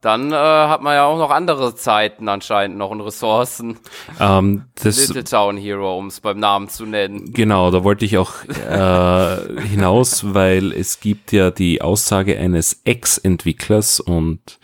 [0.00, 3.78] dann äh, hat man ja auch noch andere Zeiten anscheinend noch und Ressourcen.
[4.20, 7.32] Ähm, das, Little Town Hero, um es beim Namen zu nennen.
[7.32, 13.98] Genau, da wollte ich auch äh, hinaus, weil es gibt ja die Aussage eines Ex-Entwicklers
[13.98, 14.60] und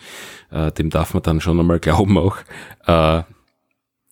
[0.52, 2.36] äh, dem darf man dann schon einmal glauben auch.
[2.86, 3.22] Äh,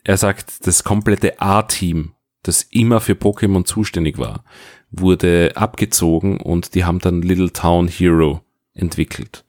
[0.03, 4.43] er sagt, das komplette A-Team, das immer für Pokémon zuständig war,
[4.91, 8.41] wurde abgezogen und die haben dann Little Town Hero
[8.75, 9.45] entwickelt.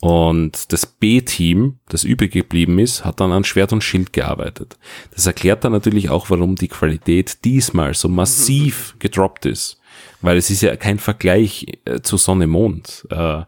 [0.00, 4.78] Und das B-Team, das übrig geblieben ist, hat dann an Schwert und Schild gearbeitet.
[5.14, 9.78] Das erklärt dann natürlich auch, warum die Qualität diesmal so massiv gedroppt ist.
[10.22, 13.06] Weil es ist ja kein Vergleich äh, zu Sonne Mond.
[13.10, 13.42] Äh,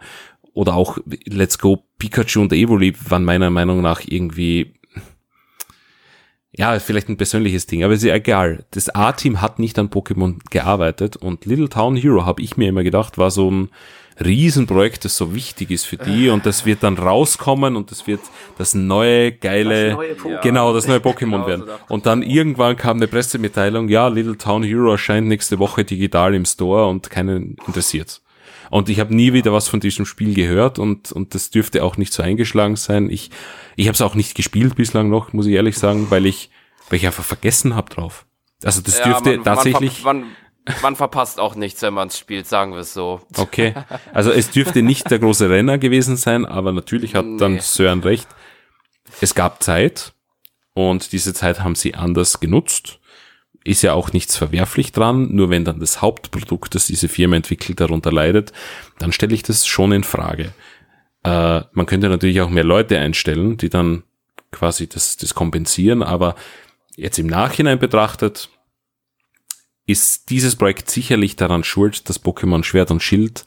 [0.52, 4.74] oder auch Let's Go Pikachu und Evoli waren meiner Meinung nach irgendwie
[6.54, 8.64] ja, vielleicht ein persönliches Ding, aber ist ja egal.
[8.72, 12.82] Das A-Team hat nicht an Pokémon gearbeitet und Little Town Hero, habe ich mir immer
[12.82, 13.70] gedacht, war so ein
[14.22, 18.20] Riesenprojekt, das so wichtig ist für die und das wird dann rauskommen und das wird
[18.58, 21.64] das neue geile, das neue genau, das neue Pokémon genau werden.
[21.88, 26.44] Und dann irgendwann kam eine Pressemitteilung, ja, Little Town Hero erscheint nächste Woche digital im
[26.44, 28.20] Store und keinen interessiert.
[28.72, 31.98] Und ich habe nie wieder was von diesem Spiel gehört und, und das dürfte auch
[31.98, 33.10] nicht so eingeschlagen sein.
[33.10, 33.30] Ich,
[33.76, 36.48] ich habe es auch nicht gespielt bislang noch, muss ich ehrlich sagen, weil ich,
[36.88, 38.24] weil ich einfach vergessen habe drauf.
[38.64, 40.02] Also das ja, dürfte man, tatsächlich.
[40.02, 43.20] Man, man, man verpasst auch nichts, wenn man es spielt, sagen wir es so.
[43.36, 43.74] Okay.
[44.14, 47.36] Also es dürfte nicht der große Renner gewesen sein, aber natürlich hat nee.
[47.36, 48.28] dann Sören recht.
[49.20, 50.14] Es gab Zeit
[50.72, 53.00] und diese Zeit haben sie anders genutzt
[53.64, 57.80] ist ja auch nichts verwerflich dran, nur wenn dann das Hauptprodukt, das diese Firma entwickelt,
[57.80, 58.52] darunter leidet,
[58.98, 60.52] dann stelle ich das schon in Frage.
[61.24, 64.02] Äh, man könnte natürlich auch mehr Leute einstellen, die dann
[64.50, 66.34] quasi das, das kompensieren, aber
[66.96, 68.50] jetzt im Nachhinein betrachtet,
[69.86, 73.46] ist dieses Projekt sicherlich daran schuld, dass Pokémon Schwert und Schild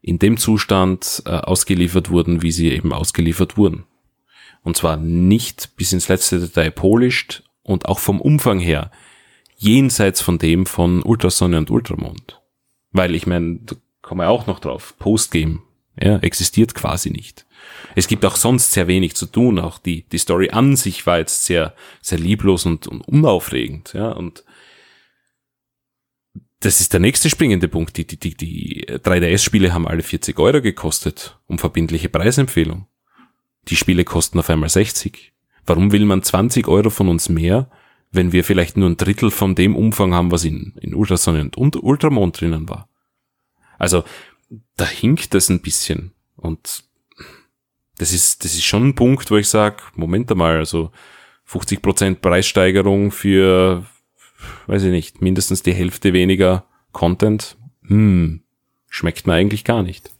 [0.00, 3.84] in dem Zustand äh, ausgeliefert wurden, wie sie eben ausgeliefert wurden.
[4.62, 8.90] Und zwar nicht bis ins letzte Detail polished und auch vom Umfang her
[9.62, 12.40] jenseits von dem von Ultrasonne und Ultramond.
[12.90, 15.60] Weil ich meine, da kommen wir auch noch drauf, Postgame
[16.00, 17.46] ja, existiert quasi nicht.
[17.94, 19.58] Es gibt auch sonst sehr wenig zu tun.
[19.58, 23.92] Auch die, die Story an sich war jetzt sehr, sehr lieblos und, und unaufregend.
[23.92, 24.44] Ja, und
[26.60, 27.96] das ist der nächste springende Punkt.
[27.96, 32.86] Die, die, die, die 3DS-Spiele haben alle 40 Euro gekostet um verbindliche Preisempfehlung.
[33.68, 35.32] Die Spiele kosten auf einmal 60.
[35.66, 37.70] Warum will man 20 Euro von uns mehr,
[38.12, 41.82] wenn wir vielleicht nur ein Drittel von dem Umfang haben, was in, in Ultrasonnen und
[41.82, 42.88] Ultramond drinnen war.
[43.78, 44.04] Also
[44.76, 46.84] da hinkt das ein bisschen und
[47.98, 50.92] das ist, das ist schon ein Punkt, wo ich sage, Moment einmal, also
[51.48, 53.84] 50% Preissteigerung für,
[54.66, 57.56] weiß ich nicht, mindestens die Hälfte weniger Content,
[57.86, 58.42] hm,
[58.88, 60.10] schmeckt mir eigentlich gar nicht.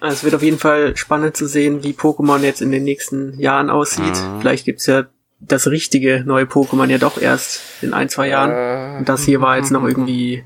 [0.00, 3.38] Also es wird auf jeden Fall spannend zu sehen, wie Pokémon jetzt in den nächsten
[3.40, 4.04] Jahren aussieht.
[4.04, 4.40] Mhm.
[4.40, 5.06] Vielleicht gibt's ja
[5.40, 8.50] das richtige neue Pokémon ja doch erst in ein, zwei Jahren.
[8.50, 10.44] Äh, Und das hier war jetzt noch irgendwie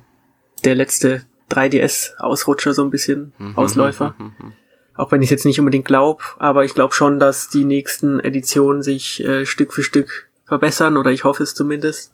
[0.65, 4.15] der letzte 3DS-Ausrutscher, so ein bisschen mhm, Ausläufer.
[4.19, 4.53] Mhm, mhm,
[4.95, 8.83] Auch wenn ich jetzt nicht unbedingt glaube, aber ich glaube schon, dass die nächsten Editionen
[8.83, 12.13] sich äh, Stück für Stück verbessern, oder ich hoffe es zumindest.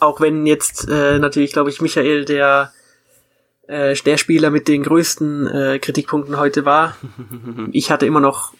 [0.00, 2.72] Auch wenn jetzt äh, natürlich, glaube ich, Michael der
[3.66, 6.96] äh, der Spieler mit den größten äh, Kritikpunkten heute war.
[7.72, 8.54] Ich hatte immer noch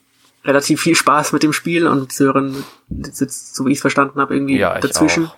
[0.48, 4.34] relativ viel Spaß mit dem Spiel und Sören sitzt, so wie ich es verstanden habe,
[4.34, 5.26] irgendwie ja, dazwischen.
[5.26, 5.36] Auch.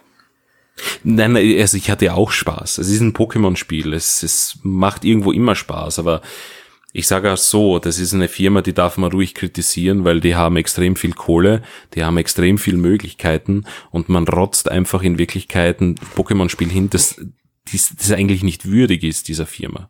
[1.02, 2.78] Nein, also ich hatte auch Spaß.
[2.78, 3.92] Es ist ein Pokémon-Spiel.
[3.92, 6.22] Es, es macht irgendwo immer Spaß, aber
[6.92, 10.34] ich sage auch so, das ist eine Firma, die darf man ruhig kritisieren, weil die
[10.34, 11.62] haben extrem viel Kohle,
[11.94, 17.20] die haben extrem viel Möglichkeiten und man rotzt einfach in Wirklichkeit ein Pokémon-Spiel hin, das,
[17.72, 19.88] das, das eigentlich nicht würdig ist, dieser Firma.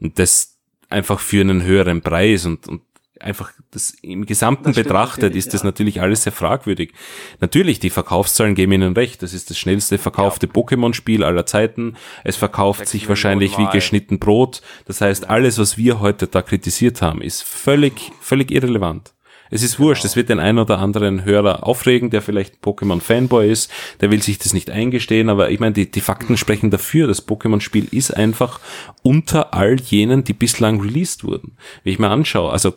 [0.00, 0.58] Und das
[0.88, 2.82] einfach für einen höheren Preis und, und
[3.20, 5.66] einfach das im Gesamten das betrachtet ist das ja.
[5.66, 6.92] natürlich alles sehr fragwürdig.
[7.40, 9.22] Natürlich, die Verkaufszahlen geben ihnen recht.
[9.22, 10.52] Das ist das schnellste verkaufte ja.
[10.52, 11.96] Pokémon-Spiel aller Zeiten.
[12.24, 14.62] Es verkauft sich wahrscheinlich wie geschnitten Brot.
[14.86, 19.12] Das heißt, alles, was wir heute da kritisiert haben, ist völlig, völlig irrelevant.
[19.50, 23.70] Es ist wurscht, es wird den einen oder anderen Hörer aufregen, der vielleicht Pokémon-Fanboy ist,
[24.00, 27.06] der will sich das nicht eingestehen, aber ich meine, die, die Fakten sprechen dafür.
[27.06, 28.60] Das Pokémon-Spiel ist einfach
[29.02, 31.56] unter all jenen, die bislang released wurden.
[31.82, 32.74] Wie ich mir anschaue, also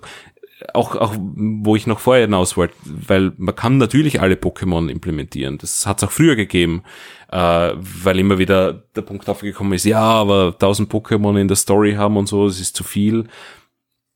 [0.73, 5.57] auch, auch wo ich noch vorher hinaus wollte, weil man kann natürlich alle Pokémon implementieren.
[5.57, 6.83] Das hat es auch früher gegeben,
[7.31, 7.37] äh,
[7.75, 12.17] weil immer wieder der Punkt aufgekommen ist, ja, aber 1000 Pokémon in der Story haben
[12.17, 13.27] und so, das ist zu viel.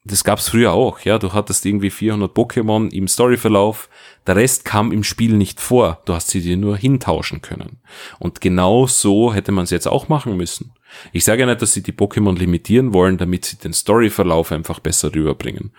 [0.08, 1.18] Das gab's früher auch, ja.
[1.18, 3.90] Du hattest irgendwie 400 Pokémon im Storyverlauf.
[4.28, 6.04] Der Rest kam im Spiel nicht vor.
[6.06, 7.80] Du hast sie dir nur hintauschen können.
[8.20, 10.74] Und genau so hätte man es jetzt auch machen müssen.
[11.12, 14.80] Ich sage ja nicht, dass sie die Pokémon limitieren wollen, damit sie den Storyverlauf einfach
[14.80, 15.72] besser rüberbringen.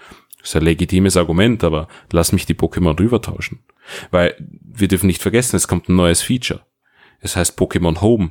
[0.46, 3.64] Ist ein legitimes Argument, aber lass mich die Pokémon rübertauschen.
[4.12, 6.64] Weil wir dürfen nicht vergessen, es kommt ein neues Feature.
[7.18, 8.30] Es heißt Pokémon Home.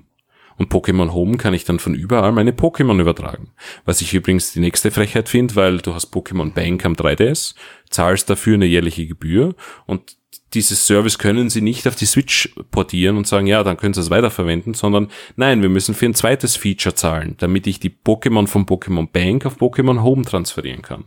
[0.56, 3.52] Und Pokémon Home kann ich dann von überall meine Pokémon übertragen.
[3.84, 7.56] Was ich übrigens die nächste Frechheit finde, weil du hast Pokémon Bank am 3DS,
[7.90, 9.54] zahlst dafür eine jährliche Gebühr
[9.86, 10.16] und
[10.54, 14.00] dieses Service können sie nicht auf die Switch portieren und sagen, ja, dann können sie
[14.00, 18.48] es weiterverwenden, sondern nein, wir müssen für ein zweites Feature zahlen, damit ich die Pokémon
[18.48, 21.06] von Pokémon Bank auf Pokémon Home transferieren kann.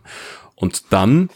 [0.58, 1.30] Und dann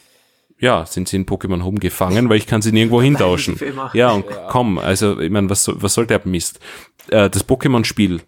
[0.63, 3.59] ja, sind sie in Pokémon Home gefangen, weil ich kann sie nirgendwo hintauschen.
[3.95, 4.47] Ja, und ja.
[4.49, 6.61] komm, also ich meine, was, was soll der Mist?
[7.09, 8.21] Äh, das Pokémon-Spiel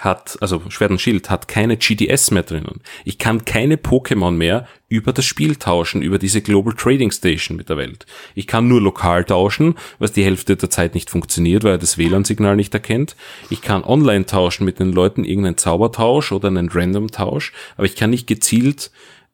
[0.00, 2.80] hat, also Schwert und Schild hat keine GDS mehr drinnen.
[3.04, 7.68] Ich kann keine Pokémon mehr über das Spiel tauschen, über diese Global Trading Station mit
[7.68, 8.06] der Welt.
[8.34, 11.98] Ich kann nur lokal tauschen, was die Hälfte der Zeit nicht funktioniert, weil er das
[11.98, 13.16] WLAN-Signal nicht erkennt.
[13.50, 18.10] Ich kann online tauschen mit den Leuten, irgendeinen Zaubertausch oder einen Random-Tausch, aber ich kann
[18.10, 18.90] nicht gezielt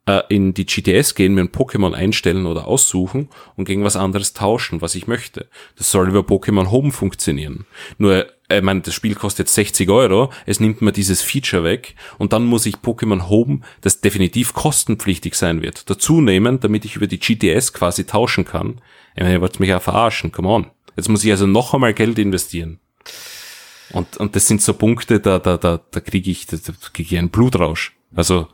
[0.09, 4.33] äh, in die GTS gehen, mir ein Pokémon einstellen oder aussuchen und gegen was anderes
[4.33, 5.47] tauschen, was ich möchte.
[5.77, 7.65] Das soll über Pokémon Home funktionieren.
[7.97, 11.93] Nur ich meine, das Spiel kostet jetzt 60 Euro, es nimmt mir dieses Feature weg
[12.17, 16.95] und dann muss ich Pokémon Home, das definitiv kostenpflichtig sein wird, dazu nehmen, damit ich
[16.95, 18.81] über die GTS quasi tauschen kann.
[19.15, 20.67] Ich meine, ihr wollt mich ja verarschen, come on.
[20.95, 22.79] Jetzt muss ich also noch einmal Geld investieren.
[23.91, 26.57] Und, und das sind so Punkte, da, da, da, da kriege ich, da
[26.93, 27.95] krieg ich einen Blutrausch.
[28.15, 28.47] Also,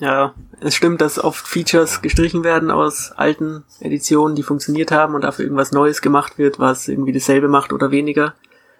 [0.00, 5.22] ja, es stimmt, dass oft Features gestrichen werden aus alten Editionen, die funktioniert haben und
[5.22, 8.34] dafür irgendwas Neues gemacht wird, was irgendwie dasselbe macht oder weniger.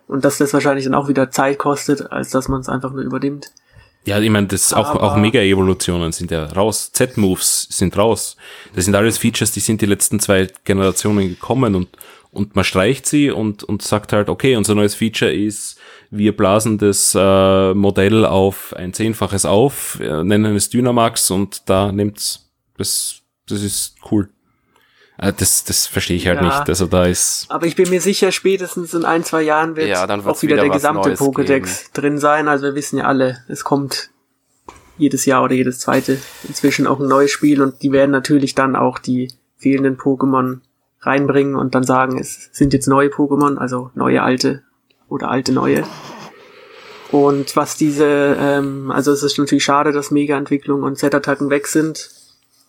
[0.07, 3.03] Und dass das wahrscheinlich dann auch wieder Zeit kostet, als dass man es einfach nur
[3.03, 3.53] übernimmt.
[4.05, 6.93] Ja, ich meine, das auch, auch Mega-Evolutionen sind ja raus.
[6.93, 8.37] Z-Moves sind raus.
[8.75, 11.89] Das sind alles Features, die sind die letzten zwei Generationen gekommen und,
[12.31, 15.79] und man streicht sie und, und sagt halt, okay, unser neues Feature ist,
[16.11, 21.93] wir blasen das äh, Modell auf ein Zehnfaches auf, äh, nennen es Dynamax und da
[21.93, 24.29] nimmt's, das, das ist cool.
[25.19, 26.69] Äh, das, das verstehe ich halt ja, nicht.
[26.69, 27.47] Also da ist.
[27.49, 30.63] Aber ich bin mir sicher, spätestens in ein, zwei Jahren wird ja, auch wieder, wieder
[30.63, 31.91] der gesamte Neues Pokédex geben.
[31.93, 32.49] drin sein.
[32.49, 34.11] Also wir wissen ja alle, es kommt
[34.97, 38.75] jedes Jahr oder jedes zweite inzwischen auch ein neues Spiel und die werden natürlich dann
[38.75, 40.59] auch die fehlenden Pokémon
[41.01, 44.63] reinbringen und dann sagen, es sind jetzt neue Pokémon, also neue alte
[45.09, 45.85] oder alte neue.
[47.11, 52.11] Und was diese, ähm, also es ist natürlich schade, dass Mega-Entwicklung und Z-Attacken weg sind,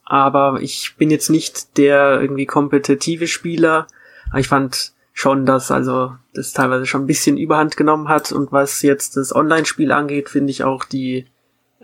[0.06, 3.88] aber ich bin jetzt nicht der irgendwie kompetitive Spieler.
[4.30, 8.52] Aber ich fand schon, dass also das teilweise schon ein bisschen Überhand genommen hat und
[8.52, 11.26] was jetzt das Online-Spiel angeht, finde ich auch die,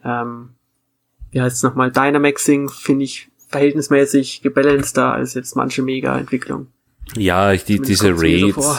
[0.04, 0.52] ähm,
[1.32, 6.68] wie heißt es nochmal, Dynamaxing finde ich verhältnismäßig gebalanceder als jetzt manche Mega-Entwicklung.
[7.16, 8.76] Ja, ich, die, diese Raids, so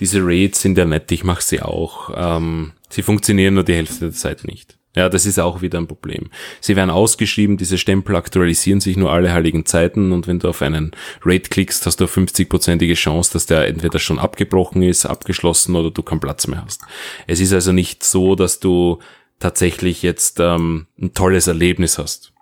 [0.00, 2.10] diese Raids sind ja nett, ich mache sie auch.
[2.14, 4.76] Ähm, sie funktionieren nur die Hälfte der Zeit nicht.
[4.96, 6.30] Ja, das ist auch wieder ein Problem.
[6.60, 10.62] Sie werden ausgeschrieben, diese Stempel aktualisieren sich nur alle heiligen Zeiten und wenn du auf
[10.62, 10.92] einen
[11.24, 15.90] Raid klickst, hast du eine 50-prozentige Chance, dass der entweder schon abgebrochen ist, abgeschlossen oder
[15.90, 16.82] du keinen Platz mehr hast.
[17.26, 19.00] Es ist also nicht so, dass du
[19.40, 22.32] tatsächlich jetzt ähm, ein tolles Erlebnis hast.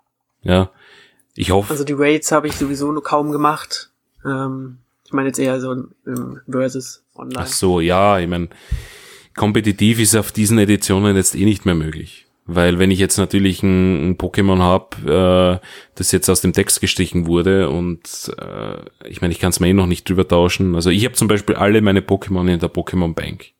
[0.43, 0.69] Ja,
[1.33, 1.71] ich hoffe.
[1.71, 3.89] Also die Raids habe ich sowieso nur kaum gemacht.
[4.23, 4.77] Ähm,
[5.13, 5.73] ich meine jetzt eher so
[6.05, 7.37] im Versus online.
[7.37, 8.49] Ach so, ja, ich meine,
[9.35, 12.25] kompetitiv ist auf diesen Editionen jetzt eh nicht mehr möglich.
[12.47, 16.81] Weil wenn ich jetzt natürlich ein, ein Pokémon habe, äh, das jetzt aus dem Text
[16.81, 20.73] gestrichen wurde und äh, ich meine, ich kann es mir eh noch nicht drüber tauschen.
[20.73, 23.51] Also ich habe zum Beispiel alle meine Pokémon in der Pokémon Bank,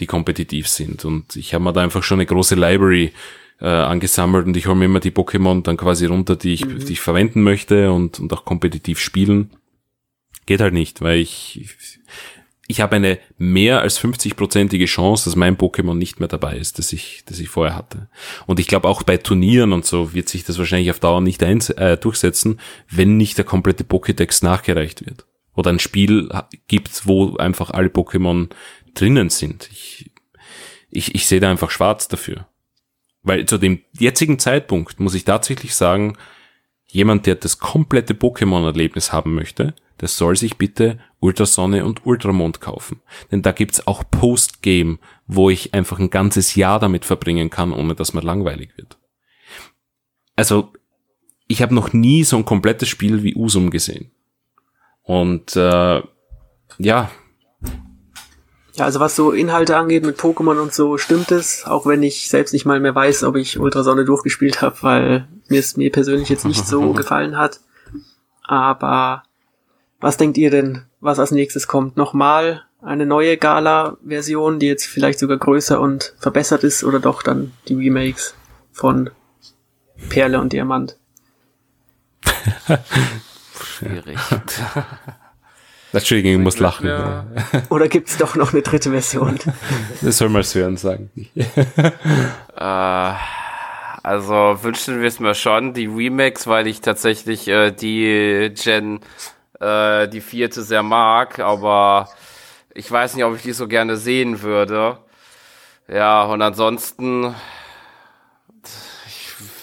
[0.00, 1.06] die kompetitiv sind.
[1.06, 3.12] Und ich habe mir da einfach schon eine große Library
[3.58, 6.84] äh, angesammelt und ich hole mir immer die Pokémon dann quasi runter, die ich, mhm.
[6.84, 9.50] die ich verwenden möchte und, und auch kompetitiv spielen.
[10.46, 11.68] Geht halt nicht, weil ich,
[12.66, 16.92] ich habe eine mehr als 50-prozentige Chance, dass mein Pokémon nicht mehr dabei ist, das
[16.92, 18.08] ich, das ich vorher hatte.
[18.46, 21.42] Und ich glaube auch bei Turnieren und so wird sich das wahrscheinlich auf Dauer nicht
[21.42, 25.26] ein, äh, durchsetzen, wenn nicht der komplette Pokédex nachgereicht wird.
[25.54, 26.28] Oder ein Spiel
[26.66, 28.50] gibt, wo einfach alle Pokémon
[28.94, 29.68] drinnen sind.
[29.70, 30.10] Ich,
[30.90, 32.46] ich, ich sehe da einfach schwarz dafür.
[33.22, 36.16] Weil zu dem jetzigen Zeitpunkt muss ich tatsächlich sagen,
[36.86, 43.00] jemand, der das komplette Pokémon-Erlebnis haben möchte, der soll sich bitte Ultrasonne und Ultramond kaufen.
[43.30, 47.94] Denn da gibt's auch Postgame, wo ich einfach ein ganzes Jahr damit verbringen kann, ohne
[47.94, 48.98] dass mir langweilig wird.
[50.36, 50.72] Also,
[51.46, 54.10] ich habe noch nie so ein komplettes Spiel wie Usum gesehen.
[55.02, 56.02] Und äh,
[56.78, 57.10] ja.
[58.76, 62.28] Ja, also was so Inhalte angeht mit Pokémon und so, stimmt es, auch wenn ich
[62.28, 66.28] selbst nicht mal mehr weiß, ob ich Ultrasonne durchgespielt habe, weil mir es mir persönlich
[66.28, 67.60] jetzt nicht so gefallen hat.
[68.42, 69.22] Aber
[70.00, 71.96] was denkt ihr denn, was als nächstes kommt?
[71.96, 77.52] Nochmal eine neue Gala-Version, die jetzt vielleicht sogar größer und verbessert ist, oder doch dann
[77.68, 78.34] die Remakes
[78.72, 79.10] von
[80.10, 80.96] Perle und Diamant?
[83.62, 84.18] Schwierig.
[85.92, 86.88] Entschuldigung, ich muss lachen.
[86.88, 87.24] Ja.
[87.70, 89.38] Oder gibt's doch noch eine dritte Version?
[90.02, 91.10] Das soll mal Sören sagen.
[91.36, 93.12] äh,
[94.02, 99.00] also wünschen wir es mir schon, die Remakes, weil ich tatsächlich äh, die Gen,
[99.60, 102.08] äh, die vierte sehr mag, aber
[102.74, 104.98] ich weiß nicht, ob ich die so gerne sehen würde.
[105.88, 107.34] Ja, und ansonsten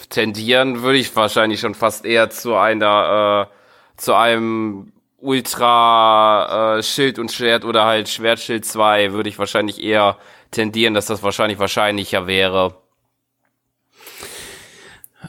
[0.09, 7.19] tendieren würde ich wahrscheinlich schon fast eher zu einer, äh, zu einem Ultra äh, Schild
[7.19, 10.17] und Schwert oder halt Schwertschild 2 würde ich wahrscheinlich eher
[10.51, 12.75] tendieren, dass das wahrscheinlich wahrscheinlicher wäre.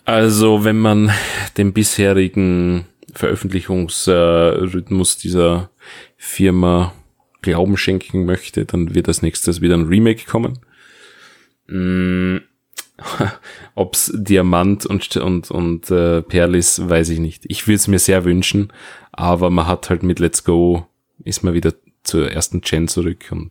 [0.04, 1.12] Also, wenn man
[1.56, 5.70] den bisherigen Veröffentlichungsrhythmus dieser
[6.16, 6.94] Firma
[7.42, 10.60] Glauben schenken möchte, dann wird als nächstes wieder ein Remake kommen.
[11.66, 12.36] Mm,
[13.74, 17.42] Ob's Diamant und, und, und äh, Perlis, weiß ich nicht.
[17.48, 18.72] Ich würde es mir sehr wünschen,
[19.10, 20.86] aber man hat halt mit Let's Go,
[21.24, 21.74] ist man wieder
[22.04, 23.50] zur ersten Gen zurück und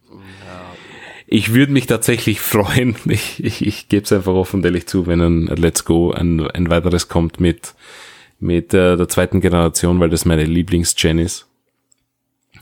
[1.33, 5.21] ich würde mich tatsächlich freuen, ich, ich, ich gebe es einfach offen ehrlich zu, wenn
[5.21, 7.73] ein Let's Go ein, ein weiteres kommt mit,
[8.41, 11.47] mit äh, der zweiten Generation, weil das meine Lieblings-Gen ist.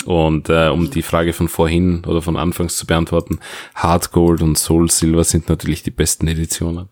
[0.06, 3.40] Und äh, um die Frage von vorhin oder von Anfangs zu beantworten,
[3.76, 6.88] Hard Gold und Soul Silver sind natürlich die besten Editionen.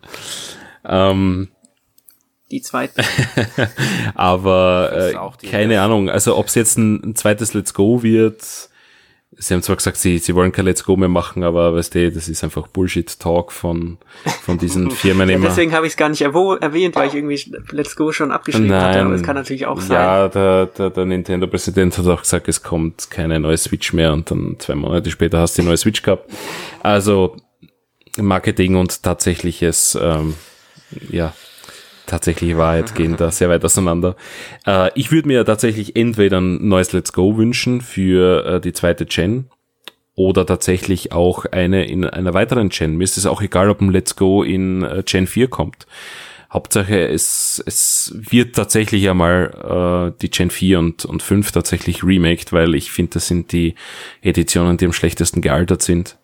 [0.84, 1.48] Ähm,
[2.50, 3.02] die zweiten.
[4.14, 5.12] Aber
[5.42, 5.80] äh, keine.
[5.80, 8.68] Ahnung, also ob es jetzt ein, ein zweites Let's Go wird,
[9.40, 12.10] Sie haben zwar gesagt, sie, sie wollen kein Let's Go mehr machen, aber weißt du,
[12.10, 13.98] das ist einfach Bullshit-Talk von,
[14.42, 15.46] von diesen Firmen ja, immer.
[15.46, 17.40] Deswegen habe ich es gar nicht erwähnt, weil ich irgendwie
[17.70, 19.96] Let's Go schon abgeschrieben Nein, hatte, aber es kann natürlich auch sein.
[19.96, 24.28] Ja, der, der, der Nintendo-Präsident hat auch gesagt, es kommt keine neue Switch mehr und
[24.30, 26.28] dann zwei Monate später hast du die neue Switch gehabt.
[26.82, 27.36] Also
[28.16, 30.34] Marketing und tatsächliches, ähm,
[31.10, 31.32] ja,
[32.08, 34.16] tatsächliche Wahrheit gehen da sehr weit auseinander.
[34.66, 39.06] Äh, ich würde mir tatsächlich entweder ein neues Let's Go wünschen für äh, die zweite
[39.06, 39.46] Gen
[40.18, 42.96] oder tatsächlich auch eine in einer weiteren Gen.
[42.96, 45.86] Mir ist es auch egal, ob ein Let's Go in äh, Gen 4 kommt.
[46.50, 52.52] Hauptsache, es, es wird tatsächlich einmal äh, die Gen 4 und, und 5 tatsächlich remaked,
[52.52, 53.74] weil ich finde, das sind die
[54.22, 56.17] Editionen, die am schlechtesten gealtert sind.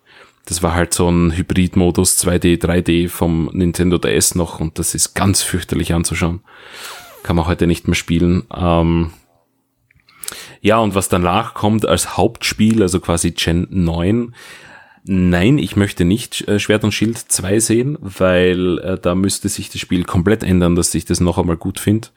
[0.46, 5.14] Das war halt so ein Hybrid-Modus 2D, 3D vom Nintendo DS noch und das ist
[5.14, 6.42] ganz fürchterlich anzuschauen.
[7.22, 8.44] Kann man heute nicht mehr spielen.
[8.54, 9.12] Ähm
[10.60, 14.34] ja, und was danach kommt als Hauptspiel, also quasi Gen 9,
[15.06, 19.68] Nein, ich möchte nicht äh, Schwert und Schild 2 sehen, weil äh, da müsste sich
[19.68, 22.08] das Spiel komplett ändern, dass ich das noch einmal gut finde.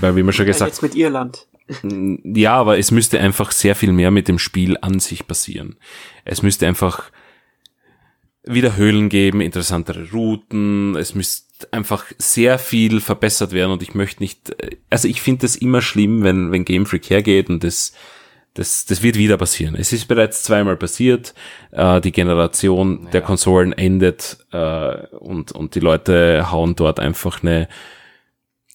[0.00, 1.46] Weil, wie man schon gesagt Jetzt mit Irland.
[2.24, 5.76] Ja, aber es müsste einfach sehr viel mehr mit dem Spiel an sich passieren.
[6.24, 7.12] Es müsste einfach
[8.44, 10.96] wieder Höhlen geben, interessantere Routen.
[10.96, 14.54] Es müsste einfach sehr viel verbessert werden und ich möchte nicht,
[14.88, 17.92] also ich finde das immer schlimm, wenn, wenn Game Freak hergeht und das,
[18.54, 19.76] das, das wird wieder passieren.
[19.76, 21.34] Es ist bereits zweimal passiert.
[21.70, 23.10] Äh, die Generation ja.
[23.10, 27.68] der Konsolen endet äh, und, und die Leute hauen dort einfach eine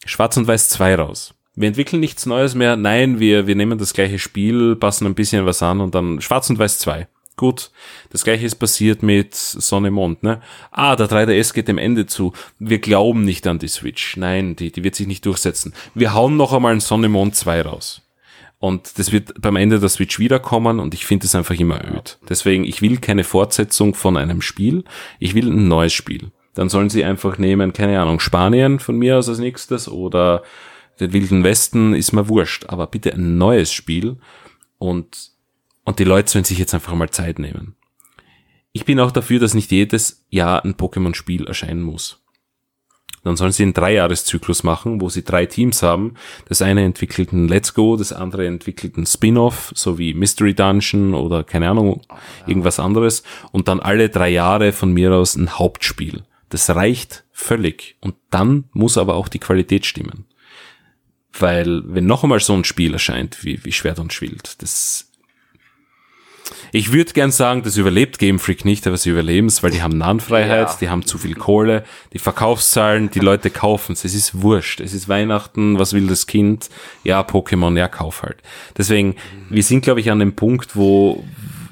[0.06, 1.34] Schwarz und Weiß 2 raus.
[1.56, 2.76] Wir entwickeln nichts Neues mehr.
[2.76, 6.50] Nein, wir, wir nehmen das gleiche Spiel, passen ein bisschen was an und dann Schwarz
[6.50, 7.08] und Weiß 2.
[7.38, 7.72] Gut,
[8.12, 10.42] das gleiche ist passiert mit Sonne Mond, ne?
[10.72, 12.32] Ah, der 3DS geht dem Ende zu.
[12.60, 14.16] Wir glauben nicht an die Switch.
[14.16, 15.74] Nein, die, die wird sich nicht durchsetzen.
[15.94, 18.02] Wir hauen noch einmal ein Sonne Mond 2 raus.
[18.58, 22.18] Und das wird beim Ende der Switch wiederkommen und ich finde es einfach immer öd.
[22.30, 24.86] Deswegen, ich will keine Fortsetzung von einem Spiel.
[25.20, 26.32] Ich will ein neues Spiel.
[26.54, 30.42] Dann sollen sie einfach nehmen, keine Ahnung, Spanien von mir aus als nächstes oder
[31.02, 32.68] den Wilden Westen, ist mir wurscht.
[32.68, 34.18] Aber bitte ein neues Spiel
[34.78, 35.35] und
[35.86, 37.76] und die Leute sollen sich jetzt einfach mal Zeit nehmen.
[38.74, 42.22] Ich bin auch dafür, dass nicht jedes Jahr ein Pokémon-Spiel erscheinen muss.
[43.24, 46.14] Dann sollen sie einen Dreijahreszyklus machen, wo sie drei Teams haben.
[46.48, 51.16] Das eine entwickelt ein Let's Go, das andere entwickelt ein Spin-off, so wie Mystery Dungeon
[51.16, 52.02] oder keine Ahnung,
[52.46, 53.24] irgendwas anderes.
[53.52, 56.24] Und dann alle drei Jahre von mir aus ein Hauptspiel.
[56.50, 57.98] Das reicht völlig.
[58.00, 60.26] Und dann muss aber auch die Qualität stimmen.
[61.38, 65.05] Weil, wenn noch einmal so ein Spiel erscheint, wie, wie Schwert und Schild, das
[66.72, 69.82] ich würde gern sagen, das überlebt Game Freak nicht, aber sie überleben es, weil die
[69.82, 70.78] haben Nahenfreiheit, ja.
[70.80, 74.06] die haben zu viel Kohle, die Verkaufszahlen, die Leute kaufen es.
[74.06, 74.80] Es ist wurscht.
[74.80, 76.70] Es ist Weihnachten, was will das Kind?
[77.04, 78.38] Ja, Pokémon, ja, kauf halt.
[78.78, 79.16] Deswegen,
[79.50, 81.24] wir sind, glaube ich, an dem Punkt, wo,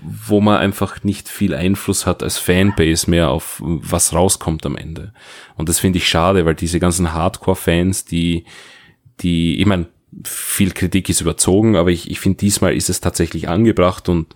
[0.01, 5.13] wo man einfach nicht viel Einfluss hat als Fanbase mehr auf was rauskommt am Ende.
[5.55, 8.45] Und das finde ich schade, weil diese ganzen Hardcore-Fans, die,
[9.21, 9.87] die, ich meine,
[10.23, 14.33] viel Kritik ist überzogen, aber ich, ich finde, diesmal ist es tatsächlich angebracht und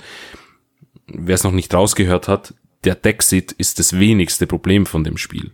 [1.08, 5.52] wer es noch nicht rausgehört hat, der Dexit ist das wenigste Problem von dem Spiel.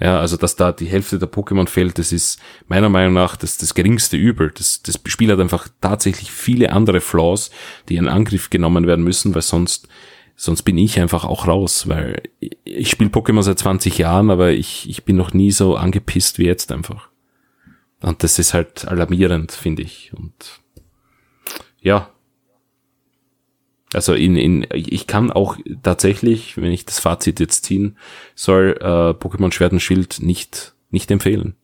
[0.00, 3.58] Ja, also dass da die Hälfte der Pokémon fällt, das ist meiner Meinung nach das,
[3.58, 4.50] das geringste Übel.
[4.54, 7.50] Das, das Spiel hat einfach tatsächlich viele andere Flaws,
[7.88, 9.88] die in Angriff genommen werden müssen, weil sonst,
[10.34, 12.22] sonst bin ich einfach auch raus, weil
[12.64, 16.46] ich spiele Pokémon seit 20 Jahren, aber ich, ich bin noch nie so angepisst wie
[16.46, 17.08] jetzt einfach.
[18.04, 20.12] Und das ist halt alarmierend, finde ich.
[20.14, 20.60] Und
[21.80, 22.10] ja,
[23.94, 27.96] also in, in, ich kann auch tatsächlich, wenn ich das Fazit jetzt ziehen
[28.34, 31.54] soll, äh, Pokémon Schwert und Schild nicht, nicht empfehlen.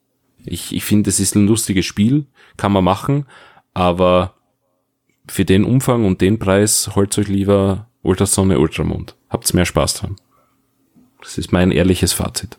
[0.46, 2.24] Ich, ich finde, es ist ein lustiges Spiel,
[2.56, 3.26] kann man machen,
[3.74, 4.34] aber
[5.28, 9.14] für den Umfang und den Preis holt euch lieber Ultrasonne, Ultramond.
[9.28, 10.16] Habt's mehr Spaß dran.
[11.20, 12.56] Das ist mein ehrliches Fazit.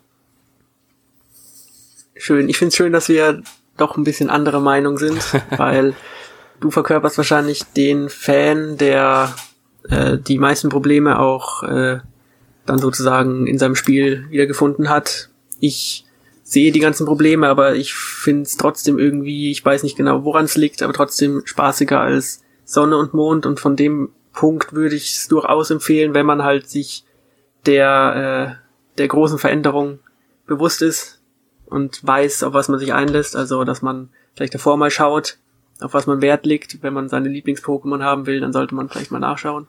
[2.15, 2.47] Schön.
[2.47, 3.41] Ich finde es schön, dass wir
[3.81, 5.21] doch ein bisschen andere Meinung sind,
[5.57, 5.93] weil
[6.59, 9.33] du verkörperst wahrscheinlich den Fan, der
[9.89, 11.99] äh, die meisten Probleme auch äh,
[12.65, 15.29] dann sozusagen in seinem Spiel wiedergefunden hat.
[15.59, 16.05] Ich
[16.43, 20.45] sehe die ganzen Probleme, aber ich finde es trotzdem irgendwie, ich weiß nicht genau, woran
[20.45, 25.15] es liegt, aber trotzdem spaßiger als Sonne und Mond und von dem Punkt würde ich
[25.15, 27.05] es durchaus empfehlen, wenn man halt sich
[27.65, 29.99] der, äh, der großen Veränderung
[30.45, 31.20] bewusst ist
[31.71, 35.37] und weiß, auf was man sich einlässt, also dass man vielleicht davor mal schaut,
[35.79, 36.83] auf was man Wert legt.
[36.83, 39.67] Wenn man seine Lieblings-Pokémon haben will, dann sollte man vielleicht mal nachschauen.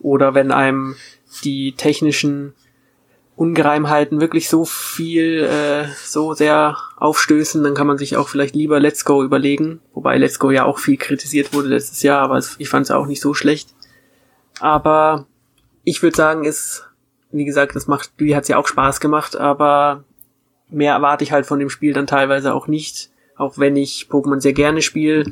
[0.00, 0.94] Oder wenn einem
[1.42, 2.52] die technischen
[3.34, 8.78] Ungereimheiten wirklich so viel, äh, so sehr aufstößen, dann kann man sich auch vielleicht lieber
[8.78, 9.80] Let's Go überlegen.
[9.94, 13.06] Wobei Let's Go ja auch viel kritisiert wurde letztes Jahr, aber ich fand es auch
[13.06, 13.74] nicht so schlecht.
[14.60, 15.26] Aber
[15.84, 16.84] ich würde sagen, ist,
[17.30, 20.04] wie gesagt, das macht, wie hat's ja auch Spaß gemacht, aber
[20.70, 23.10] mehr erwarte ich halt von dem Spiel dann teilweise auch nicht.
[23.36, 25.24] Auch wenn ich Pokémon sehr gerne spiele,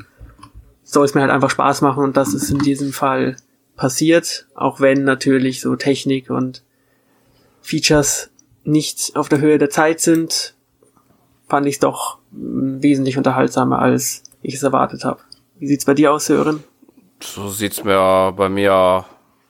[0.83, 3.35] soll es mir halt einfach Spaß machen und das ist in diesem Fall
[3.75, 6.63] passiert, auch wenn natürlich so Technik und
[7.61, 8.29] Features
[8.63, 10.55] nicht auf der Höhe der Zeit sind,
[11.47, 15.19] fand ich es doch wesentlich unterhaltsamer, als ich es erwartet habe.
[15.59, 16.63] Wie sieht's bei dir aus, Sören?
[17.21, 19.05] So sieht's mir bei mir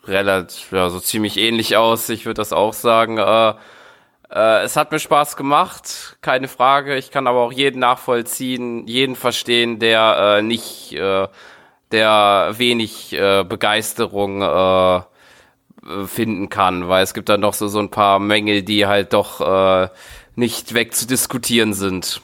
[0.06, 2.10] relativ, ja, so ziemlich ähnlich aus.
[2.10, 3.18] Ich würde das auch sagen.
[3.18, 3.54] Äh,
[4.30, 6.96] äh, es hat mir Spaß gemacht, keine Frage.
[6.98, 11.28] Ich kann aber auch jeden nachvollziehen, jeden verstehen, der äh, nicht, äh,
[11.92, 15.02] der wenig äh, Begeisterung äh,
[16.06, 19.40] finden kann, weil es gibt dann doch so, so ein paar Mängel, die halt doch
[19.40, 19.90] äh,
[20.36, 22.22] nicht wegzudiskutieren sind.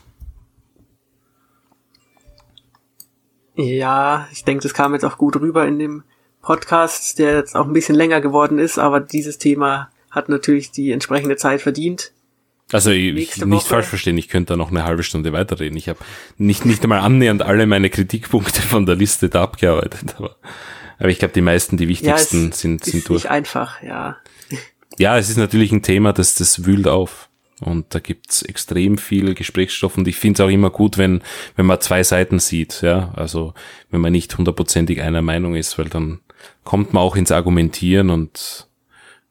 [3.55, 6.03] Ja, ich denke, das kam jetzt auch gut rüber in dem
[6.41, 10.91] Podcast, der jetzt auch ein bisschen länger geworden ist, aber dieses Thema hat natürlich die
[10.91, 12.11] entsprechende Zeit verdient.
[12.71, 15.77] Also ich, nicht falsch verstehen, ich könnte da noch eine halbe Stunde weiterreden.
[15.77, 15.99] Ich habe
[16.37, 20.37] nicht, nicht einmal annähernd alle meine Kritikpunkte von der Liste da abgearbeitet, aber,
[20.97, 23.23] aber ich glaube, die meisten, die wichtigsten ja, sind, sind ist durch.
[23.23, 24.17] Nicht einfach, ja.
[24.97, 27.29] Ja, es ist natürlich ein Thema, das, das wühlt auf.
[27.59, 31.21] Und da gibt's extrem viel Gesprächsstoff und ich finde es auch immer gut, wenn,
[31.55, 33.13] wenn man zwei Seiten sieht, ja.
[33.15, 33.53] Also
[33.89, 36.19] wenn man nicht hundertprozentig einer Meinung ist, weil dann
[36.63, 38.67] kommt man auch ins Argumentieren und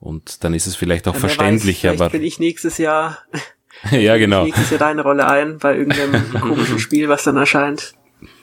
[0.03, 1.93] und dann ist es vielleicht auch ja, verständlicher.
[1.93, 3.19] Weiß, aber bin ich nächstes Jahr.
[3.93, 4.45] ja, genau.
[4.45, 7.95] Nächstes Jahr deine Rolle ein bei irgendeinem komischen Spiel, was dann erscheint.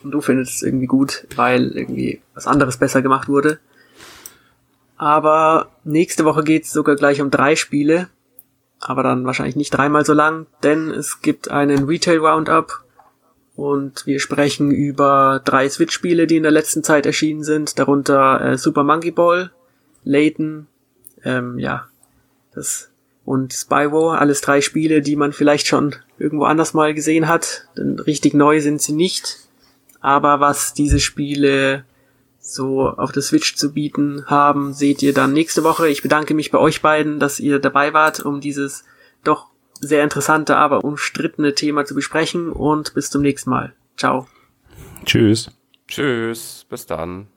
[0.02, 3.60] Und du findest es irgendwie gut, weil irgendwie was anderes besser gemacht wurde.
[4.96, 8.08] Aber nächste Woche geht's sogar gleich um drei Spiele.
[8.80, 12.86] Aber dann wahrscheinlich nicht dreimal so lang, denn es gibt einen Retail Roundup
[13.58, 18.58] und wir sprechen über drei Switch-Spiele, die in der letzten Zeit erschienen sind, darunter äh,
[18.58, 19.52] Super Monkey Ball,
[20.06, 20.68] Layton
[21.24, 21.88] ähm, ja,
[22.54, 22.90] das
[23.26, 27.68] und Spyro, alles drei Spiele, die man vielleicht schon irgendwo anders mal gesehen hat.
[27.78, 29.38] Denn richtig neu sind sie nicht.
[30.02, 31.86] Aber was diese Spiele
[32.40, 35.88] so auf der Switch zu bieten haben, seht ihr dann nächste Woche.
[35.90, 38.84] Ich bedanke mich bei euch beiden, dass ihr dabei wart, um dieses
[39.24, 39.48] doch
[39.80, 43.74] sehr interessante, aber umstrittene Thema zu besprechen und bis zum nächsten Mal.
[43.96, 44.28] Ciao.
[45.06, 45.52] Tschüss.
[45.88, 46.66] Tschüss.
[46.70, 47.28] Bis dann.